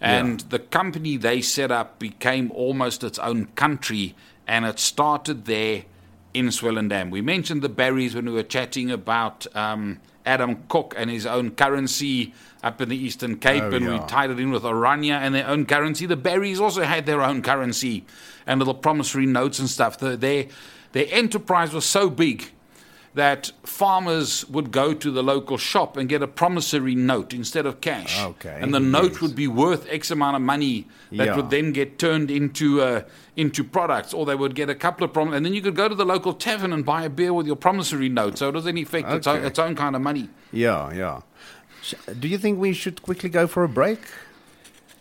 and 0.00 0.40
the 0.40 0.58
company 0.58 1.18
they 1.18 1.42
set 1.42 1.70
up 1.70 1.98
became 1.98 2.50
almost 2.52 3.04
its 3.04 3.18
own 3.18 3.46
country, 3.56 4.14
and 4.46 4.64
it 4.64 4.78
started 4.78 5.44
there 5.44 5.84
in 6.32 6.46
Swellendam. 6.48 7.10
We 7.10 7.20
mentioned 7.22 7.62
the 7.62 7.68
Barrys 7.68 8.14
when 8.14 8.26
we 8.26 8.32
were 8.32 8.42
chatting 8.42 8.90
about 8.90 9.46
um, 9.56 10.00
Adam 10.26 10.64
Kok 10.68 10.94
and 10.96 11.10
his 11.10 11.26
own 11.26 11.52
currency 11.52 12.34
up 12.62 12.80
in 12.80 12.88
the 12.88 12.96
Eastern 12.96 13.38
Cape, 13.38 13.62
Oh, 13.62 13.72
and 13.74 13.88
we 13.88 13.98
tied 14.06 14.30
it 14.30 14.40
in 14.40 14.50
with 14.50 14.62
Orania 14.62 15.18
and 15.20 15.34
their 15.34 15.46
own 15.46 15.66
currency. 15.66 16.06
The 16.06 16.16
Barrys 16.16 16.60
also 16.60 16.82
had 16.82 17.06
their 17.06 17.22
own 17.22 17.42
currency 17.42 18.04
and 18.46 18.58
little 18.58 18.74
promissory 18.74 19.26
notes 19.26 19.58
and 19.58 19.68
stuff. 19.68 19.98
The, 19.98 20.16
their, 20.16 20.46
their 20.92 21.06
enterprise 21.10 21.72
was 21.72 21.84
so 21.84 22.10
big 22.10 22.50
that 23.14 23.52
farmers 23.62 24.44
would 24.48 24.72
go 24.72 24.92
to 24.92 25.10
the 25.10 25.22
local 25.22 25.56
shop 25.56 25.96
and 25.96 26.08
get 26.08 26.20
a 26.22 26.26
promissory 26.26 26.96
note 26.96 27.32
instead 27.32 27.64
of 27.64 27.80
cash. 27.80 28.20
Okay, 28.20 28.58
And 28.60 28.74
the 28.74 28.80
note 28.80 29.12
yes. 29.12 29.20
would 29.20 29.36
be 29.36 29.46
worth 29.46 29.86
X 29.88 30.10
amount 30.10 30.34
of 30.36 30.42
money 30.42 30.86
that 31.12 31.26
Yeah. 31.28 31.36
would 31.36 31.50
then 31.50 31.72
get 31.72 31.98
turned 31.98 32.30
into 32.30 32.82
uh, 32.82 33.02
into 33.36 33.62
products, 33.64 34.12
or 34.12 34.26
they 34.26 34.34
would 34.34 34.54
get 34.54 34.68
a 34.68 34.74
couple 34.74 35.04
of 35.04 35.12
prom, 35.12 35.32
and 35.32 35.44
then 35.46 35.54
you 35.54 35.62
could 35.62 35.76
go 35.76 35.88
to 35.88 35.94
the 35.94 36.04
local 36.04 36.32
tavern 36.32 36.72
and 36.72 36.84
buy 36.84 37.02
a 37.04 37.10
beer 37.10 37.32
with 37.32 37.46
your 37.46 37.56
promissory 37.56 38.08
note. 38.08 38.38
So 38.38 38.48
it 38.48 38.54
was 38.54 38.66
in 38.66 38.76
effect 38.78 39.08
its, 39.10 39.26
own, 39.26 39.44
its 39.44 39.58
own 39.58 39.74
kind 39.76 39.94
of 39.96 40.02
money. 40.02 40.28
Yeah, 40.52 40.92
yeah. 40.92 41.20
Do 42.18 42.28
you 42.28 42.38
think 42.38 42.58
we 42.58 42.72
should 42.72 43.02
quickly 43.02 43.28
go 43.28 43.46
for 43.46 43.62
a 43.64 43.68
break? 43.68 43.98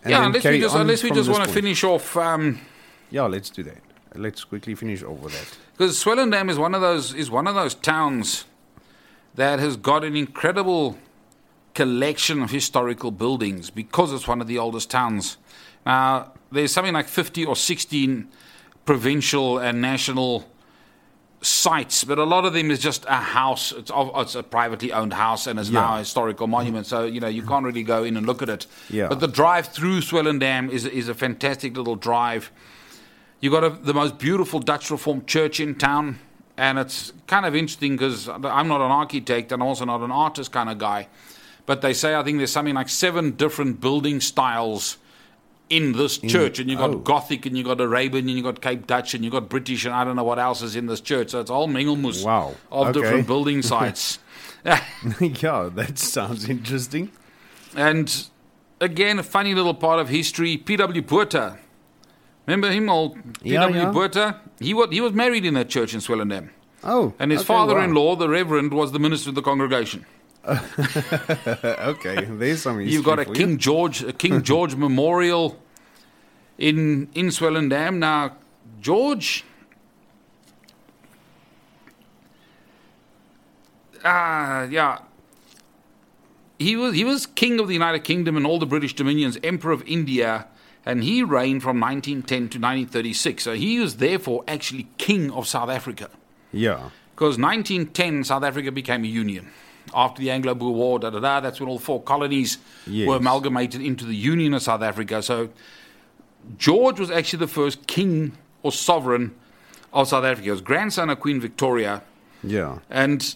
Yeah, 0.05 0.25
unless 0.25 0.43
we 0.45 0.59
just 0.59 0.75
unless 0.75 1.03
we 1.03 1.11
just 1.11 1.29
want 1.29 1.45
to 1.45 1.49
finish 1.53 1.83
off. 1.83 2.15
Um, 2.17 2.59
Yeah, 3.09 3.23
let's 3.23 3.49
do 3.49 3.63
that. 3.63 3.77
Let's 4.15 4.43
quickly 4.43 4.75
finish 4.75 5.01
with 5.01 5.33
that. 5.33 5.57
Because 5.77 6.03
Swellendam 6.03 6.49
is 6.49 6.57
one 6.57 6.75
of 6.75 6.81
those 6.81 7.13
is 7.13 7.31
one 7.31 7.47
of 7.47 7.55
those 7.55 7.75
towns 7.75 8.45
that 9.35 9.59
has 9.59 9.77
got 9.77 10.03
an 10.03 10.15
incredible 10.15 10.97
collection 11.73 12.43
of 12.43 12.51
historical 12.51 13.11
buildings 13.11 13.69
because 13.69 14.13
it's 14.13 14.27
one 14.27 14.41
of 14.41 14.47
the 14.47 14.59
oldest 14.59 14.91
towns. 14.91 15.37
Now 15.85 16.33
there's 16.51 16.71
something 16.71 16.93
like 16.93 17.07
50 17.07 17.45
or 17.45 17.55
16 17.55 18.27
provincial 18.85 19.57
and 19.57 19.81
national 19.81 20.47
sites, 21.41 22.03
but 22.03 22.17
a 22.17 22.23
lot 22.23 22.45
of 22.45 22.53
them 22.53 22.71
is 22.71 22.79
just 22.79 23.05
a 23.05 23.15
house. 23.15 23.71
It's, 23.71 23.91
it's 23.93 24.35
a 24.35 24.43
privately 24.43 24.91
owned 24.93 25.13
house 25.13 25.47
and 25.47 25.59
is 25.59 25.71
now 25.71 25.95
a 25.95 25.99
historical 25.99 26.47
monument. 26.47 26.85
So 26.85 27.05
you 27.05 27.19
know 27.19 27.27
you 27.27 27.43
can't 27.43 27.65
really 27.65 27.83
go 27.83 28.03
in 28.03 28.17
and 28.17 28.25
look 28.25 28.41
at 28.41 28.49
it. 28.49 28.67
Yeah. 28.89 29.07
But 29.07 29.19
the 29.19 29.27
drive 29.27 29.67
through 29.67 30.01
Swellendam 30.01 30.69
is 30.69 30.85
is 30.85 31.09
a 31.09 31.13
fantastic 31.15 31.75
little 31.75 31.95
drive. 31.95 32.51
You 33.43 33.51
got 33.51 33.65
a, 33.65 33.71
the 33.71 33.93
most 33.93 34.19
beautiful 34.19 34.61
Dutch 34.61 34.89
Reformed 34.89 35.27
church 35.27 35.59
in 35.59 35.75
town, 35.75 36.17
and 36.55 36.79
it's 36.79 37.11
kind 37.27 37.45
of 37.45 37.53
interesting 37.53 37.97
because 37.97 38.29
I'm 38.29 38.69
not 38.69 38.79
an 38.79 38.89
architect 38.89 39.51
and 39.51 39.61
also 39.61 39.83
not 39.83 39.99
an 39.99 40.11
artist 40.11 40.53
kind 40.53 40.69
of 40.69 40.77
guy. 40.77 41.09
But 41.65 41.81
they 41.81 41.93
say 41.93 42.15
I 42.15 42.23
think 42.23 42.37
there's 42.37 42.53
something 42.53 42.73
like 42.73 42.87
seven 42.87 43.31
different 43.31 43.81
building 43.81 44.21
styles 44.21 44.95
in 45.69 45.91
this 45.91 46.19
church, 46.19 46.57
and 46.57 46.69
you've 46.69 46.79
got 46.79 46.91
oh. 46.91 46.99
Gothic, 46.99 47.45
and 47.45 47.57
you've 47.57 47.67
got 47.67 47.81
Arabian, 47.81 48.29
and 48.29 48.37
you've 48.37 48.45
got 48.45 48.61
Cape 48.61 48.87
Dutch, 48.87 49.13
and 49.13 49.25
you've 49.25 49.33
got 49.33 49.49
British, 49.49 49.83
and 49.83 49.93
I 49.93 50.05
don't 50.05 50.15
know 50.15 50.23
what 50.23 50.39
else 50.39 50.61
is 50.61 50.77
in 50.77 50.85
this 50.85 51.01
church. 51.01 51.31
So 51.31 51.41
it's 51.41 51.51
all 51.51 51.67
mengelmoes 51.67 52.23
Wow. 52.23 52.55
of 52.71 52.87
Okay. 52.87 53.01
different 53.01 53.27
building 53.27 53.61
sites. 53.73 54.19
yeah, 54.63 55.69
that 55.75 55.97
sounds 55.97 56.47
interesting. 56.47 57.11
And 57.75 58.25
again, 58.79 59.19
a 59.19 59.23
funny 59.23 59.53
little 59.53 59.73
part 59.73 59.99
of 59.99 60.07
history. 60.07 60.55
P.W. 60.55 61.01
Botha. 61.01 61.59
Remember 62.45 62.69
him, 62.69 62.89
old 62.89 63.17
Yeah, 63.41 63.67
P.W. 63.67 64.11
yeah. 64.15 64.33
He 64.59 64.73
was, 64.73 64.89
he 64.91 65.01
was 65.01 65.13
married 65.13 65.45
in 65.45 65.53
that 65.53 65.69
church 65.69 65.93
in 65.93 65.99
Swellendam. 66.01 66.49
Oh, 66.83 67.13
And 67.19 67.31
his 67.31 67.41
okay, 67.41 67.47
father 67.47 67.79
in 67.79 67.93
law, 67.93 68.15
the 68.15 68.27
Reverend, 68.27 68.73
was 68.73 68.91
the 68.91 68.99
minister 68.99 69.29
of 69.29 69.35
the 69.35 69.41
congregation. 69.41 70.05
okay, 70.45 72.25
there's 72.25 72.61
some. 72.61 72.81
You've 72.81 73.05
got 73.05 73.19
a 73.19 73.23
for 73.23 73.29
you. 73.29 73.35
King 73.35 73.57
George, 73.57 74.03
a 74.03 74.11
King 74.11 74.43
George 74.51 74.75
memorial 74.75 75.57
in, 76.57 77.07
in 77.13 77.27
Swellendam. 77.27 77.97
Now, 77.99 78.35
George. 78.81 79.45
Ah, 84.03 84.63
yeah. 84.63 84.99
He 86.59 86.75
was 86.75 86.93
he 86.93 87.05
was 87.05 87.25
king 87.25 87.59
of 87.59 87.67
the 87.67 87.73
United 87.73 88.03
Kingdom 88.03 88.35
and 88.35 88.45
all 88.45 88.59
the 88.59 88.65
British 88.65 88.93
dominions, 88.93 89.37
emperor 89.43 89.71
of 89.71 89.81
India, 89.87 90.47
and 90.85 91.03
he 91.03 91.23
reigned 91.23 91.63
from 91.63 91.79
1910 91.79 92.37
to 92.37 92.43
1936. 92.59 93.43
So 93.43 93.53
he 93.53 93.79
was 93.79 93.97
therefore 93.97 94.43
actually 94.47 94.87
king 94.97 95.31
of 95.31 95.47
South 95.47 95.69
Africa. 95.69 96.09
Yeah. 96.51 96.89
Because 97.15 97.37
1910, 97.37 98.23
South 98.25 98.43
Africa 98.43 98.71
became 98.71 99.03
a 99.03 99.07
union. 99.07 99.49
After 99.93 100.21
the 100.21 100.31
Anglo 100.31 100.55
Boer 100.55 100.73
War, 100.73 100.99
da 100.99 101.09
da 101.09 101.19
da, 101.19 101.39
that's 101.39 101.59
when 101.59 101.69
all 101.69 101.79
four 101.79 102.01
colonies 102.01 102.57
Yes. 102.87 103.07
were 103.07 103.17
amalgamated 103.17 103.81
into 103.81 104.05
the 104.05 104.15
Union 104.15 104.53
of 104.53 104.61
South 104.61 104.81
Africa. 104.81 105.21
So 105.21 105.49
George 106.57 106.99
was 106.99 107.11
actually 107.11 107.39
the 107.39 107.47
first 107.47 107.85
king 107.87 108.33
or 108.63 108.71
sovereign 108.71 109.35
of 109.91 110.07
South 110.07 110.23
Africa. 110.23 110.45
He 110.45 110.51
was 110.51 110.61
grandson 110.61 111.09
of 111.09 111.19
Queen 111.19 111.39
Victoria. 111.39 112.01
Yeah. 112.43 112.79
And 112.89 113.35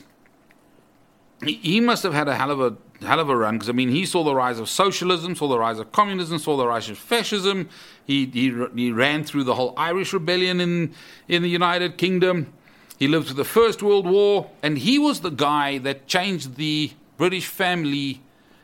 he, 1.44 1.54
he 1.56 1.80
must 1.80 2.04
have 2.04 2.14
had 2.14 2.28
a 2.28 2.36
hell 2.36 2.50
of 2.52 2.60
a 2.60 2.72
hell 3.02 3.20
of 3.20 3.30
a 3.30 3.36
run 3.36 3.56
because 3.56 3.70
I 3.70 3.74
mean 3.74 3.90
he 3.90 4.06
saw 4.06 4.24
the 4.24 4.36
rise 4.36 4.60
of 4.60 4.70
socialism, 4.70 5.36
saw 5.36 5.48
the 5.48 5.60
rise 5.60 5.80
of 5.80 5.92
communism, 5.92 6.40
saw 6.40 6.58
the 6.58 6.68
rise 6.68 6.90
of 6.90 6.98
fascism. 6.98 7.70
He 8.06 8.26
he, 8.26 8.54
he 8.76 8.92
ran 8.92 9.24
through 9.24 9.44
the 9.44 9.56
whole 9.56 9.74
Irish 9.78 10.14
rebellion 10.14 10.60
in 10.60 10.94
in 11.28 11.42
the 11.42 11.50
United 11.50 11.98
Kingdom. 11.98 12.54
He 12.98 13.08
lived 13.08 13.28
through 13.28 13.36
the 13.36 13.46
First 13.46 13.84
World 13.84 14.08
War, 14.08 14.50
and 14.64 14.80
he 14.80 14.98
was 14.98 15.20
the 15.20 15.30
guy 15.30 15.78
that 15.80 16.08
changed 16.08 16.56
the 16.56 16.92
British 17.18 17.46
family 17.46 18.22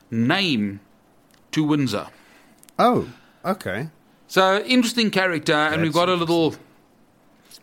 name 0.10 0.80
to 1.52 1.64
Windsor. 1.64 2.08
Oh, 2.80 3.10
okay. 3.46 3.90
So 4.28 4.64
interesting 4.64 5.12
character, 5.12 5.54
and 5.54 5.84
we've 5.84 5.94
got 5.94 6.10
a 6.10 6.16
little 6.16 6.56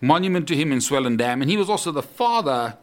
monument 0.00 0.46
to 0.48 0.56
him 0.56 0.70
in 0.70 0.78
Swellendam, 0.78 1.42
and 1.42 1.50
he 1.50 1.56
was 1.56 1.68
also 1.68 1.90
the 1.90 2.02
father 2.02 2.76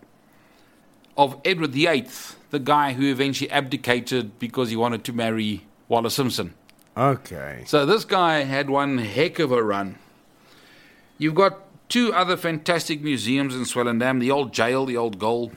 of 1.15 1.39
Edward 1.45 1.71
VIII, 1.71 2.07
the 2.49 2.59
guy 2.59 2.93
who 2.93 3.09
eventually 3.09 3.49
abdicated 3.51 4.39
because 4.39 4.69
he 4.69 4.75
wanted 4.75 5.03
to 5.05 5.13
marry 5.13 5.65
Wallis 5.87 6.15
Simpson. 6.15 6.53
Okay. 6.95 7.63
So 7.65 7.85
this 7.85 8.05
guy 8.05 8.43
had 8.43 8.69
one 8.69 8.97
heck 8.97 9.39
of 9.39 9.51
a 9.51 9.61
run. 9.63 9.97
You've 11.17 11.35
got 11.35 11.59
two 11.89 12.13
other 12.13 12.37
fantastic 12.37 13.01
museums 13.01 13.55
in 13.55 13.61
Swellendam: 13.61 14.19
the 14.19 14.31
old 14.31 14.53
jail, 14.53 14.85
the 14.85 14.97
old 14.97 15.19
goal. 15.19 15.51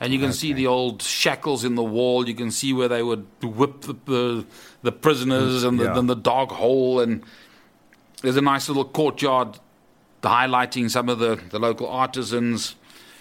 And 0.00 0.12
you 0.12 0.18
can 0.18 0.32
see 0.32 0.52
the 0.52 0.66
old 0.66 1.00
shackles 1.00 1.62
in 1.62 1.76
the 1.76 1.84
wall. 1.84 2.28
You 2.28 2.34
can 2.34 2.50
see 2.50 2.72
where 2.72 2.88
they 2.88 3.04
would 3.04 3.24
whip 3.42 3.82
the 3.82 3.94
the, 4.04 4.46
the 4.82 4.90
prisoners 4.90 5.62
and 5.62 5.78
the, 5.78 5.84
Yeah. 5.84 5.98
and 5.98 6.10
the 6.10 6.16
dog 6.16 6.50
hole. 6.50 6.98
And 6.98 7.22
there's 8.22 8.36
a 8.36 8.40
nice 8.40 8.68
little 8.68 8.84
courtyard 8.84 9.60
highlighting 10.22 10.90
some 10.90 11.08
of 11.08 11.20
the, 11.20 11.40
the 11.50 11.58
local 11.60 11.88
artisans 11.88 12.74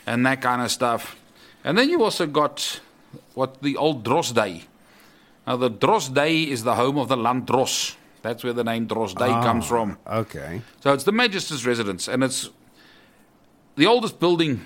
and 0.08 0.26
that 0.26 0.42
kind 0.42 0.62
of 0.62 0.72
stuff. 0.72 1.16
And 1.64 1.78
then 1.78 1.90
you 1.90 2.04
also 2.04 2.26
got 2.26 2.80
what 3.34 3.62
the 3.62 3.78
old 3.78 4.04
Drostdy. 4.04 4.64
Now, 5.48 5.58
the 5.58 5.72
Drostdy 5.72 6.48
is 6.48 6.64
the 6.64 6.76
home 6.76 6.98
of 6.98 7.08
the 7.08 7.18
Landdrost. 7.18 7.96
That's 8.22 8.44
where 8.44 8.54
the 8.54 8.64
name 8.64 8.88
Drostdy 8.88 9.30
ah, 9.30 9.44
comes 9.44 9.66
from. 9.66 9.98
Okay. 10.06 10.62
So 10.82 10.94
it's 10.94 11.04
the 11.04 11.12
Magister's 11.12 11.66
residence, 11.66 12.08
and 12.08 12.24
it's 12.24 12.50
the 13.76 13.88
oldest 13.88 14.20
building 14.20 14.66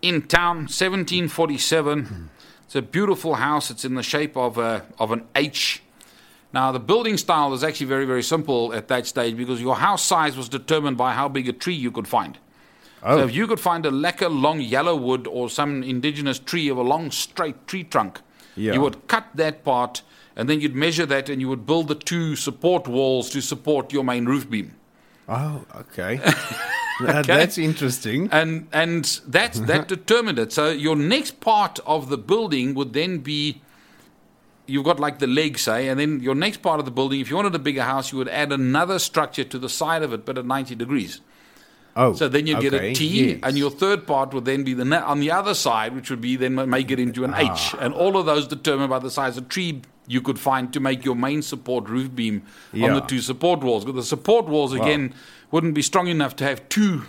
in 0.00 0.22
town, 0.22 0.68
1747. 0.68 2.30
It's 2.64 2.76
a 2.76 2.82
beautiful 2.82 3.34
house. 3.34 3.70
It's 3.70 3.84
in 3.84 3.94
the 3.94 4.02
shape 4.02 4.36
of 4.36 4.58
a 4.58 4.84
of 4.98 5.12
an 5.12 5.26
H. 5.34 5.82
Now 6.52 6.72
the 6.72 6.80
building 6.80 7.16
style 7.16 7.52
is 7.52 7.64
actually 7.64 7.86
very 7.86 8.04
very 8.04 8.22
simple 8.22 8.72
at 8.72 8.88
that 8.88 9.06
stage 9.06 9.36
because 9.36 9.60
your 9.60 9.76
house 9.76 10.02
size 10.02 10.36
was 10.36 10.48
determined 10.48 10.96
by 10.96 11.14
how 11.14 11.28
big 11.28 11.48
a 11.48 11.52
tree 11.52 11.74
you 11.74 11.90
could 11.90 12.08
find. 12.08 12.38
Oh, 13.04 13.18
So 13.18 13.24
if 13.24 13.34
you 13.34 13.46
could 13.46 13.60
find 13.60 13.84
a 13.86 13.90
lekker 13.90 14.28
long 14.30 14.60
yellow 14.60 14.94
wood 14.96 15.26
or 15.26 15.48
some 15.50 15.82
indigenous 15.82 16.38
tree 16.38 16.68
of 16.68 16.78
a 16.78 16.82
long 16.82 17.10
straight 17.10 17.66
tree 17.66 17.84
trunk, 17.84 18.20
Yeah. 18.56 18.74
you 18.74 18.80
would 18.80 19.06
cut 19.08 19.26
that 19.34 19.64
part 19.64 20.02
and 20.36 20.48
then 20.48 20.60
you'd 20.60 20.74
measure 20.74 21.06
that 21.06 21.28
and 21.28 21.40
you 21.40 21.48
would 21.48 21.66
build 21.66 21.88
the 21.88 21.94
two 21.94 22.36
support 22.36 22.86
walls 22.86 23.28
to 23.30 23.40
support 23.40 23.92
your 23.92 24.04
main 24.04 24.24
roof 24.26 24.48
beam. 24.48 24.74
oh, 25.28 25.64
okay. 25.76 26.20
That- 27.00 27.26
That's 27.26 27.58
interesting. 27.58 28.28
and 28.30 28.68
and 28.72 29.04
that 29.26 29.54
that 29.66 29.88
determined 29.96 30.38
it. 30.38 30.52
So 30.52 30.68
your 30.70 30.94
next 30.94 31.40
part 31.40 31.80
of 31.86 32.08
the 32.10 32.18
building 32.18 32.74
would 32.74 32.92
then 32.92 33.18
be 33.18 33.60
you've 34.66 34.84
got 34.84 35.00
like 35.00 35.18
the 35.18 35.26
leg, 35.26 35.58
say, 35.58 35.88
and 35.88 35.98
then 35.98 36.20
your 36.20 36.34
next 36.36 36.62
part 36.62 36.78
of 36.78 36.84
the 36.84 36.92
building, 36.92 37.18
if 37.20 37.28
you 37.30 37.34
wanted 37.36 37.54
a 37.54 37.58
bigger 37.58 37.82
house, 37.82 38.12
you 38.12 38.18
would 38.18 38.28
add 38.28 38.52
another 38.52 38.98
structure 39.00 39.42
to 39.42 39.58
the 39.58 39.68
side 39.68 40.02
of 40.04 40.12
it, 40.12 40.24
but 40.24 40.38
at 40.38 40.46
ninety 40.46 40.74
degrees. 40.76 41.20
Oh, 41.94 42.14
So 42.14 42.26
then 42.28 42.46
you 42.46 42.58
get 42.60 42.72
a 42.72 42.94
T, 42.94 43.06
yes. 43.32 43.40
and 43.42 43.58
your 43.58 43.70
third 43.70 44.06
part 44.06 44.32
would 44.32 44.46
then 44.46 44.64
be 44.64 44.72
the 44.72 44.84
na- 44.84 45.04
on 45.06 45.20
the 45.20 45.30
other 45.30 45.52
side, 45.52 45.94
which 45.94 46.08
would 46.10 46.22
be 46.22 46.36
then 46.36 46.54
make 46.70 46.90
it 46.90 46.98
into 46.98 47.22
an 47.24 47.34
Ah. 47.34 47.52
H, 47.52 47.74
and 47.80 47.92
all 47.92 48.16
of 48.16 48.24
those 48.24 48.46
determined 48.46 48.88
by 48.88 48.98
the 48.98 49.10
size 49.10 49.36
of 49.36 49.48
tree 49.48 49.82
you 50.08 50.20
could 50.22 50.38
find 50.38 50.72
to 50.72 50.80
make 50.80 51.04
your 51.04 51.14
main 51.14 51.42
support 51.42 51.88
roof 51.88 52.14
beam 52.14 52.42
on 52.74 52.94
the 52.94 53.00
two 53.02 53.20
support 53.20 53.60
walls. 53.60 53.84
But 53.84 53.94
the 53.94 54.02
support 54.02 54.46
walls 54.46 54.72
again 54.72 55.12
wouldn't 55.50 55.74
be 55.74 55.82
strong 55.82 56.08
enough 56.08 56.34
to 56.36 56.44
have 56.44 56.66
two 56.70 57.02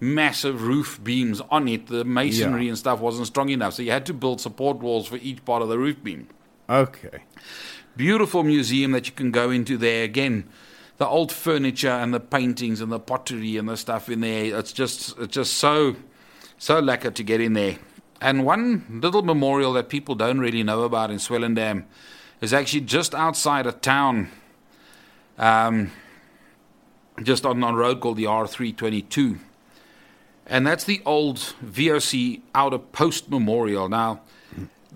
massive 0.00 0.62
roof 0.66 0.98
beams 1.02 1.40
on 1.50 1.68
it. 1.68 1.88
The 1.88 2.04
masonry 2.04 2.64
Yeah. 2.64 2.68
and 2.70 2.78
stuff 2.78 3.00
wasn't 3.00 3.26
strong 3.26 3.50
enough, 3.50 3.74
so 3.74 3.82
you 3.82 3.90
had 3.90 4.06
to 4.06 4.14
build 4.14 4.40
support 4.40 4.78
walls 4.78 5.06
for 5.06 5.16
each 5.16 5.44
part 5.44 5.60
of 5.62 5.68
the 5.68 5.78
roof 5.78 5.96
beam 6.02 6.28
Okay. 6.70 7.24
beautiful 7.96 8.42
museum 8.42 8.92
that 8.92 9.06
you 9.06 9.12
can 9.12 9.30
go 9.30 9.50
into 9.50 9.76
there 9.76 10.02
again 10.04 10.44
the 10.98 11.06
old 11.06 11.32
furniture 11.32 11.88
and 11.88 12.12
the 12.12 12.20
paintings 12.20 12.80
and 12.80 12.92
the 12.92 12.98
pottery 13.00 13.56
and 13.56 13.68
the 13.68 13.76
stuff 13.76 14.08
in 14.08 14.20
there. 14.20 14.58
It's 14.58 14.72
just 14.72 15.18
it's 15.18 15.34
just 15.34 15.54
so 15.54 15.96
so 16.58 16.80
lekker 16.82 17.14
to 17.14 17.22
get 17.22 17.40
in 17.40 17.54
there. 17.54 17.78
And 18.20 18.44
one 18.44 19.00
little 19.02 19.22
memorial 19.22 19.72
that 19.74 19.88
people 19.88 20.14
don't 20.14 20.40
really 20.40 20.62
know 20.62 20.82
about 20.82 21.10
in 21.10 21.18
Swellendam 21.18 21.84
is 22.40 22.52
actually 22.52 22.80
just 22.80 23.14
outside 23.14 23.66
a 23.66 23.72
town 23.72 24.30
um, 25.38 25.92
just 27.22 27.46
on 27.46 27.62
a 27.62 27.72
road 27.72 28.00
called 28.00 28.16
the 28.16 28.24
R322 28.24 29.38
and 30.48 30.66
that's 30.66 30.84
the 30.84 31.02
old 31.04 31.36
VOC 31.64 32.40
outer 32.54 32.78
post 32.78 33.30
memorial. 33.30 33.88
Now 33.88 34.22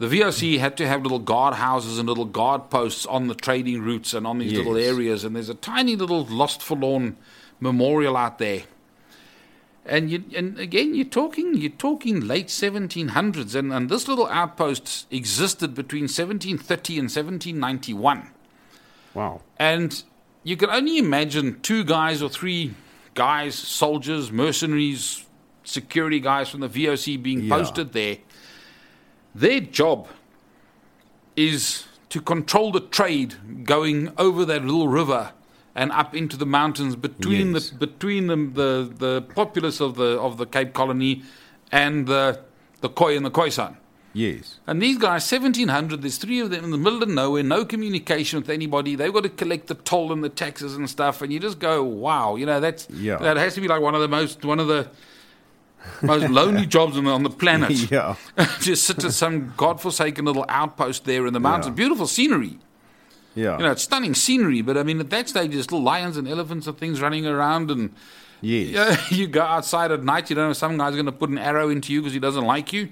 the 0.03 0.09
VOC 0.09 0.59
had 0.59 0.76
to 0.78 0.88
have 0.88 1.05
little 1.05 1.20
guard 1.20 1.55
houses 1.55 1.96
and 1.96 2.09
little 2.09 2.24
guard 2.24 2.70
posts 2.70 3.07
on 3.07 3.28
the 3.28 3.36
trading 3.36 3.82
routes 3.82 4.12
and 4.12 4.26
on 4.26 4.38
these 4.38 4.53
little 4.53 4.76
areas. 4.76 5.22
And 5.22 5.36
there's 5.36 5.48
a 5.48 5.55
tiny 5.55 5.94
little 5.94 6.24
lost 6.24 6.61
forlorn 6.61 7.16
memorial 7.61 8.16
out 8.16 8.38
there. 8.38 8.62
And 9.86 10.11
you, 10.11 10.24
and 10.34 10.59
again, 10.59 10.96
you're 10.96 11.05
talking 11.05 11.55
you're 11.57 11.70
talking 11.70 12.18
late 12.20 12.48
1700s, 12.48 13.55
and, 13.55 13.72
and 13.72 13.88
this 13.88 14.09
little 14.09 14.26
outpost 14.26 15.07
existed 15.12 15.72
between 15.72 16.09
1730 16.09 16.94
and 16.94 17.05
1791. 17.05 18.30
Wow. 19.14 19.42
And 19.57 20.03
you 20.42 20.57
can 20.57 20.70
only 20.70 20.98
imagine 20.98 21.61
two 21.61 21.84
guys 21.84 22.22
or 22.22 22.28
three 22.28 22.74
guys, 23.14 23.55
soldiers, 23.55 24.32
mercenaries, 24.32 25.26
security 25.62 26.18
guys 26.18 26.48
from 26.48 26.59
the 26.59 26.68
VOC 26.68 27.22
being 27.22 27.44
Yeah. 27.44 27.57
posted 27.57 27.92
there. 27.92 28.18
Their 29.35 29.61
job 29.61 30.09
is 31.37 31.85
to 32.11 32.20
control 32.20 32.72
the 32.72 32.80
trade 32.80 33.35
going 33.64 34.12
over 34.18 34.45
that 34.45 34.62
little 34.64 34.89
river 34.89 35.33
and 35.74 35.91
up 35.93 36.14
into 36.14 36.37
the 36.37 36.45
mountains 36.47 36.95
between 36.97 37.55
Yes. 37.55 37.70
the 37.70 37.76
between 37.87 38.26
the, 38.26 38.37
the 38.37 38.95
the 38.99 39.22
populace 39.35 39.80
of 39.80 39.97
the 39.97 40.20
of 40.20 40.37
the 40.37 40.45
Cape 40.47 40.74
Colony 40.74 41.22
and 41.70 42.07
the 42.07 42.41
the 42.83 42.91
Khoi 42.91 43.16
and 43.16 43.24
the 43.24 43.30
Khoisan. 43.30 43.76
Yes. 44.14 44.59
And 44.66 44.83
these 44.83 44.99
guys, 44.99 45.22
1700, 45.33 46.03
there's 46.03 46.18
three 46.18 46.41
of 46.41 46.51
them 46.51 46.64
in 46.64 46.70
the 46.70 46.76
middle 46.76 47.03
of 47.03 47.09
nowhere, 47.09 47.43
no 47.43 47.64
communication 47.64 48.39
with 48.41 48.51
anybody. 48.51 48.95
They've 48.95 49.11
got 49.12 49.22
to 49.22 49.30
collect 49.30 49.68
the 49.68 49.74
toll 49.74 50.12
and 50.12 50.22
the 50.22 50.28
taxes 50.28 50.76
and 50.76 50.91
stuff. 50.91 51.22
And 51.22 51.33
you 51.33 51.41
just 51.41 51.59
go, 51.59 51.83
wow, 51.83 52.37
you 52.37 52.45
know, 52.45 52.61
that's, 52.61 52.87
Yeah. 52.91 53.16
that 53.16 53.39
has 53.39 53.55
to 53.55 53.62
be 53.62 53.68
like 53.68 53.80
one 53.80 53.95
of 53.95 54.03
the 54.03 54.09
most, 54.09 54.45
one 54.45 54.61
of 54.61 54.66
the 54.68 54.91
most 56.03 56.30
lonely 56.30 56.66
jobs 56.66 56.97
on 56.97 57.05
the, 57.05 57.11
on 57.11 57.22
the 57.22 57.30
planet. 57.30 57.70
Yeah. 57.91 58.16
just 58.61 58.85
sit 58.85 59.05
at 59.05 59.12
some 59.12 59.53
godforsaken 59.57 60.24
little 60.24 60.45
outpost 60.49 61.05
there 61.05 61.26
in 61.26 61.33
the 61.33 61.41
mountains. 61.41 61.66
Yeah. 61.68 61.74
Beautiful 61.74 62.07
scenery. 62.07 62.59
Yeah. 63.35 63.57
You 63.59 63.64
know, 63.64 63.72
it's 63.72 63.83
stunning 63.83 64.14
scenery. 64.14 64.62
But 64.62 64.78
I 64.78 64.83
mean, 64.83 65.01
at 65.01 65.11
that 65.11 65.28
stage, 65.28 65.53
there's 65.53 65.70
little 65.70 65.83
lions 65.83 66.16
and 66.16 66.28
elephants 66.28 66.66
and 66.66 66.76
things 66.78 67.01
running 67.01 67.26
around. 67.26 67.70
And 67.70 67.95
yes. 68.41 68.68
yeah, 68.68 69.05
you 69.16 69.26
go 69.26 69.43
outside 69.43 69.91
at 69.91 70.03
night, 70.03 70.30
you 70.30 70.37
don't 70.37 70.49
know, 70.49 70.53
some 70.53 70.78
guy's 70.78 70.95
going 70.95 71.07
to 71.07 71.12
put 71.12 71.30
an 71.30 71.39
arrow 71.39 71.68
into 71.68 71.93
you 71.93 72.01
because 72.01 72.14
he 72.14 72.20
doesn't 72.20 72.45
like 72.45 72.72
you. 72.72 72.89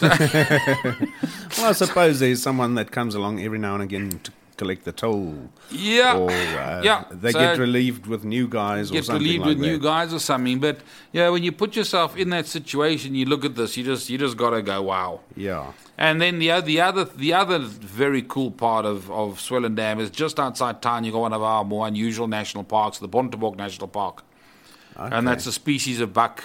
Well, 0.00 1.68
I 1.68 1.72
suppose 1.72 2.20
there's 2.20 2.42
someone 2.42 2.74
that 2.74 2.90
comes 2.90 3.14
along 3.14 3.40
every 3.42 3.58
now 3.58 3.74
and 3.74 3.82
again 3.82 4.20
to 4.24 4.32
collect 4.60 4.82
the 4.84 4.92
toll. 5.04 5.34
Yeah. 5.70 6.16
Or 6.22 6.30
uh, 6.30 6.82
yeah. 6.88 7.04
they 7.22 7.32
So- 7.32 7.38
get 7.44 7.58
relieved 7.66 8.04
with 8.12 8.22
new 8.36 8.46
guys 8.60 8.84
or 8.90 8.94
something. 9.02 9.04
get 9.04 9.14
relieved 9.22 9.40
like 9.40 9.48
with 9.48 9.58
that. 9.60 9.66
new 9.72 9.78
guys 9.92 10.10
or 10.16 10.20
something. 10.30 10.58
But 10.66 10.76
yeah, 11.16 11.28
when 11.34 11.42
you 11.46 11.52
put 11.62 11.70
yourself 11.80 12.10
in 12.22 12.28
that 12.36 12.46
situation, 12.58 13.14
you 13.20 13.26
look 13.32 13.44
at 13.44 13.54
this, 13.60 13.76
you 13.76 13.84
just 13.92 14.04
you 14.10 14.18
just 14.26 14.36
gotta 14.44 14.62
go 14.72 14.78
wow. 14.92 15.20
Yeah. 15.48 15.72
And 16.06 16.14
then 16.22 16.34
the 16.42 16.50
other 16.56 16.66
the 16.74 16.80
other 16.88 17.04
the 17.24 17.32
other 17.42 17.58
very 17.58 18.22
cool 18.34 18.50
part 18.50 18.84
of 18.92 18.98
of 19.10 19.26
Swellendam 19.46 19.96
is 20.04 20.10
just 20.22 20.36
outside 20.44 20.76
town. 20.88 21.04
You 21.04 21.12
got 21.12 21.22
one 21.28 21.36
of 21.40 21.42
our 21.42 21.64
more 21.64 21.84
unusual 21.92 22.28
national 22.40 22.64
parks, 22.64 22.98
the 22.98 23.08
Bontebok 23.16 23.54
National 23.64 23.88
Park, 24.00 24.16
and 24.96 25.22
that's 25.28 25.46
a 25.46 25.52
species 25.52 26.00
of 26.04 26.08
buck 26.20 26.36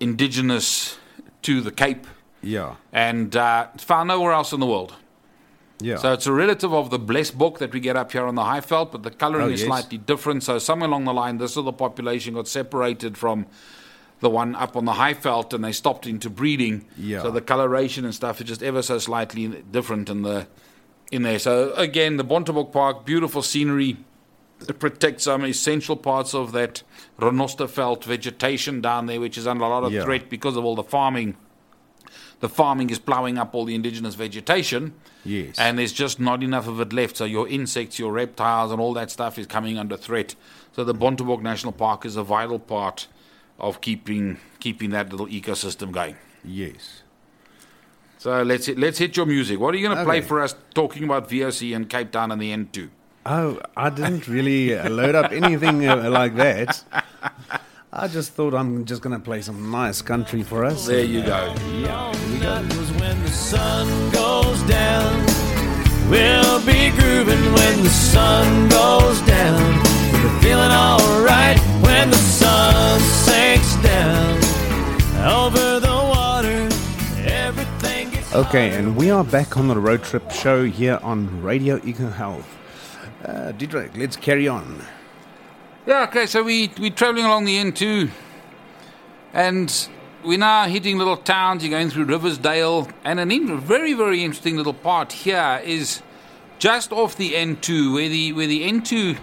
indigenous 0.00 0.96
to 1.42 1.60
the 1.60 1.70
Cape, 1.70 2.06
Yeah. 2.42 2.74
and 2.92 3.34
uh, 3.36 3.66
it's 3.74 3.84
found 3.84 4.08
nowhere 4.08 4.32
else 4.32 4.52
in 4.52 4.60
the 4.60 4.66
world. 4.66 4.92
Yeah. 5.82 5.96
So 5.96 6.12
it's 6.12 6.26
a 6.26 6.32
relative 6.32 6.72
of 6.72 6.90
the 6.90 6.98
blesbok 6.98 7.58
that 7.58 7.72
we 7.72 7.80
get 7.80 7.96
up 7.96 8.12
here 8.12 8.26
on 8.26 8.34
the 8.34 8.44
high 8.44 8.60
Highveld, 8.60 8.92
but 8.92 9.02
the 9.02 9.10
colouring 9.10 9.46
Oh, 9.48 9.50
is 9.50 9.60
yes. 9.60 9.66
slightly 9.68 9.98
different. 9.98 10.42
So 10.42 10.58
somewhere 10.58 10.88
along 10.88 11.04
the 11.04 11.14
line, 11.14 11.38
this 11.38 11.56
little 11.56 11.72
population 11.72 12.34
got 12.34 12.48
separated 12.48 13.16
from 13.18 13.46
the 14.20 14.28
one 14.28 14.54
up 14.54 14.76
on 14.76 14.84
the 14.84 14.92
high 14.94 15.14
Highveld, 15.14 15.52
and 15.54 15.64
they 15.64 15.72
stopped 15.72 16.06
into 16.06 16.28
breeding. 16.28 16.84
Yeah. 16.98 17.22
So 17.22 17.30
the 17.30 17.40
coloration 17.40 18.04
and 18.04 18.14
stuff 18.14 18.40
is 18.40 18.46
just 18.48 18.62
ever 18.62 18.82
so 18.82 18.98
slightly 18.98 19.48
different 19.70 20.08
in 20.10 20.22
the 20.22 20.46
in 21.10 21.22
there. 21.22 21.38
So 21.38 21.72
again, 21.74 22.18
the 22.18 22.24
Bontebok 22.24 22.70
Park, 22.72 23.04
beautiful 23.04 23.42
scenery. 23.42 23.96
It 24.68 24.78
protects 24.78 25.24
some 25.24 25.44
essential 25.46 25.96
parts 25.96 26.34
of 26.34 26.52
that 26.52 26.82
Renosterveld 27.18 28.04
vegetation 28.04 28.80
down 28.82 29.06
there, 29.06 29.18
which 29.20 29.38
is 29.38 29.46
under 29.46 29.64
a 29.64 29.68
lot 29.68 29.84
of 29.84 29.92
Yeah. 29.92 30.04
threat 30.04 30.28
because 30.28 30.56
of 30.56 30.64
all 30.64 30.74
the 30.76 30.82
farming. 30.84 31.34
The 32.40 32.48
farming 32.48 32.90
is 32.90 32.98
ploughing 32.98 33.38
up 33.38 33.54
all 33.54 33.64
the 33.64 33.74
indigenous 33.74 34.14
vegetation. 34.14 34.94
Yes. 35.24 35.58
And 35.58 35.78
there's 35.78 35.92
just 35.92 36.18
not 36.18 36.42
enough 36.42 36.66
of 36.66 36.80
it 36.80 36.92
left. 36.92 37.16
So 37.18 37.24
your 37.26 37.46
insects, 37.46 37.98
your 37.98 38.12
reptiles, 38.12 38.72
and 38.72 38.80
all 38.80 38.94
that 38.94 39.10
stuff 39.10 39.38
is 39.38 39.46
coming 39.46 39.78
under 39.78 39.96
threat. 39.96 40.34
So 40.72 40.82
the 40.84 40.94
Bontebok 40.94 41.42
National 41.42 41.72
Park 41.72 42.06
is 42.06 42.16
a 42.16 42.22
vital 42.22 42.58
part 42.58 43.06
of 43.58 43.82
keeping 43.82 44.38
keeping 44.58 44.90
that 44.90 45.10
little 45.10 45.26
ecosystem 45.26 45.92
going. 45.92 46.16
yes. 46.44 47.02
So 48.18 48.42
let's 48.42 48.66
hit, 48.66 48.78
let's 48.78 48.98
hit 48.98 49.16
your 49.16 49.24
music. 49.24 49.58
What 49.58 49.74
are 49.74 49.78
you 49.78 49.86
going 49.86 49.96
to 49.96 50.04
play 50.04 50.20
for 50.20 50.42
us 50.42 50.54
talking 50.74 51.04
about 51.04 51.30
VOC 51.30 51.74
and 51.74 51.88
Cape 51.88 52.10
Town 52.12 52.30
and 52.30 52.40
the 52.40 52.50
N2? 52.50 52.90
Oh, 53.24 53.58
I 53.74 53.88
didn't 53.88 54.28
really 54.28 54.74
load 54.76 55.14
up 55.14 55.32
anything 55.32 55.88
uh, 55.88 56.10
like 56.10 56.36
that. 56.36 56.84
I 58.00 58.08
just 58.08 58.32
thought 58.32 58.54
I'm 58.54 58.86
just 58.86 59.02
going 59.02 59.14
to 59.14 59.22
play 59.22 59.42
some 59.42 59.70
nice 59.70 60.00
country 60.00 60.42
for 60.42 60.64
us. 60.64 60.86
There 60.86 61.04
you 61.04 61.20
go. 61.20 61.52
That 61.52 62.64
was 62.74 62.90
when 62.92 63.22
the 63.22 63.28
sun 63.28 64.10
goes 64.10 64.62
down. 64.62 65.26
We'll 66.08 66.64
be 66.64 66.88
grooving 66.98 67.44
when 67.52 67.82
the 67.84 67.90
sun 67.90 68.70
goes 68.70 69.20
down. 69.26 69.82
We're 70.14 70.40
feeling 70.40 70.72
alright 70.72 71.60
when 71.84 72.08
the 72.08 72.16
sun 72.16 73.00
sinks 73.00 73.76
down. 73.82 74.38
Over 75.22 75.78
the 75.78 75.88
water, 75.92 76.70
everything 77.28 78.12
gets 78.12 78.34
Okay, 78.34 78.70
and 78.70 78.96
we 78.96 79.10
are 79.10 79.24
back 79.24 79.58
on 79.58 79.68
the 79.68 79.78
road 79.78 80.04
trip 80.04 80.30
show 80.30 80.64
here 80.64 80.98
on 81.02 81.42
Radio 81.42 81.78
Eco 81.84 82.08
Health. 82.08 82.48
Uh, 83.26 83.52
Diedrich, 83.52 83.94
let's 83.94 84.16
carry 84.16 84.48
on. 84.48 84.82
Yeah, 85.90 86.04
okay, 86.04 86.26
so 86.26 86.44
we, 86.44 86.70
we're 86.78 86.92
traveling 86.92 87.24
along 87.24 87.46
the 87.46 87.56
N2, 87.56 88.08
and 89.34 89.88
we're 90.24 90.38
now 90.38 90.68
hitting 90.68 90.98
little 90.98 91.16
towns. 91.16 91.64
You're 91.64 91.76
going 91.76 91.90
through 91.90 92.04
Riversdale, 92.04 92.86
and 93.02 93.18
an 93.18 93.32
in- 93.32 93.58
very, 93.58 93.94
very 93.94 94.22
interesting 94.22 94.56
little 94.56 94.72
part 94.72 95.10
here 95.10 95.60
is 95.64 96.00
just 96.60 96.92
off 96.92 97.16
the 97.16 97.32
N2, 97.32 97.92
where 97.92 98.08
the 98.08 98.32
where 98.34 98.46
the 98.46 98.70
N2 98.70 99.18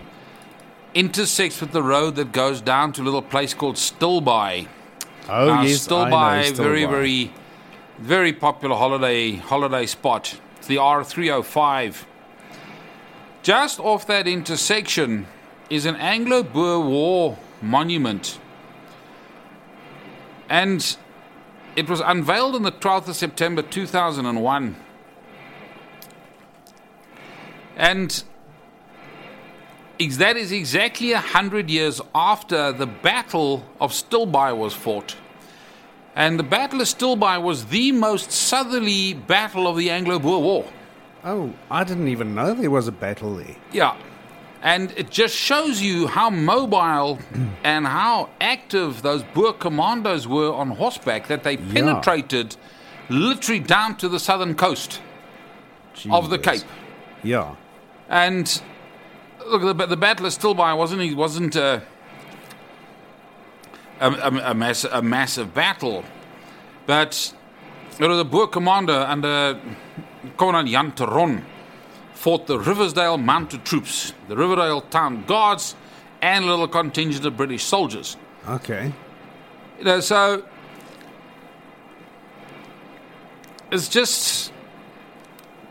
intersects 0.94 1.62
with 1.62 1.72
the 1.72 1.82
road 1.82 2.16
that 2.18 2.34
goes 2.34 2.60
down 2.60 2.92
to 2.92 3.02
a 3.02 3.06
little 3.06 3.22
place 3.22 3.54
called 3.54 3.78
Stilbaai. 3.78 4.68
Oh 5.30 5.46
Now, 5.46 5.62
yes, 5.62 5.90
I 5.90 5.90
know, 5.90 6.06
Stilbaai, 6.12 6.52
very, 6.52 6.84
very, 6.84 7.34
very 7.98 8.34
popular 8.34 8.76
holiday 8.76 9.36
holiday 9.36 9.86
spot. 9.86 10.38
It's 10.58 10.68
the 10.68 10.76
R305. 10.76 12.04
Just 13.42 13.80
off 13.80 14.06
that 14.08 14.28
intersection 14.28 15.28
is 15.70 15.86
an 15.86 15.96
Anglo-Boer 15.96 16.80
War 16.80 17.38
monument, 17.62 18.40
and 20.50 20.98
it 21.76 21.90
was 21.90 22.00
unveiled 22.00 22.56
on 22.56 22.64
the 22.64 22.72
12th 22.72 23.10
of 23.10 23.16
September 23.16 23.62
2001. 23.62 24.76
And 27.76 28.24
that 30.00 30.38
is 30.38 30.52
exactly 30.52 31.12
a 31.12 31.20
hundred 31.20 31.70
years 31.70 32.02
after 32.16 32.72
the 32.72 32.88
Battle 32.88 33.66
of 33.80 33.92
Stilbaai 33.92 34.58
was 34.58 34.74
fought. 34.74 35.16
And 36.16 36.40
the 36.40 36.44
Battle 36.44 36.82
of 36.82 36.88
Stilbaai 36.88 37.42
was 37.42 37.66
the 37.66 37.92
most 37.92 38.32
southerly 38.32 39.14
battle 39.14 39.68
of 39.68 39.78
the 39.78 39.92
Anglo 39.92 40.18
Boer 40.18 40.42
War. 40.42 40.66
Oh, 41.24 41.54
I 41.70 41.84
didn't 41.84 42.08
even 42.08 42.34
know 42.34 42.56
there 42.56 42.72
was 42.72 42.88
a 42.88 42.92
battle 42.92 43.36
there. 43.36 43.56
Yeah. 43.72 43.96
And 44.62 44.92
it 44.98 45.12
just 45.12 45.36
shows 45.36 45.82
you 45.82 46.08
how 46.08 46.30
mobile 46.30 47.20
and 47.64 47.86
how 47.86 48.30
active 48.42 49.02
those 49.02 49.24
Boer 49.24 49.54
commandos 49.54 50.28
were 50.28 50.54
on 50.54 50.72
horseback 50.72 51.28
that 51.28 51.44
they 51.44 51.58
penetrated 51.58 52.56
literally 53.10 53.60
down 53.60 53.96
to 53.98 54.10
the 54.10 54.20
southern 54.20 54.56
coast 54.56 55.02
of 56.10 56.30
the 56.30 56.38
Cape. 56.38 56.64
Yeah. 57.24 57.56
And 58.10 58.62
look, 59.46 59.78
the, 59.78 59.86
the 59.86 59.98
Battle 59.98 60.28
Stilbaai, 60.28 60.78
wasn't 60.78 61.02
it 61.02 61.16
wasn't 61.16 61.56
a 61.56 61.84
a, 64.00 64.12
a, 64.12 64.52
a, 64.52 64.54
mass, 64.54 64.84
a 64.84 65.02
massive 65.02 65.54
battle, 65.54 66.04
but 66.86 67.34
it 68.00 68.08
was 68.08 68.20
a 68.20 68.24
Boer 68.24 68.48
commander 68.48 68.94
under 69.08 69.60
Commandant 70.38 70.70
Jan 70.70 70.92
Theron 70.92 71.46
fought 72.28 72.46
the 72.46 72.60
Riversdale 72.60 73.18
Mounted 73.18 73.64
Troops, 73.64 74.12
the 74.28 74.36
Riverdale 74.36 74.82
Town 74.82 75.24
Guards, 75.24 75.76
and 76.22 76.44
a 76.44 76.48
little 76.50 76.68
contingent 76.68 77.26
of 77.26 77.38
British 77.38 77.64
soldiers. 77.64 78.18
Okay. 78.50 78.92
You 79.80 79.86
know, 79.86 80.02
so 80.02 80.44
it's 83.72 83.88
just 83.88 84.52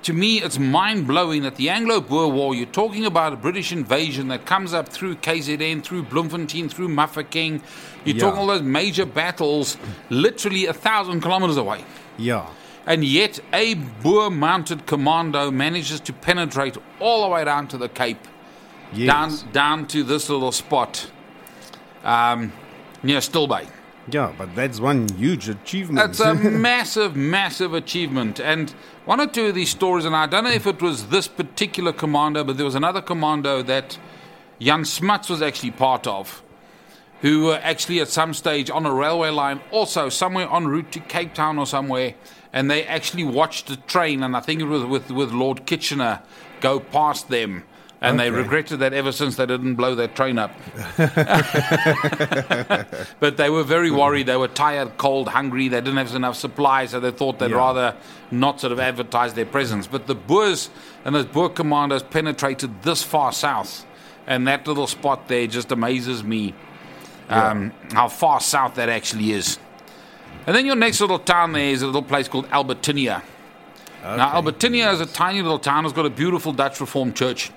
to 0.05 0.15
me, 0.15 0.41
it's 0.41 0.59
mind 0.59 1.07
blowing 1.07 1.43
that 1.43 1.57
the 1.57 1.69
Anglo 1.69 2.01
Boer 2.01 2.29
War, 2.33 2.55
you're 2.55 2.65
talking 2.65 3.05
about 3.05 3.35
a 3.35 3.37
British 3.37 3.71
invasion 3.71 4.29
that 4.29 4.47
comes 4.47 4.73
up 4.73 4.89
through 4.89 5.17
KZN, 5.17 5.85
through 5.85 6.05
Bloemfontein, 6.05 6.71
through 6.71 6.89
Mafeking. 6.89 7.61
You're 8.07 8.17
Yeah. 8.17 8.23
talking 8.23 8.39
all 8.39 8.47
those 8.47 8.63
major 8.63 9.05
battles 9.05 9.77
literally 10.09 10.65
a 10.65 10.73
thousand 10.73 11.21
kilometers 11.21 11.59
away. 11.59 11.85
Yeah. 12.17 12.47
And 12.87 13.05
yet, 13.05 13.41
a 13.53 13.74
Boer 13.74 14.30
mounted 14.30 14.87
commando 14.87 15.51
manages 15.51 15.99
to 16.01 16.12
penetrate 16.12 16.76
all 17.01 17.22
the 17.22 17.28
way 17.34 17.45
down 17.45 17.66
to 17.68 17.78
the 17.78 17.89
Cape, 17.89 18.26
Yes. 18.93 19.43
down, 19.43 19.53
down 19.53 19.87
to 19.89 20.05
this 20.05 20.30
little 20.30 20.53
spot 20.53 21.11
um, 22.05 22.53
near 23.03 23.18
Stillbay. 23.18 23.66
Yeah, 24.09 24.32
but 24.39 24.55
that's 24.55 24.78
one 24.78 25.09
huge 25.09 25.49
achievement. 25.49 25.97
That's 25.97 26.20
a 26.20 26.34
massive, 26.51 27.16
massive 27.16 27.74
achievement. 27.74 28.39
And 28.39 28.70
one 29.05 29.20
or 29.20 29.26
two 29.26 29.47
of 29.47 29.57
these 29.57 29.70
stories, 29.70 30.05
and 30.05 30.14
I 30.14 30.26
don't 30.26 30.45
know 30.45 30.51
if 30.53 30.68
it 30.68 30.80
was 30.80 31.09
this 31.09 31.26
particular 31.26 31.93
commando, 31.93 32.45
but 32.45 32.57
there 32.57 32.64
was 32.64 32.76
another 32.76 33.03
commando 33.03 33.62
that 33.64 33.99
Jan 34.61 34.84
Smuts 34.84 35.28
was 35.28 35.43
actually 35.43 35.72
part 35.72 36.07
of, 36.07 36.41
who 37.22 37.47
were 37.47 37.61
actually 37.64 38.01
at 38.01 38.07
some 38.09 38.32
stage 38.32 38.70
on 38.70 38.87
a 38.87 38.95
railway 38.95 39.30
line, 39.30 39.61
also 39.72 40.09
somewhere 40.09 40.49
en 40.53 40.68
route 40.68 40.93
to 40.93 41.01
Cape 41.01 41.34
Town 41.34 41.59
or 41.59 41.66
somewhere, 41.66 42.14
and 42.57 42.71
they 42.71 42.87
actually 42.87 43.23
watched 43.23 43.67
the 43.67 43.77
train, 43.77 44.23
and 44.23 44.35
I 44.35 44.41
think 44.41 44.63
it 44.63 44.65
was 44.65 44.83
with, 44.83 45.11
with 45.11 45.31
Lord 45.31 45.67
Kitchener, 45.67 46.23
go 46.63 46.81
past 46.81 47.29
them. 47.29 47.65
And 48.01 48.19
they 48.19 48.31
regretted 48.31 48.79
that 48.79 48.95
ever 48.95 49.13
since 49.13 49.37
they 49.37 49.45
didn't 49.45 49.75
blow 49.75 49.95
that 49.97 50.17
train 50.17 50.39
up. 50.39 50.53
But 53.21 53.37
they 53.37 53.51
were 53.51 53.63
very 53.63 53.91
worried. 53.91 54.27
They 54.27 54.37
were 54.37 54.49
tired, 54.49 54.97
cold, 54.97 55.29
hungry. 55.29 55.69
They 55.69 55.81
didn't 55.83 55.99
have 55.99 56.15
enough 56.15 56.37
supplies, 56.37 56.91
so 56.93 57.01
they 57.01 57.11
thought 57.11 57.39
they'd 57.39 57.51
Yeah. 57.51 57.57
rather 57.57 57.95
not 58.31 58.59
sort 58.61 58.73
of 58.73 58.81
advertise 58.81 59.35
their 59.35 59.45
presence. 59.47 59.87
But 59.87 60.07
the 60.07 60.15
Boers 60.15 60.71
and 61.05 61.15
those 61.15 61.27
Boer 61.27 61.51
commandos 61.51 62.03
penetrated 62.05 62.83
this 62.83 63.03
far 63.03 63.33
south, 63.33 63.85
and 64.27 64.49
that 64.49 64.67
little 64.67 64.87
spot 64.87 65.29
there 65.29 65.47
just 65.47 65.73
amazes 65.73 66.25
me 66.25 66.55
um, 67.29 67.73
how 67.93 68.09
far 68.09 68.41
south 68.41 68.77
that 68.77 68.89
actually 68.89 69.33
is. 69.33 69.59
And 70.47 70.55
then 70.55 70.64
your 70.64 70.76
next 70.76 71.01
little 71.01 71.18
town 71.18 71.53
there 71.53 71.70
is 71.70 71.82
a 71.82 71.86
little 71.86 72.03
place 72.03 72.28
called 72.28 72.47
Albertinia. 72.53 73.22
Now, 74.03 74.34
Albertinia 74.34 74.88
is 74.90 75.01
a 75.01 75.07
tiny 75.07 75.42
little 75.42 75.59
town. 75.59 75.84
It's 75.84 75.92
got 75.92 76.07
a 76.07 76.11
beautiful 76.11 76.53
Dutch 76.53 76.80
Reformed 76.80 77.16
church. 77.16 77.51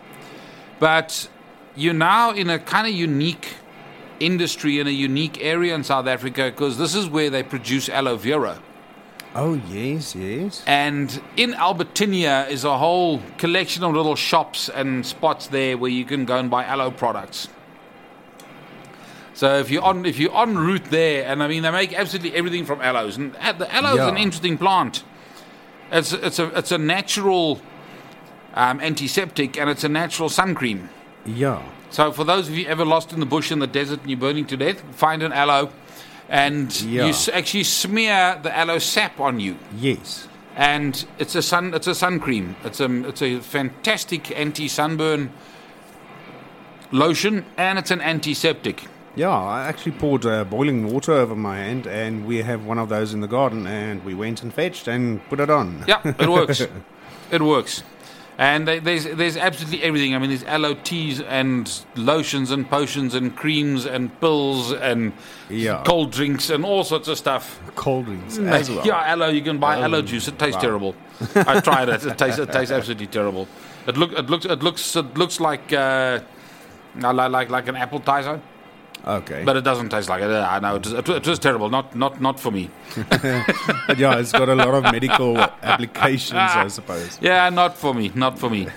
But 0.80 1.30
you're 1.76 1.94
now 1.94 2.32
in 2.32 2.50
a 2.50 2.58
kind 2.58 2.88
of 2.88 2.94
unique 2.94 3.54
industry 4.20 4.80
in 4.80 4.88
a 4.88 4.92
unique 4.92 5.38
area 5.42 5.76
in 5.76 5.84
South 5.84 6.08
Africa 6.08 6.46
because 6.46 6.78
this 6.80 6.96
is 6.96 7.08
where 7.08 7.30
they 7.30 7.44
produce 7.44 7.88
aloe 7.88 8.18
vera. 8.18 8.60
oh, 9.36 9.62
yes, 9.70 10.16
yes. 10.16 10.64
And 10.66 11.22
in 11.38 11.54
Albertinia 11.54 12.48
is 12.50 12.64
a 12.64 12.78
whole 12.78 13.22
collection 13.38 13.84
of 13.84 13.94
little 13.94 14.16
shops 14.16 14.70
and 14.70 15.06
spots 15.06 15.48
there 15.48 15.78
where 15.78 15.92
you 15.92 16.04
can 16.04 16.26
go 16.26 16.38
and 16.38 16.50
buy 16.50 16.66
aloe 16.66 16.90
products. 16.90 17.48
So 19.40 19.58
if 19.58 19.72
you're 19.72 19.84
on 19.84 20.06
if 20.06 20.20
you're 20.20 20.36
en 20.38 20.58
route 20.58 20.84
there, 20.90 21.24
and 21.26 21.42
I 21.42 21.48
mean 21.48 21.64
they 21.64 21.72
make 21.72 21.94
absolutely 21.94 22.36
everything 22.36 22.66
from 22.66 22.82
aloes, 22.82 23.16
and 23.16 23.32
the 23.36 23.74
aloe 23.74 23.94
is 23.94 24.06
an 24.06 24.18
interesting 24.18 24.58
plant. 24.58 25.06
It's 25.94 26.12
it's 26.12 26.40
a 26.40 26.48
it's 26.58 26.74
a 26.74 26.78
natural 26.78 27.62
um, 28.54 28.82
antiseptic 28.82 29.58
and 29.58 29.70
it's 29.70 29.86
a 29.86 29.88
natural 29.88 30.28
sun 30.28 30.56
cream. 30.56 30.90
Yeah. 31.26 31.62
So 31.90 32.12
for 32.12 32.26
those 32.26 32.50
of 32.50 32.58
you 32.58 32.68
ever 32.68 32.84
lost 32.84 33.14
in 33.14 33.22
the 33.22 33.26
bush 33.26 33.50
in 33.50 33.60
the 33.60 33.68
desert 33.80 34.02
and 34.02 34.10
you're 34.10 34.20
burning 34.20 34.46
to 34.48 34.58
death, 34.58 34.84
find 34.94 35.24
an 35.24 35.32
aloe, 35.32 35.72
and 36.28 36.70
Yeah. 36.82 37.06
you 37.06 37.12
s- 37.12 37.30
actually 37.30 37.64
smear 37.64 38.38
the 38.44 38.52
aloe 38.54 38.80
sap 38.80 39.22
on 39.22 39.40
you 39.40 39.56
Yes. 39.74 40.28
and 40.58 41.06
it's 41.18 41.36
a 41.36 41.42
sun 41.42 41.74
it's 41.74 41.88
a 41.88 41.96
sun 41.96 42.20
cream. 42.20 42.58
It's 42.66 42.82
a 42.82 42.92
it's 43.08 43.22
a 43.22 43.40
fantastic 43.40 44.38
anti 44.38 44.68
sunburn 44.68 45.30
lotion 46.92 47.46
and 47.56 47.80
it's 47.80 47.90
an 47.92 48.02
antiseptic. 48.02 48.84
Yeah, 49.16 49.30
I 49.30 49.68
actually 49.68 49.94
poured 49.94 50.26
uh, 50.26 50.44
boiling 50.46 50.92
water 50.92 51.12
over 51.14 51.36
my 51.36 51.58
hand, 51.58 51.88
and 51.88 52.26
we 52.26 52.38
have 52.44 52.66
one 52.66 52.78
of 52.78 52.90
those 52.90 53.14
in 53.14 53.22
the 53.22 53.28
garden, 53.28 53.68
and 53.68 54.04
we 54.06 54.14
went 54.14 54.44
and 54.44 54.54
fetched 54.54 54.88
and 54.88 55.28
put 55.30 55.40
it 55.40 55.50
on. 55.50 55.84
Yeah, 55.88 56.02
it 56.06 56.30
works. 56.30 56.62
it 57.32 57.42
works. 57.42 57.84
And 58.38 58.66
they- 58.66 58.80
there's 58.80 59.04
there's 59.04 59.36
absolutely 59.36 59.84
everything. 59.84 60.16
I 60.16 60.20
mean, 60.20 60.30
there's 60.30 60.46
aloe 60.46 60.76
teas 60.76 61.20
and 61.20 61.70
lotions 61.98 62.52
and 62.52 62.70
potions 62.70 63.14
and 63.14 63.36
creams 63.36 63.86
and 63.86 64.18
pills 64.22 64.72
and 64.72 65.12
Yeah. 65.50 65.84
cold 65.86 66.12
drinks 66.12 66.50
and 66.50 66.64
all 66.64 66.86
sorts 66.86 67.10
of 67.10 67.18
stuff. 67.18 67.60
Cold 67.76 68.06
drinks 68.06 68.38
as 68.38 68.70
well. 68.70 68.86
Yeah, 68.86 69.12
aloe. 69.12 69.28
You 69.28 69.42
can 69.42 69.58
buy 69.58 69.80
aloe 69.82 70.02
juice. 70.02 70.30
It 70.30 70.40
tastes 70.40 70.56
wow. 70.56 70.62
terrible. 70.62 70.96
I 71.36 71.60
tried 71.60 71.90
it. 71.90 72.06
It 72.06 72.18
tastes 72.18 72.40
it 72.40 72.50
tastes 72.54 72.72
absolutely 72.72 73.08
terrible. 73.08 73.50
It 73.88 73.98
look 73.98 74.14
it 74.14 74.30
looks 74.30 74.46
it 74.46 74.64
looks 74.64 74.96
it 74.96 75.18
looks 75.18 75.42
like 75.42 75.74
uh, 75.74 76.20
like 76.96 77.32
like 77.32 77.50
like 77.50 77.68
an 77.68 77.76
appetizer, 77.76 78.40
Okay. 79.08 79.44
but 79.44 79.56
it 79.56 79.64
doesn't 79.64 79.90
taste 79.90 80.10
like 80.10 80.22
it. 80.22 80.30
I 80.30 80.60
know 80.60 80.76
it 80.76 80.86
was, 80.86 80.94
it 81.10 81.28
was 81.28 81.40
terrible. 81.40 81.70
Not 81.70 81.96
not 81.96 82.20
not 82.22 82.40
for 82.40 82.52
me. 82.52 82.70
But 83.10 83.24
yeah, 83.98 84.20
it's 84.20 84.32
got 84.32 84.50
a 84.50 84.56
lot 84.56 84.70
of 84.70 84.84
medical 84.84 85.38
applications, 85.38 86.34
I 86.40 86.68
suppose. 86.68 87.18
Yeah, 87.22 87.50
not 87.50 87.78
for 87.78 87.94
me. 87.94 88.12
Not 88.14 88.38
for 88.38 88.50
me. 88.50 88.68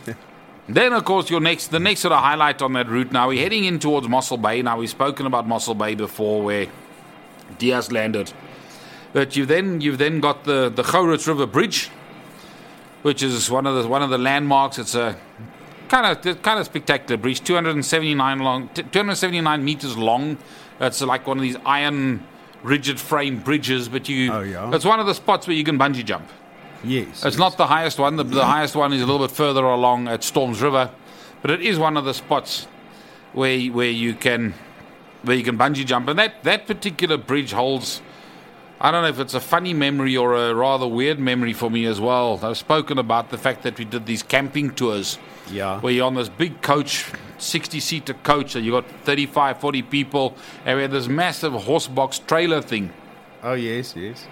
then, 0.68 0.92
of 0.92 1.04
course, 1.04 1.28
your 1.30 1.40
next 1.40 1.68
the 1.68 1.78
next 1.80 2.00
sort 2.00 2.12
of 2.12 2.20
highlight 2.20 2.62
on 2.62 2.72
that 2.72 2.88
route. 2.88 3.12
Now 3.12 3.28
we're 3.28 3.42
heading 3.42 3.64
in 3.64 3.78
towards 3.78 4.08
Mossel 4.08 4.38
Bay. 4.38 4.62
Now 4.62 4.78
we've 4.78 4.90
spoken 4.90 5.26
about 5.26 5.46
Mossel 5.46 5.74
Bay 5.74 5.94
before, 5.94 6.42
where 6.42 6.66
Diaz 7.58 7.92
landed. 7.92 8.32
But 9.12 9.36
you 9.36 9.46
then 9.46 9.80
you've 9.80 9.98
then 9.98 10.20
got 10.20 10.44
the 10.44 10.70
the 10.74 10.82
Gouritz 10.82 11.26
River 11.26 11.46
Bridge, 11.46 11.90
which 13.02 13.22
is 13.22 13.50
one 13.50 13.66
of 13.66 13.82
the 13.82 13.88
one 13.88 14.02
of 14.02 14.10
the 14.10 14.18
landmarks. 14.18 14.78
It's 14.78 14.94
a 14.94 15.16
kind 15.88 16.26
of 16.26 16.42
kind 16.42 16.58
of 16.60 16.66
spectacular 16.66 17.16
bridge, 17.16 17.42
279 17.42 18.38
long, 18.40 18.68
279 18.74 19.64
meters 19.64 19.96
long. 19.96 20.38
It's 20.80 21.00
like 21.02 21.26
one 21.26 21.38
of 21.38 21.42
these 21.42 21.56
iron 21.66 22.24
rigid 22.62 22.98
frame 23.00 23.40
bridges, 23.40 23.88
but 23.88 24.08
you 24.08 24.32
Oh, 24.32 24.40
yeah? 24.40 24.74
it's 24.74 24.84
one 24.84 25.00
of 25.00 25.06
the 25.06 25.14
spots 25.14 25.46
where 25.46 25.56
you 25.56 25.64
can 25.64 25.78
bungee 25.78 26.04
jump. 26.04 26.28
Yes. 26.84 27.24
It's 27.24 27.38
not 27.38 27.56
the 27.56 27.66
highest 27.66 27.98
one. 27.98 28.16
The, 28.16 28.24
the 28.24 28.44
highest 28.44 28.76
one 28.76 28.92
is 28.92 29.02
a 29.02 29.06
little 29.06 29.26
bit 29.26 29.34
further 29.34 29.64
along 29.64 30.06
at 30.08 30.22
Storms 30.22 30.62
River, 30.62 30.90
but 31.42 31.50
it 31.50 31.60
is 31.60 31.78
one 31.78 31.96
of 31.96 32.04
the 32.04 32.14
spots 32.14 32.66
where 33.32 33.58
where 33.66 33.90
you 33.90 34.14
can 34.14 34.54
where 35.22 35.36
you 35.36 35.42
can 35.42 35.58
bungee 35.58 35.84
jump. 35.84 36.08
And 36.08 36.18
that 36.18 36.44
that 36.44 36.66
particular 36.66 37.16
bridge 37.16 37.52
holds 37.52 38.00
I 38.80 38.92
don't 38.92 39.02
know 39.02 39.08
if 39.08 39.18
it's 39.18 39.34
a 39.34 39.40
funny 39.40 39.74
memory 39.74 40.16
or 40.16 40.34
a 40.36 40.54
rather 40.54 40.86
weird 40.86 41.18
memory 41.18 41.52
for 41.52 41.68
me 41.68 41.84
as 41.86 42.00
well. 42.00 42.38
I've 42.44 42.56
spoken 42.56 42.96
about 42.98 43.30
the 43.30 43.38
fact 43.38 43.62
that 43.64 43.76
we 43.76 43.84
did 43.84 44.06
these 44.06 44.22
camping 44.22 44.70
tours 44.70 45.18
Yeah. 45.50 45.80
where 45.80 45.92
you're 45.92 46.06
on 46.06 46.14
this 46.14 46.28
big 46.28 46.60
coach, 46.62 47.06
60 47.38 47.80
seater 47.80 48.14
coach, 48.14 48.54
and 48.54 48.64
you 48.64 48.72
got 48.72 48.86
35, 49.04 49.60
40 49.60 49.82
people, 49.82 50.34
and 50.64 50.76
we 50.76 50.82
had 50.82 50.90
this 50.90 51.08
massive 51.08 51.52
horse 51.52 51.86
box 51.86 52.18
trailer 52.18 52.60
thing. 52.62 52.92
Oh 53.42 53.54
yes, 53.54 53.94
yes. 53.96 54.26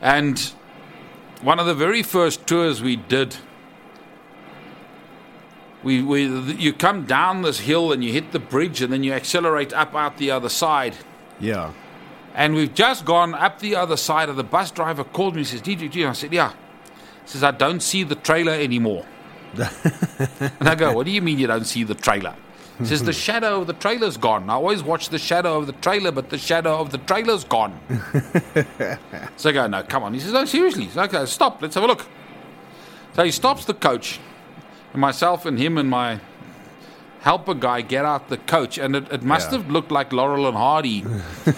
And 0.00 0.38
one 1.42 1.58
of 1.58 1.66
the 1.66 1.74
very 1.74 2.02
first 2.02 2.46
tours 2.46 2.82
we 2.82 2.96
did, 2.96 3.36
we, 5.82 6.02
we, 6.02 6.26
you 6.54 6.72
come 6.72 7.04
down 7.06 7.42
this 7.42 7.60
hill 7.60 7.92
and 7.92 8.04
you 8.04 8.12
hit 8.12 8.32
the 8.32 8.38
bridge, 8.38 8.82
and 8.82 8.92
then 8.92 9.02
you 9.02 9.12
accelerate 9.12 9.72
up 9.72 9.94
out 9.94 10.18
the 10.18 10.30
other 10.30 10.48
side. 10.48 10.94
Yeah. 11.38 11.72
And 12.34 12.54
we've 12.54 12.74
just 12.74 13.04
gone 13.04 13.34
up 13.34 13.60
the 13.60 13.74
other 13.76 13.96
side, 13.96 14.28
and 14.28 14.38
the 14.38 14.44
bus 14.44 14.70
driver 14.70 15.04
called 15.04 15.34
me 15.34 15.40
and 15.40 15.48
says, 15.48 15.62
DJ, 15.62 15.90
DJ. 15.90 16.08
I 16.08 16.12
said, 16.12 16.32
Yeah. 16.32 16.52
He 17.24 17.28
says, 17.28 17.42
I 17.44 17.50
don't 17.50 17.80
see 17.80 18.02
the 18.02 18.14
trailer 18.14 18.52
anymore. 18.52 19.06
and 20.60 20.68
I 20.68 20.74
go, 20.74 20.92
What 20.92 21.06
do 21.06 21.12
you 21.12 21.22
mean 21.22 21.38
you 21.38 21.46
don't 21.46 21.64
see 21.66 21.84
the 21.84 21.94
trailer? 21.94 22.34
He 22.78 22.86
says, 22.86 23.02
The 23.02 23.12
shadow 23.12 23.60
of 23.60 23.66
the 23.66 23.72
trailer's 23.74 24.16
gone. 24.16 24.48
I 24.48 24.54
always 24.54 24.82
watch 24.82 25.08
the 25.10 25.18
shadow 25.18 25.58
of 25.58 25.66
the 25.66 25.72
trailer, 25.74 26.10
but 26.12 26.30
the 26.30 26.38
shadow 26.38 26.78
of 26.80 26.90
the 26.92 26.98
trailer's 26.98 27.44
gone. 27.44 27.78
so 29.36 29.50
I 29.50 29.52
go, 29.52 29.66
No, 29.66 29.82
come 29.82 30.02
on. 30.02 30.14
He 30.14 30.20
says, 30.20 30.32
No, 30.32 30.44
seriously. 30.44 30.88
So, 30.88 31.02
okay, 31.02 31.26
stop. 31.26 31.60
Let's 31.60 31.74
have 31.74 31.84
a 31.84 31.86
look. 31.86 32.06
So 33.14 33.24
he 33.24 33.30
stops 33.32 33.64
the 33.64 33.74
coach, 33.74 34.20
and 34.92 35.00
myself 35.00 35.44
and 35.44 35.58
him 35.58 35.76
and 35.78 35.90
my 35.90 36.20
helper 37.20 37.54
guy 37.54 37.82
get 37.82 38.04
out 38.04 38.28
the 38.28 38.38
coach, 38.38 38.78
and 38.78 38.96
it, 38.96 39.12
it 39.12 39.22
must 39.22 39.50
Yeah. 39.50 39.58
have 39.58 39.70
looked 39.70 39.90
like 39.90 40.12
Laurel 40.12 40.46
and 40.46 40.56
Hardy 40.56 41.04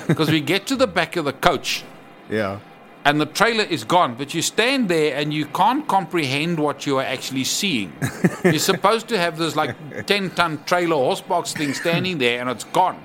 because 0.09 0.31
we 0.31 0.41
get 0.41 0.67
to 0.69 0.77
the 0.77 0.87
back 0.89 1.15
of 1.17 1.25
the 1.25 1.33
coach 1.33 1.85
Yeah. 2.29 2.59
And 3.05 3.21
the 3.21 3.27
trailer 3.27 3.65
is 3.65 3.85
gone, 3.85 4.15
but 4.15 4.33
you 4.35 4.43
stand 4.43 4.89
there 4.89 5.17
and 5.17 5.33
you 5.35 5.47
can't 5.47 5.87
comprehend 5.89 6.59
what 6.61 6.87
you 6.87 6.99
are 6.99 7.05
actually 7.05 7.45
seeing. 7.45 7.93
You're 8.45 8.59
supposed 8.59 9.09
to 9.09 9.19
have 9.19 9.39
this 9.39 9.57
like 9.57 10.07
10 10.07 10.31
ton 10.31 10.63
trailer 10.65 10.97
horsebox 10.97 11.57
thing 11.57 11.75
standing 11.75 12.19
there 12.19 12.41
and 12.41 12.49
it's 12.49 12.65
gone. 12.65 13.05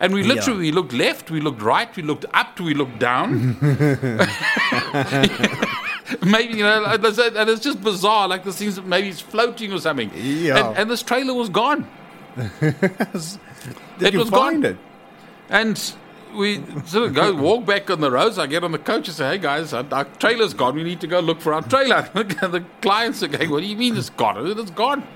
And 0.00 0.12
we 0.12 0.22
literally 0.24 0.58
we 0.60 0.72
looked 0.72 0.92
left, 0.92 1.30
we 1.30 1.40
looked 1.40 1.62
right, 1.62 1.94
we 1.96 2.02
looked 2.02 2.24
up, 2.34 2.58
we 2.58 2.74
looked 2.74 2.98
down. 2.98 3.56
maybe 6.22 6.54
you 6.58 6.64
know, 6.64 6.84
and 6.84 7.04
it's, 7.04 7.18
and 7.18 7.48
it's 7.48 7.62
just 7.62 7.80
bizarre. 7.82 8.28
Like 8.28 8.44
this 8.44 8.58
thing's 8.58 8.80
maybe 8.82 9.08
it's 9.08 9.20
floating 9.20 9.72
or 9.72 9.78
something. 9.78 10.10
Yeah. 10.14 10.68
And, 10.68 10.78
and 10.78 10.90
this 10.90 11.02
trailer 11.02 11.34
was 11.34 11.48
gone. 11.48 11.86
Did 13.96 14.00
It 14.00 14.12
you 14.12 14.18
was 14.20 14.30
find 14.30 14.62
gone. 14.62 14.72
it? 14.72 14.78
And 15.48 15.94
we 16.34 16.64
sort 16.86 17.08
of 17.08 17.14
go 17.14 17.34
walk 17.34 17.66
back 17.66 17.90
on 17.90 18.00
the 18.00 18.10
roads. 18.10 18.38
I 18.38 18.46
get 18.46 18.64
on 18.64 18.72
the 18.72 18.78
coach 18.78 19.08
and 19.08 19.16
say, 19.16 19.30
"Hey 19.30 19.38
guys, 19.38 19.72
our, 19.72 19.86
our 19.92 20.04
trailer's 20.04 20.54
gone. 20.54 20.74
We 20.74 20.84
need 20.84 21.00
to 21.00 21.06
go 21.06 21.20
look 21.20 21.40
for 21.40 21.52
our 21.54 21.62
trailer." 21.62 22.02
the 22.14 22.64
clients 22.80 23.22
are 23.22 23.28
going, 23.28 23.50
"What 23.50 23.60
do 23.60 23.66
you 23.66 23.76
mean 23.76 23.96
it's 23.96 24.10
gone? 24.10 24.46
It's 24.46 24.70
gone." 24.70 25.06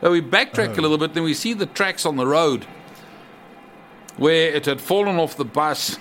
So 0.00 0.10
we 0.10 0.20
backtrack 0.20 0.76
a 0.76 0.78
oh. 0.78 0.82
little 0.82 0.98
bit, 0.98 1.14
then 1.14 1.22
we 1.22 1.32
see 1.34 1.54
the 1.54 1.66
tracks 1.66 2.04
on 2.04 2.16
the 2.16 2.26
road 2.26 2.66
where 4.16 4.50
it 4.50 4.66
had 4.66 4.80
fallen 4.80 5.16
off 5.16 5.36
the 5.36 5.44
bus 5.44 5.98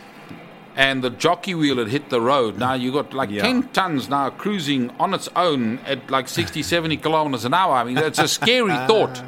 and 0.75 1.03
the 1.03 1.09
jockey 1.09 1.53
wheel 1.53 1.77
had 1.77 1.89
hit 1.89 2.09
the 2.09 2.21
road. 2.21 2.57
Now 2.57 2.73
you 2.73 2.91
got 2.91 3.13
like 3.13 3.29
Yeah. 3.29 3.43
10 3.43 3.69
tons 3.69 4.09
now 4.09 4.29
cruising 4.29 4.89
on 4.99 5.13
its 5.13 5.29
own 5.35 5.79
at 5.85 6.09
like 6.09 6.27
60, 6.27 6.63
70 6.63 6.97
kilometers 6.97 7.45
an 7.45 7.53
hour. 7.53 7.75
I 7.75 7.83
mean, 7.83 7.95
that's 7.95 8.19
a 8.19 8.27
scary 8.27 8.73
thought. 8.87 9.21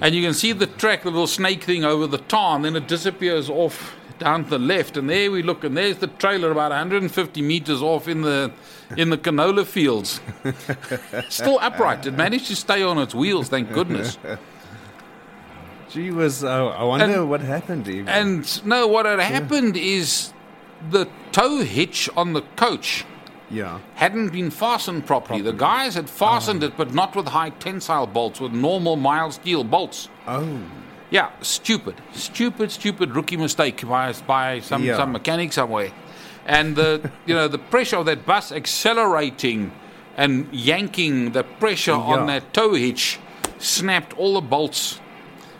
And 0.00 0.14
you 0.14 0.22
can 0.22 0.34
see 0.34 0.52
the 0.52 0.66
track, 0.66 1.02
the 1.02 1.10
little 1.10 1.26
snake 1.26 1.62
thing 1.64 1.84
over 1.84 2.06
the 2.06 2.18
tar, 2.18 2.56
and 2.56 2.64
then 2.64 2.76
it 2.76 2.88
disappears 2.88 3.48
off 3.50 3.94
down 4.18 4.44
to 4.44 4.50
the 4.50 4.58
left. 4.58 4.96
And 4.96 5.08
there 5.10 5.30
we 5.30 5.42
look, 5.42 5.64
and 5.64 5.76
there's 5.76 5.98
the 5.98 6.06
trailer 6.06 6.50
about 6.50 6.70
150 6.70 7.42
meters 7.42 7.82
off 7.82 8.06
in 8.08 8.22
the 8.22 8.52
in 8.96 9.10
the 9.10 9.18
canola 9.18 9.64
fields. 9.66 10.20
Still 11.28 11.58
upright. 11.60 12.06
It 12.06 12.12
managed 12.14 12.46
to 12.48 12.56
stay 12.56 12.82
on 12.82 12.98
its 12.98 13.14
wheels, 13.14 13.48
thank 13.48 13.72
goodness. 13.72 14.18
Gee 15.90 16.10
was. 16.10 16.42
Uh, 16.44 16.68
I 16.68 16.82
wonder 16.84 17.04
And- 17.06 17.30
what 17.30 17.40
happened. 17.40 17.88
Even. 17.88 18.08
And 18.08 18.66
no, 18.66 18.86
what 18.86 19.06
had 19.06 19.20
happened 19.20 19.76
is 19.76 20.32
the 20.90 21.08
tow 21.32 21.58
hitch 21.62 22.08
on 22.16 22.32
the 22.32 22.42
coach 22.56 23.04
yeah. 23.54 23.78
hadn't 23.94 24.30
been 24.30 24.50
fastened 24.50 25.06
properly. 25.06 25.40
The 25.40 25.52
guys 25.52 25.94
had 25.94 26.10
fastened 26.10 26.62
oh. 26.62 26.66
it, 26.66 26.76
but 26.76 26.92
not 26.92 27.14
with 27.16 27.28
high 27.28 27.50
tensile 27.50 28.06
bolts, 28.06 28.40
with 28.40 28.52
normal 28.52 28.96
mild 28.96 29.34
steel 29.34 29.64
bolts. 29.64 30.08
Oh. 30.26 30.58
Yeah, 31.10 31.30
stupid, 31.42 31.94
stupid, 32.12 32.72
stupid 32.72 33.14
rookie 33.14 33.36
mistake 33.36 33.86
by 33.86 34.12
by 34.26 34.60
some 34.60 34.82
Yeah. 34.82 34.96
some 34.96 35.12
mechanic 35.12 35.52
somewhere, 35.52 35.92
and 36.46 36.76
the 36.76 37.10
you 37.26 37.34
know 37.34 37.48
the 37.48 37.58
pressure 37.58 37.98
of 37.98 38.06
that 38.06 38.26
bus 38.26 38.50
accelerating 38.50 39.70
and 40.16 40.48
yanking 40.52 41.32
the 41.32 41.44
pressure 41.44 41.92
on 41.92 42.26
that 42.26 42.52
tow 42.52 42.74
hitch 42.74 43.18
snapped 43.58 44.12
all 44.18 44.34
the 44.34 44.40
bolts. 44.40 45.00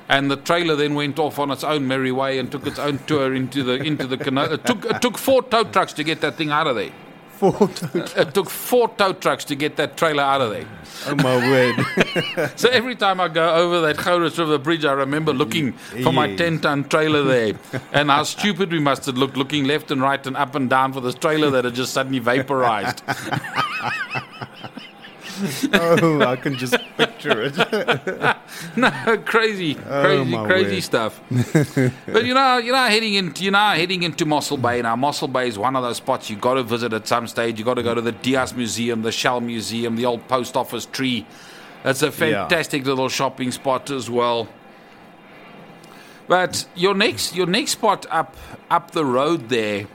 And 0.06 0.30
the 0.30 0.36
trailer 0.36 0.76
then 0.76 0.94
went 0.94 1.18
off 1.18 1.38
on 1.38 1.50
its 1.50 1.64
own 1.64 1.88
merry 1.88 2.12
way 2.12 2.38
and 2.38 2.52
took 2.52 2.66
its 2.66 2.78
own 2.78 2.98
tour 3.06 3.34
into 3.34 3.62
the 3.62 3.74
into 3.82 4.06
the 4.06 4.18
canal. 4.18 4.52
It 4.52 4.64
took 4.66 4.84
it 4.84 5.00
took 5.00 5.16
four 5.16 5.42
tow 5.42 5.64
trucks 5.64 5.94
to 5.94 6.04
get 6.04 6.20
that 6.20 6.36
thing 6.36 6.50
out 6.50 6.66
of 6.66 6.76
there. 6.76 6.92
Four. 7.38 7.68
It 8.16 8.32
took 8.34 8.48
four 8.50 8.88
tow 8.96 9.12
trucks 9.12 9.44
to 9.46 9.54
get 9.56 9.76
that 9.76 9.96
trailer 9.96 10.22
out 10.22 10.40
of 10.40 10.50
there. 10.50 10.66
oh 11.08 11.14
my 11.16 11.36
word. 11.50 12.50
So 12.56 12.68
every 12.68 12.94
time 12.96 13.20
I 13.20 13.28
go 13.28 13.54
over 13.54 13.80
that 13.82 13.96
Gouritz 13.96 14.38
River 14.38 14.58
Bridge, 14.58 14.84
I 14.84 14.92
remember 14.92 15.32
looking 15.32 15.72
for 16.02 16.12
my 16.12 16.26
Yes. 16.26 16.38
10 16.38 16.60
ton 16.60 16.84
trailer 16.84 17.22
there. 17.34 17.54
and 17.92 18.10
how 18.10 18.22
stupid 18.22 18.70
we 18.72 18.78
must 18.78 19.06
have 19.06 19.16
looked, 19.18 19.36
looking 19.36 19.64
left 19.64 19.90
and 19.90 20.00
right 20.00 20.24
and 20.26 20.36
up 20.36 20.54
and 20.54 20.70
down 20.70 20.92
for 20.92 21.00
this 21.00 21.14
trailer 21.16 21.50
that 21.50 21.64
had 21.64 21.74
just 21.74 21.92
suddenly 21.92 22.18
vaporized. 22.20 23.02
oh, 25.74 26.22
I 26.22 26.36
can 26.36 26.56
just 26.56 26.76
picture 27.24 27.42
it. 27.42 28.36
no, 28.76 28.90
crazy, 29.24 29.74
crazy, 29.74 30.36
Oh, 30.36 30.44
crazy 30.46 30.74
word. 30.74 30.82
stuff. 30.82 31.20
but 32.06 32.24
you 32.24 32.34
know, 32.34 32.58
you 32.58 32.72
know, 32.72 32.86
heading 32.86 33.14
into 33.14 33.44
you 33.44 33.50
know, 33.50 33.70
heading 33.70 34.02
into 34.02 34.24
Mossel 34.24 34.56
Bay 34.56 34.82
now. 34.82 34.96
Mossel 34.96 35.28
Bay 35.28 35.48
is 35.48 35.58
one 35.58 35.76
of 35.76 35.82
those 35.82 35.96
spots 35.98 36.30
you 36.30 36.36
got 36.36 36.54
to 36.54 36.62
visit 36.62 36.92
at 36.92 37.06
some 37.08 37.26
stage. 37.26 37.58
You 37.58 37.64
got 37.64 37.74
to 37.74 37.82
go 37.82 37.94
to 37.94 38.00
the 38.00 38.12
Diaz 38.12 38.54
Museum, 38.54 39.02
the 39.02 39.12
Shell 39.12 39.40
Museum, 39.40 39.96
the 39.96 40.06
old 40.06 40.26
post 40.28 40.56
office 40.56 40.86
tree. 40.86 41.26
It's 41.84 42.02
a 42.02 42.10
fantastic 42.10 42.86
little 42.86 43.08
shopping 43.08 43.50
spot 43.50 43.90
as 43.90 44.08
well. 44.08 44.48
But 46.26 46.66
your 46.74 46.94
next 46.94 47.36
your 47.36 47.46
next 47.46 47.72
spot 47.72 48.06
up 48.10 48.36
up 48.70 48.92
the 48.92 49.04
road 49.04 49.50
there 49.50 49.86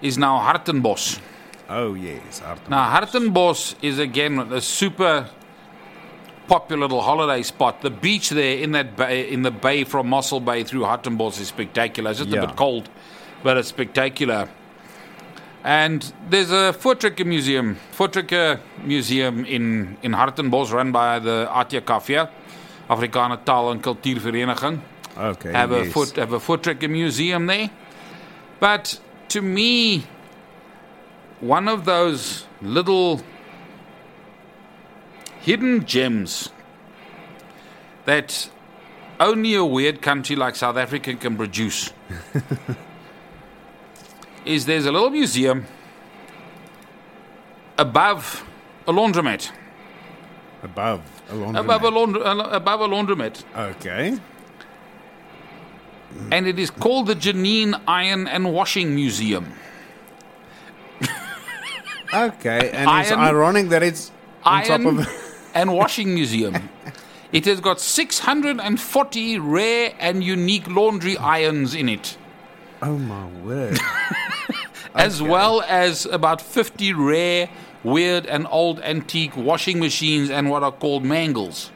is 0.00 0.16
now 0.16 0.38
Hartenbos. 0.38 1.20
Oh 1.68 1.94
yes. 1.94 2.42
Artem. 2.42 2.70
Now, 2.70 3.00
Hartenbos 3.00 3.74
is 3.82 3.98
again 3.98 4.38
a 4.38 4.60
super 4.60 5.30
popular 6.46 6.82
little 6.82 7.00
holiday 7.02 7.42
spot. 7.42 7.80
The 7.82 7.90
beach 7.90 8.30
there 8.30 8.58
in 8.58 8.72
that 8.72 8.96
bay, 8.96 9.30
in 9.30 9.42
the 9.42 9.50
bay 9.50 9.84
from 9.84 10.08
Mossel 10.08 10.40
Bay 10.40 10.64
through 10.64 10.82
Hartenbos 10.82 11.40
is 11.40 11.48
spectacular. 11.48 12.10
It's 12.10 12.20
just 12.20 12.32
a 12.32 12.40
bit 12.46 12.56
cold, 12.56 12.88
but 13.42 13.56
it's 13.56 13.68
spectacular. 13.68 14.48
And 15.62 16.12
there's 16.28 16.50
a 16.52 16.74
Voortrekker 16.78 17.24
museum, 17.24 17.78
Voortrekker 17.96 18.60
museum 18.84 19.46
in 19.46 19.96
in 20.02 20.12
Hartenbos, 20.12 20.72
run 20.72 20.92
by 20.92 21.18
the 21.18 21.48
ATKV, 21.50 22.28
Afrikaner 22.90 23.42
Taal 23.44 23.70
en 23.70 23.80
Kultuurvereniging 23.80 24.80
Okay. 25.16 25.52
have 25.52 25.72
a 25.72 25.84
yes. 25.84 25.92
foot 25.92 26.16
have 26.16 26.32
a 26.32 26.38
Voortrekker 26.38 26.90
museum 26.90 27.46
there. 27.46 27.70
But 28.60 29.00
to 29.28 29.40
me, 29.40 30.04
one 31.40 31.68
of 31.68 31.84
those 31.84 32.46
little 32.60 33.22
hidden 35.44 35.84
gems 35.84 36.48
that 38.06 38.48
only 39.20 39.54
a 39.54 39.64
weird 39.64 40.00
country 40.00 40.36
like 40.36 40.56
South 40.56 40.76
Africa 40.76 41.14
can 41.14 41.36
produce 41.36 41.92
is 44.46 44.66
there's 44.66 44.86
a 44.86 44.92
little 44.92 45.10
museum 45.10 45.66
above 47.78 48.44
a 48.86 48.92
laundromat. 48.92 49.50
above 50.62 51.00
a 51.30 51.34
laundromat. 51.34 51.60
Above 51.60 51.84
a, 51.84 51.90
laundr- 51.90 52.26
uh, 52.26 52.48
above 52.50 52.80
a 52.80 52.88
laundromat. 52.88 53.44
Okay. 53.56 54.18
and 56.30 56.46
it 56.46 56.58
is 56.58 56.70
called 56.70 57.06
the 57.06 57.14
Janine 57.14 57.80
Iron 57.86 58.26
and 58.28 58.52
Washing 58.52 58.94
Museum. 58.94 59.52
Okay, 62.12 62.70
and 62.70 62.88
it's 63.00 63.10
ironic 63.10 63.70
that 63.70 63.82
it's 63.82 64.12
on 64.44 64.62
top 64.62 64.80
of. 64.82 65.08
And 65.54 65.72
Washing 65.72 66.14
Museum. 66.14 66.68
It 67.32 67.44
has 67.46 67.60
got 67.60 67.80
640 67.80 69.38
rare 69.38 69.94
and 69.98 70.22
unique 70.22 70.68
laundry 70.68 71.16
irons 71.16 71.74
in 71.74 71.88
it, 71.88 72.16
Oh 72.82 72.98
my 72.98 73.26
word! 73.44 73.78
as 74.94 75.22
well 75.22 75.62
as 75.62 76.06
about 76.06 76.40
50 76.40 76.92
rare, 76.92 77.48
weird, 77.82 78.26
and 78.26 78.46
old 78.50 78.80
antique 78.80 79.36
washing 79.36 79.80
machines 79.80 80.30
and 80.30 80.50
what 80.50 80.62
are 80.62 80.70
called 80.72 81.04
mangles. 81.04 81.70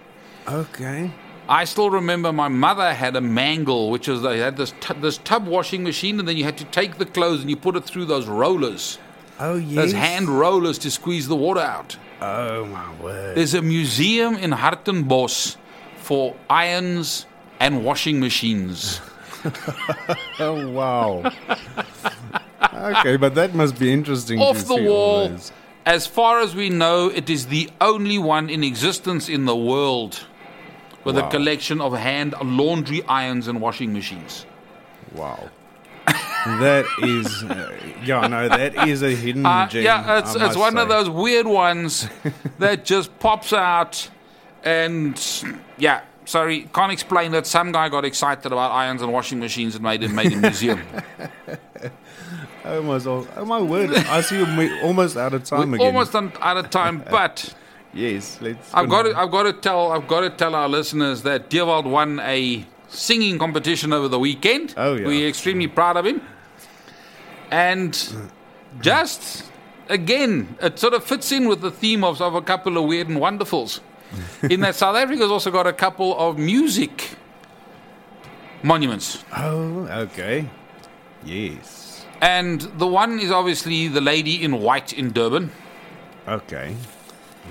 Okay. 0.47 1.11
I 1.49 1.65
still 1.65 1.91
remember 1.91 2.31
my 2.33 2.49
mother 2.49 2.93
had 2.93 3.17
a 3.17 3.21
mangle, 3.23 3.91
which 3.91 4.07
was 4.07 4.21
they 4.23 4.39
had 4.39 4.57
this 4.59 4.75
tu- 4.81 4.95
this 5.01 5.17
tub 5.19 5.47
washing 5.47 5.83
machine, 5.83 6.19
and 6.21 6.29
then 6.29 6.37
you 6.37 6.45
had 6.45 6.59
to 6.59 6.65
take 6.67 6.99
the 6.99 7.07
clothes 7.07 7.41
and 7.41 7.49
you 7.49 7.57
put 7.57 7.75
it 7.75 7.85
through 7.85 8.05
those 8.05 8.27
rollers, 8.27 8.99
Oh 9.41 9.57
yes. 9.57 9.75
those 9.77 9.93
hand 9.93 10.29
rollers 10.29 10.77
to 10.81 10.91
squeeze 10.91 11.27
the 11.27 11.37
water 11.37 11.61
out. 11.61 11.97
Oh 12.21 12.67
my 12.67 12.95
word. 13.01 13.37
There's 13.37 13.55
a 13.55 13.63
museum 13.63 14.35
in 14.37 14.51
Hartenbos 14.51 15.57
for 15.99 16.35
irons 16.51 17.27
and 17.61 17.85
washing 17.85 18.21
machines. 18.21 19.01
Oh 20.41 20.69
wow. 20.71 21.33
okay, 22.75 23.17
but 23.17 23.35
that 23.37 23.55
must 23.55 23.79
be 23.79 23.93
interesting. 23.93 24.41
Off 24.41 24.67
the 24.67 24.77
wall. 24.77 25.37
As 25.87 26.07
far 26.07 26.41
as 26.41 26.55
we 26.55 26.69
know, 26.71 27.09
it 27.09 27.31
is 27.31 27.47
the 27.47 27.71
only 27.81 28.19
one 28.19 28.51
in 28.51 28.63
existence 28.63 29.29
in 29.29 29.47
the 29.47 29.57
world 29.57 30.27
with 31.05 31.17
a 31.17 31.29
collection 31.29 31.81
of 31.81 31.93
hand 31.95 32.35
laundry 32.43 33.03
irons 33.05 33.49
and 33.49 33.61
washing 33.61 33.93
machines. 33.93 34.45
Wow. 35.15 35.51
That 36.47 36.87
is, 37.03 37.45
uh, 37.45 37.73
yeah, 38.05 38.27
no, 38.27 38.49
that 38.49 38.89
is 38.89 39.03
a 39.03 39.11
hidden 39.15 39.45
Uh, 39.47 39.69
gem. 39.69 39.85
yeah, 39.85 40.19
it's, 40.19 40.35
it's 40.35 40.57
one 40.57 40.77
of 40.79 40.89
those 40.89 41.09
weird 41.11 41.47
ones 41.47 42.09
that 42.59 42.85
just 42.85 43.17
pops 43.19 43.53
out. 43.53 44.09
And 44.65 45.17
yeah, 45.79 46.03
sorry, 46.25 46.69
can't 46.75 46.93
explain 46.93 47.33
that. 47.33 47.47
Some 47.47 47.73
guy 47.73 47.89
got 47.89 48.05
excited 48.05 48.47
about 48.53 48.73
irons 48.73 49.03
and 49.03 49.13
washing 49.13 49.39
machines 49.39 49.75
and 49.75 49.85
made 49.85 50.03
it 50.03 50.11
made 50.11 50.33
a 50.33 50.37
museum. 50.37 50.83
Almost, 52.65 53.07
all, 53.07 53.27
oh 53.37 53.45
my 53.47 53.61
word! 53.63 53.91
I 53.95 54.21
see 54.21 54.43
we're 54.43 54.83
almost 54.83 55.17
out 55.17 55.33
of 55.33 55.45
time 55.45 55.71
We're 55.71 55.77
again. 55.77 55.87
almost 55.87 56.15
out 56.15 56.57
of 56.59 56.69
time, 56.71 57.03
but 57.11 57.55
Yes, 57.95 58.39
let's. 58.43 58.75
I've 58.75 58.91
got 58.91 59.05
to, 59.05 59.17
I've 59.19 59.31
got 59.31 59.45
to 59.45 59.53
tell 59.55 59.91
I've 59.93 60.07
got 60.07 60.21
to 60.21 60.31
tell 60.31 60.55
our 60.55 60.69
listeners 60.69 61.23
that 61.23 61.49
Dierwald 61.49 61.87
won 61.87 62.21
a 62.21 62.67
singing 62.89 63.39
competition 63.39 63.93
over 63.93 64.09
the 64.09 64.19
weekend. 64.19 64.75
Oh, 64.77 64.95
yeah. 64.95 65.07
We're 65.07 65.29
extremely 65.29 65.69
proud 65.69 65.97
of 65.97 66.07
him. 66.07 66.21
And 67.51 67.97
just 68.81 69.51
again, 69.89 70.57
it 70.61 70.79
sort 70.79 70.95
of 70.95 71.05
fits 71.05 71.33
in 71.33 71.49
with 71.49 71.61
the 71.61 71.71
theme 71.71 72.05
of, 72.05 72.21
of 72.21 72.35
a 72.35 72.43
couple 72.43 72.77
of 72.77 72.85
weird 72.85 73.09
and 73.09 73.19
wonderfuls. 73.19 73.81
in 74.51 74.61
that 74.61 74.75
South 74.75 74.97
Africa's 74.97 75.31
also 75.31 75.51
got 75.51 75.67
a 75.67 75.73
couple 75.73 76.19
of 76.19 76.39
music 76.39 77.17
monuments. 78.63 79.25
Oh, 79.37 79.87
okay. 79.87 80.49
Yes. 81.25 82.07
And 82.21 82.61
the 82.61 82.87
one 82.87 83.19
is 83.19 83.31
obviously 83.31 83.89
the 83.89 84.01
lady 84.01 84.43
in 84.43 84.61
white 84.61 84.93
in 84.93 85.13
Durban. 85.13 85.51
Okay. 86.27 86.75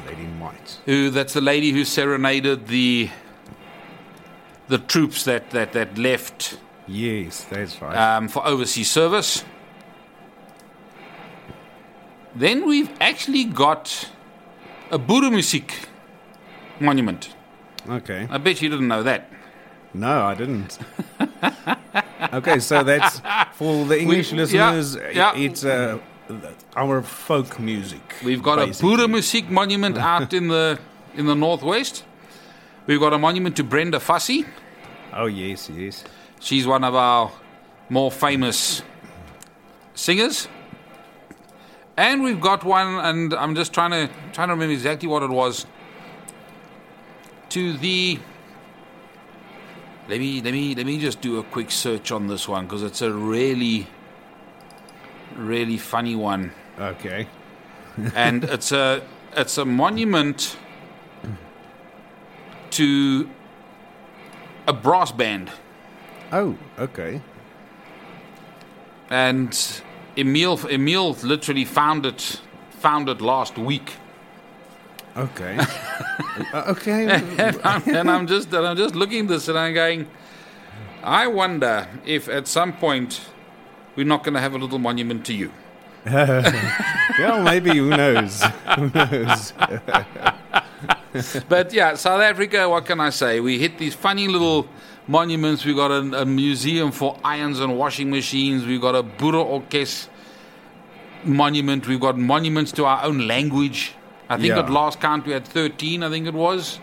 Lady 0.06 0.22
in 0.22 0.40
White. 0.40 0.80
who 0.86 1.10
that's 1.10 1.34
the 1.34 1.42
lady 1.42 1.72
who 1.72 1.84
serenaded 1.84 2.68
the 2.68 3.10
the 4.68 4.78
troops 4.78 5.24
that 5.24 5.52
that, 5.52 5.74
that 5.74 5.98
left 5.98 6.58
Yes, 6.88 7.44
that's 7.50 7.82
right. 7.82 7.96
um, 7.98 8.28
for 8.28 8.46
overseas 8.48 8.90
service. 8.90 9.44
Then 12.36 12.68
we've 12.68 12.90
actually 13.02 13.46
got 13.46 14.10
a 14.92 15.00
Boere 15.00 15.32
monument. 16.80 17.34
okay. 17.90 18.28
I 18.30 18.38
bet 18.38 18.62
you 18.62 18.70
didn't 18.70 18.88
know 18.88 19.04
that. 19.04 19.30
No, 19.94 20.22
I 20.26 20.36
didn't. 20.36 20.78
okay, 22.34 22.60
so 22.60 22.84
that's 22.84 23.22
for 23.54 23.86
the 23.86 24.00
English 24.04 24.32
yeah, 24.32 24.38
listeners. 24.38 24.96
yeah. 25.16 25.36
It's 25.36 25.66
uh, 25.66 25.98
our 26.76 27.02
folk 27.02 27.60
music. 27.60 28.16
We've 28.24 28.44
got 28.44 28.58
basically. 28.60 28.94
a 28.94 28.98
Boeremusiek 28.98 29.50
monument 29.50 29.98
out 29.98 30.34
in 30.34 30.48
the 30.50 30.80
in 31.16 31.26
the 31.26 31.36
northwest. 31.36 32.04
We've 32.88 33.00
got 33.00 33.14
a 33.14 33.18
monument 33.18 33.58
to 33.58 33.64
Brenda 33.64 34.00
Fassie. 34.00 34.46
Oh 35.14 35.26
yes, 35.26 35.70
yes. 35.70 36.04
She's 36.40 36.66
one 36.66 36.84
of 36.84 36.96
our 36.96 37.32
more 37.90 38.10
famous 38.12 38.82
singers. 39.94 40.48
And 41.98 42.24
we've 42.24 42.40
got 42.40 42.64
one, 42.64 42.88
and 43.04 43.34
I'm 43.34 43.56
just 43.56 43.74
trying 43.74 43.92
to 43.92 44.10
trying 44.32 44.48
to 44.48 44.54
remember 44.54 44.74
exactly 44.74 45.10
what 45.10 45.22
it 45.24 45.30
was. 45.30 45.66
To 47.50 47.78
the 47.78 48.20
let 50.08 50.20
me 50.20 50.42
let 50.42 50.54
me 50.54 50.76
let 50.76 50.86
me 50.86 51.00
just 51.00 51.20
do 51.22 51.40
a 51.40 51.44
quick 51.44 51.72
search 51.72 52.12
on 52.12 52.28
this 52.28 52.48
one 52.48 52.66
because 52.66 52.84
it's 52.84 53.02
a 53.02 53.12
really 53.12 53.88
really 55.36 55.78
funny 55.78 56.16
one, 56.16 56.52
Okay. 56.80 57.28
and 58.16 58.44
it's 58.46 58.72
a 58.72 59.02
it's 59.36 59.58
a 59.58 59.66
monument 59.66 60.56
to 62.78 63.30
a 64.68 64.74
brass 64.74 65.12
band. 65.12 65.52
Oh, 66.32 66.58
okay. 66.78 67.22
and 69.10 69.82
Emil 70.18 70.60
Emil 70.70 71.14
literally 71.24 71.66
found 71.66 72.06
it 72.06 72.42
found 72.70 73.10
it 73.10 73.22
last 73.22 73.58
week, 73.58 73.94
Okay. 75.18 75.58
Uh, 76.54 76.66
okay. 76.68 77.08
and 77.10 77.60
I'm, 77.64 77.82
and 77.96 78.12
I'm 78.12 78.28
just 78.28 78.54
and 78.54 78.68
I'm 78.68 78.78
just 78.78 78.96
looking 78.96 79.22
at 79.22 79.28
this 79.28 79.48
and 79.48 79.58
I'm 79.58 79.74
going, 79.74 80.08
I 81.04 81.26
wonder 81.28 81.88
if 82.06 82.30
at 82.30 82.48
some 82.48 82.74
point 82.74 83.22
we're 83.96 84.06
not 84.06 84.24
going 84.24 84.36
to 84.36 84.40
have 84.40 84.54
a 84.54 84.58
little 84.60 84.78
monument 84.78 85.26
to 85.26 85.34
you. 85.34 85.52
well, 86.06 87.42
maybe 87.44 87.72
who 87.76 87.90
knows? 87.90 88.44
Who 88.76 88.90
knows? 88.94 89.54
But 91.50 91.74
yeah, 91.74 91.96
South 91.96 92.22
Africa. 92.22 92.68
What 92.70 92.86
can 92.86 93.00
I 93.00 93.10
say? 93.12 93.40
We 93.40 93.58
hit 93.60 93.78
these 93.78 93.94
funny 93.96 94.28
little 94.28 94.68
monuments. 95.08 95.66
We 95.66 95.74
got 95.74 95.92
a, 95.92 96.22
a 96.22 96.26
museum 96.26 96.92
for 96.92 97.18
irons 97.24 97.60
and 97.60 97.78
washing 97.78 98.10
machines. 98.10 98.66
We 98.66 98.80
got 98.80 98.96
a 98.96 99.04
Boere 99.04 99.44
Orkes 99.44 100.10
monument. 101.24 101.88
We've 101.88 102.00
got 102.00 102.18
monuments 102.18 102.72
to 102.74 102.86
our 102.86 103.04
own 103.04 103.28
language. 103.28 103.94
I 104.30 104.36
think 104.38 104.50
Yeah. 104.50 104.60
at 104.60 104.70
last 104.70 105.00
count 105.00 105.26
we 105.26 105.34
had 105.34 105.46
13. 105.48 106.04
I 106.04 106.10
think 106.10 106.28
it 106.28 106.34
was. 106.34 106.80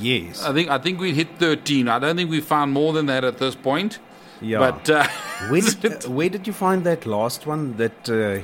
Yes. 0.00 0.44
I 0.44 0.52
think 0.52 0.68
I 0.70 0.78
think 0.78 1.00
we 1.00 1.12
hit 1.14 1.28
13. 1.38 1.88
I 1.88 1.98
don't 1.98 2.16
think 2.16 2.30
we 2.30 2.40
found 2.40 2.72
more 2.72 2.92
than 2.92 3.06
that 3.06 3.24
at 3.24 3.38
this 3.38 3.54
point. 3.54 3.98
yeah. 4.40 4.58
But 4.58 4.90
uh, 4.90 5.06
where 5.50 5.62
did, 5.80 6.04
uh, 6.06 6.10
where 6.10 6.28
did 6.28 6.46
you 6.46 6.52
find 6.52 6.84
that 6.84 7.06
last 7.06 7.46
one? 7.46 7.76
That 7.76 8.08
uh, 8.08 8.42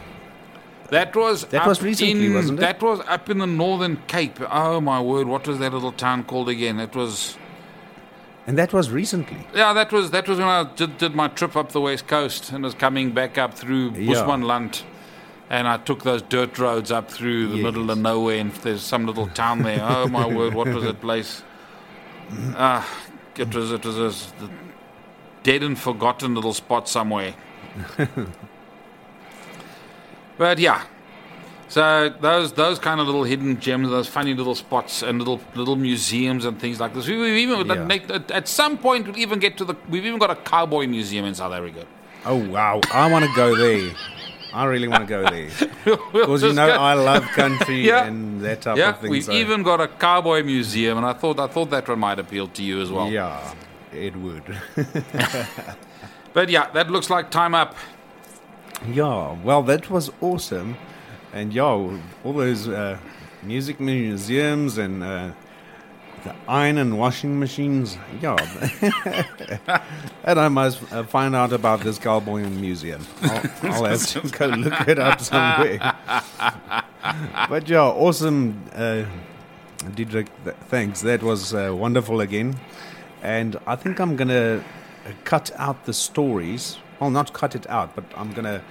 that 0.90 1.14
was 1.16 1.44
That 1.46 1.62
up 1.62 1.66
was 1.68 1.82
recently, 1.82 2.26
in, 2.26 2.34
wasn't 2.34 2.58
it? 2.58 2.62
That 2.62 2.82
was 2.82 3.00
up 3.06 3.28
in 3.30 3.38
the 3.38 3.46
Northern 3.46 3.96
Cape. 4.06 4.38
Oh 4.50 4.80
my 4.80 5.00
word! 5.00 5.26
What 5.26 5.46
was 5.46 5.58
that 5.58 5.72
little 5.72 5.92
town 5.92 6.24
called 6.24 6.48
again? 6.48 6.78
It 6.80 6.94
was 6.94 7.36
and 8.48 8.56
that 8.58 8.72
was 8.72 8.90
recently. 8.90 9.44
yeah. 9.54 9.72
That 9.72 9.90
was 9.92 10.10
that 10.12 10.28
was 10.28 10.38
when 10.38 10.46
I 10.48 10.64
did, 10.76 10.98
did 10.98 11.14
my 11.14 11.28
trip 11.28 11.56
up 11.56 11.72
the 11.72 11.80
west 11.80 12.06
coast 12.06 12.52
and 12.52 12.62
was 12.62 12.74
coming 12.74 13.10
back 13.12 13.36
up 13.38 13.54
through 13.54 13.90
Yeah. 13.90 14.12
Bushmanland. 14.14 14.82
And 15.48 15.68
I 15.68 15.76
took 15.76 16.02
those 16.02 16.22
dirt 16.22 16.58
roads 16.58 16.90
up 16.90 17.08
through 17.10 17.48
the 17.48 17.56
Yes. 17.56 17.62
middle 17.64 17.88
of 17.90 17.98
nowhere, 17.98 18.38
and 18.40 18.50
there's 18.62 18.82
some 18.82 19.06
little 19.06 19.28
town 19.28 19.62
there. 19.62 19.80
Oh 19.82 20.08
my 20.08 20.26
word! 20.36 20.54
What 20.54 20.68
was 20.68 20.82
that 20.84 21.00
place? 21.00 21.42
Ah, 22.56 22.84
it 23.36 23.54
was 23.54 23.70
it 23.72 23.84
was 23.84 24.32
a 24.42 24.50
dead 25.44 25.62
and 25.62 25.78
forgotten 25.78 26.34
little 26.34 26.52
spot 26.54 26.88
somewhere. 26.88 27.34
but 30.38 30.58
yeah, 30.58 30.82
so 31.68 32.08
those 32.20 32.52
those 32.52 32.78
kind 32.78 33.00
of 33.00 33.06
little 33.06 33.24
hidden 33.24 33.58
gems, 33.60 33.88
those 33.90 34.08
funny 34.08 34.34
little 34.34 34.54
spots 34.54 35.02
and 35.02 35.18
little 35.18 35.40
little 35.54 35.76
museums 35.76 36.44
and 36.44 36.58
things 36.60 36.78
like 36.80 36.94
this. 36.94 37.06
We, 37.08 37.16
we 37.18 37.42
even 37.42 37.66
Yeah. 37.66 38.14
at, 38.14 38.30
at 38.30 38.48
some 38.48 38.78
point 38.78 39.06
we'll 39.06 39.18
even 39.18 39.38
get 39.38 39.56
to 39.58 39.64
the. 39.64 39.74
We've 39.88 40.06
even 40.06 40.18
got 40.18 40.30
a 40.30 40.36
cowboy 40.36 40.86
museum 40.86 41.24
in 41.24 41.34
South 41.34 41.52
Africa. 41.52 41.86
Oh 42.24 42.36
wow! 42.36 42.80
I 42.92 43.10
want 43.10 43.24
to 43.24 43.30
go 43.34 43.54
there. 43.56 43.92
I 44.52 44.64
really 44.64 44.88
want 44.88 45.02
to 45.02 45.08
go 45.08 45.22
there 45.28 45.48
because 46.12 46.42
you 46.42 46.52
know 46.52 46.68
I 46.68 46.94
love 46.94 47.24
country 47.34 47.80
Yeah. 47.88 48.06
and 48.06 48.40
that 48.40 48.62
type 48.62 48.78
yeah, 48.78 48.90
of 48.90 49.00
thing. 49.00 49.10
we've 49.10 49.24
so- 49.24 49.32
even 49.32 49.62
got 49.62 49.80
a 49.80 49.88
cowboy 49.88 50.42
museum, 50.44 50.96
and 50.98 51.06
I 51.06 51.12
thought 51.12 51.38
I 51.38 51.46
thought 51.46 51.70
that 51.70 51.86
one 51.88 51.98
might 51.98 52.18
appeal 52.18 52.48
to 52.48 52.62
you 52.62 52.80
as 52.80 52.90
well. 52.90 53.10
yeah, 53.10 53.52
it 53.92 54.16
would. 54.16 54.44
But 56.32 56.50
yeah, 56.50 56.70
that 56.72 56.90
looks 56.90 57.08
like 57.08 57.30
time 57.30 57.54
up. 57.54 57.74
Yeah, 58.88 59.36
well, 59.42 59.62
that 59.64 59.90
was 59.90 60.10
awesome, 60.20 60.76
and 61.32 61.52
yeah, 61.52 61.64
all 61.64 61.98
those 62.32 62.68
uh, 62.68 62.98
music 63.42 63.80
museums 63.80 64.78
and 64.78 65.02
uh, 65.02 65.30
the 66.24 66.34
iron 66.48 66.78
and 66.78 66.98
washing 66.98 67.38
machines. 67.38 67.96
Yeah, 68.20 68.36
and 70.24 70.38
I 70.38 70.48
must 70.48 70.82
uh, 70.92 71.04
find 71.04 71.34
out 71.34 71.52
about 71.52 71.80
this 71.80 71.98
cowboy 71.98 72.42
museum. 72.48 73.04
I'll, 73.22 73.50
I'll 73.62 73.84
have 73.84 74.06
to 74.06 74.20
go 74.38 74.46
look 74.46 74.88
it 74.88 74.98
up 74.98 75.20
somewhere. 75.20 75.78
but 77.48 77.68
yeah, 77.68 77.82
awesome, 77.82 78.62
uh, 78.74 79.04
Diedrich. 79.94 80.28
Th- 80.44 80.56
thanks. 80.68 81.00
That 81.02 81.22
was 81.22 81.54
uh, 81.54 81.74
wonderful 81.74 82.20
again. 82.20 82.56
And 83.22 83.56
I 83.66 83.76
think 83.76 84.00
I'm 84.00 84.16
gonna 84.16 84.62
uh, 85.06 85.10
cut 85.24 85.50
out 85.56 85.84
the 85.86 85.92
stories. 85.92 86.78
Well, 87.00 87.10
not 87.10 87.32
cut 87.32 87.54
it 87.54 87.68
out, 87.68 87.94
but 87.94 88.04
I'm 88.16 88.32
gonna 88.32 88.62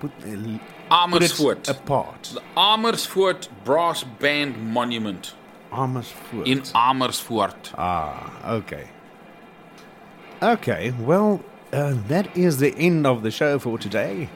put, 0.00 0.10
uh, 0.10 0.24
put 0.24 0.26
it 0.26 0.60
Amersfoort. 0.90 1.68
apart. 1.68 2.32
The 2.34 2.42
Amersfoort 2.56 3.48
Brass 3.64 4.04
Band 4.04 4.72
Monument. 4.72 5.34
Amersfoort. 5.72 6.46
in 6.46 6.62
Amersfoort. 6.74 7.72
Ah, 7.76 8.50
okay. 8.52 8.88
Okay, 10.42 10.92
well, 11.00 11.40
uh, 11.72 11.94
that 12.08 12.34
is 12.36 12.58
the 12.58 12.74
end 12.76 13.06
of 13.06 13.22
the 13.22 13.30
show 13.30 13.58
for 13.58 13.78
today. 13.78 14.28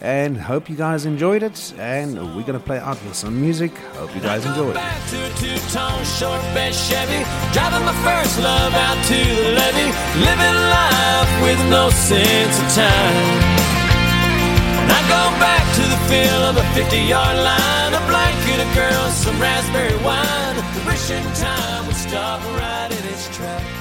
And 0.00 0.36
hope 0.36 0.68
you 0.68 0.76
guys 0.76 1.06
enjoyed 1.06 1.42
it. 1.42 1.74
And 1.78 2.36
we're 2.36 2.42
to 2.52 2.60
play 2.60 2.78
out 2.78 3.02
with 3.04 3.14
some 3.14 3.40
music. 3.40 3.72
Hope 3.96 4.14
you 4.14 4.20
guys 4.20 4.44
enjoyed. 4.44 4.74
Back 4.74 5.00
to 5.10 5.20
two-tone 5.40 6.04
short 6.04 6.42
Chevy, 6.74 7.24
driving 7.52 7.84
my 7.84 7.96
first 8.04 8.38
love 8.40 8.74
out 8.74 8.98
to 9.08 9.16
the 9.16 9.48
levee, 9.56 9.92
living 10.20 10.58
life 10.68 11.32
with 11.42 11.60
no 11.70 11.88
sense 11.90 12.58
of 12.60 12.68
time. 12.74 13.66
I 14.88 15.00
go 15.08 15.22
back 15.40 15.64
to 15.76 15.82
the 15.82 16.00
feel 16.08 16.42
of 16.50 16.56
a 16.56 16.66
50-yard 16.76 17.36
line, 17.38 17.92
a 17.94 18.02
blanket, 18.06 18.60
a 18.60 18.68
girl, 18.74 19.10
some 19.10 19.40
raspberry 19.40 19.96
wine, 20.04 20.56
wishing 20.86 21.24
time 21.34 21.86
would 21.86 21.96
stop 21.96 22.40
right 22.60 22.90
in 22.90 23.04
its 23.12 23.34
tracks. 23.36 23.75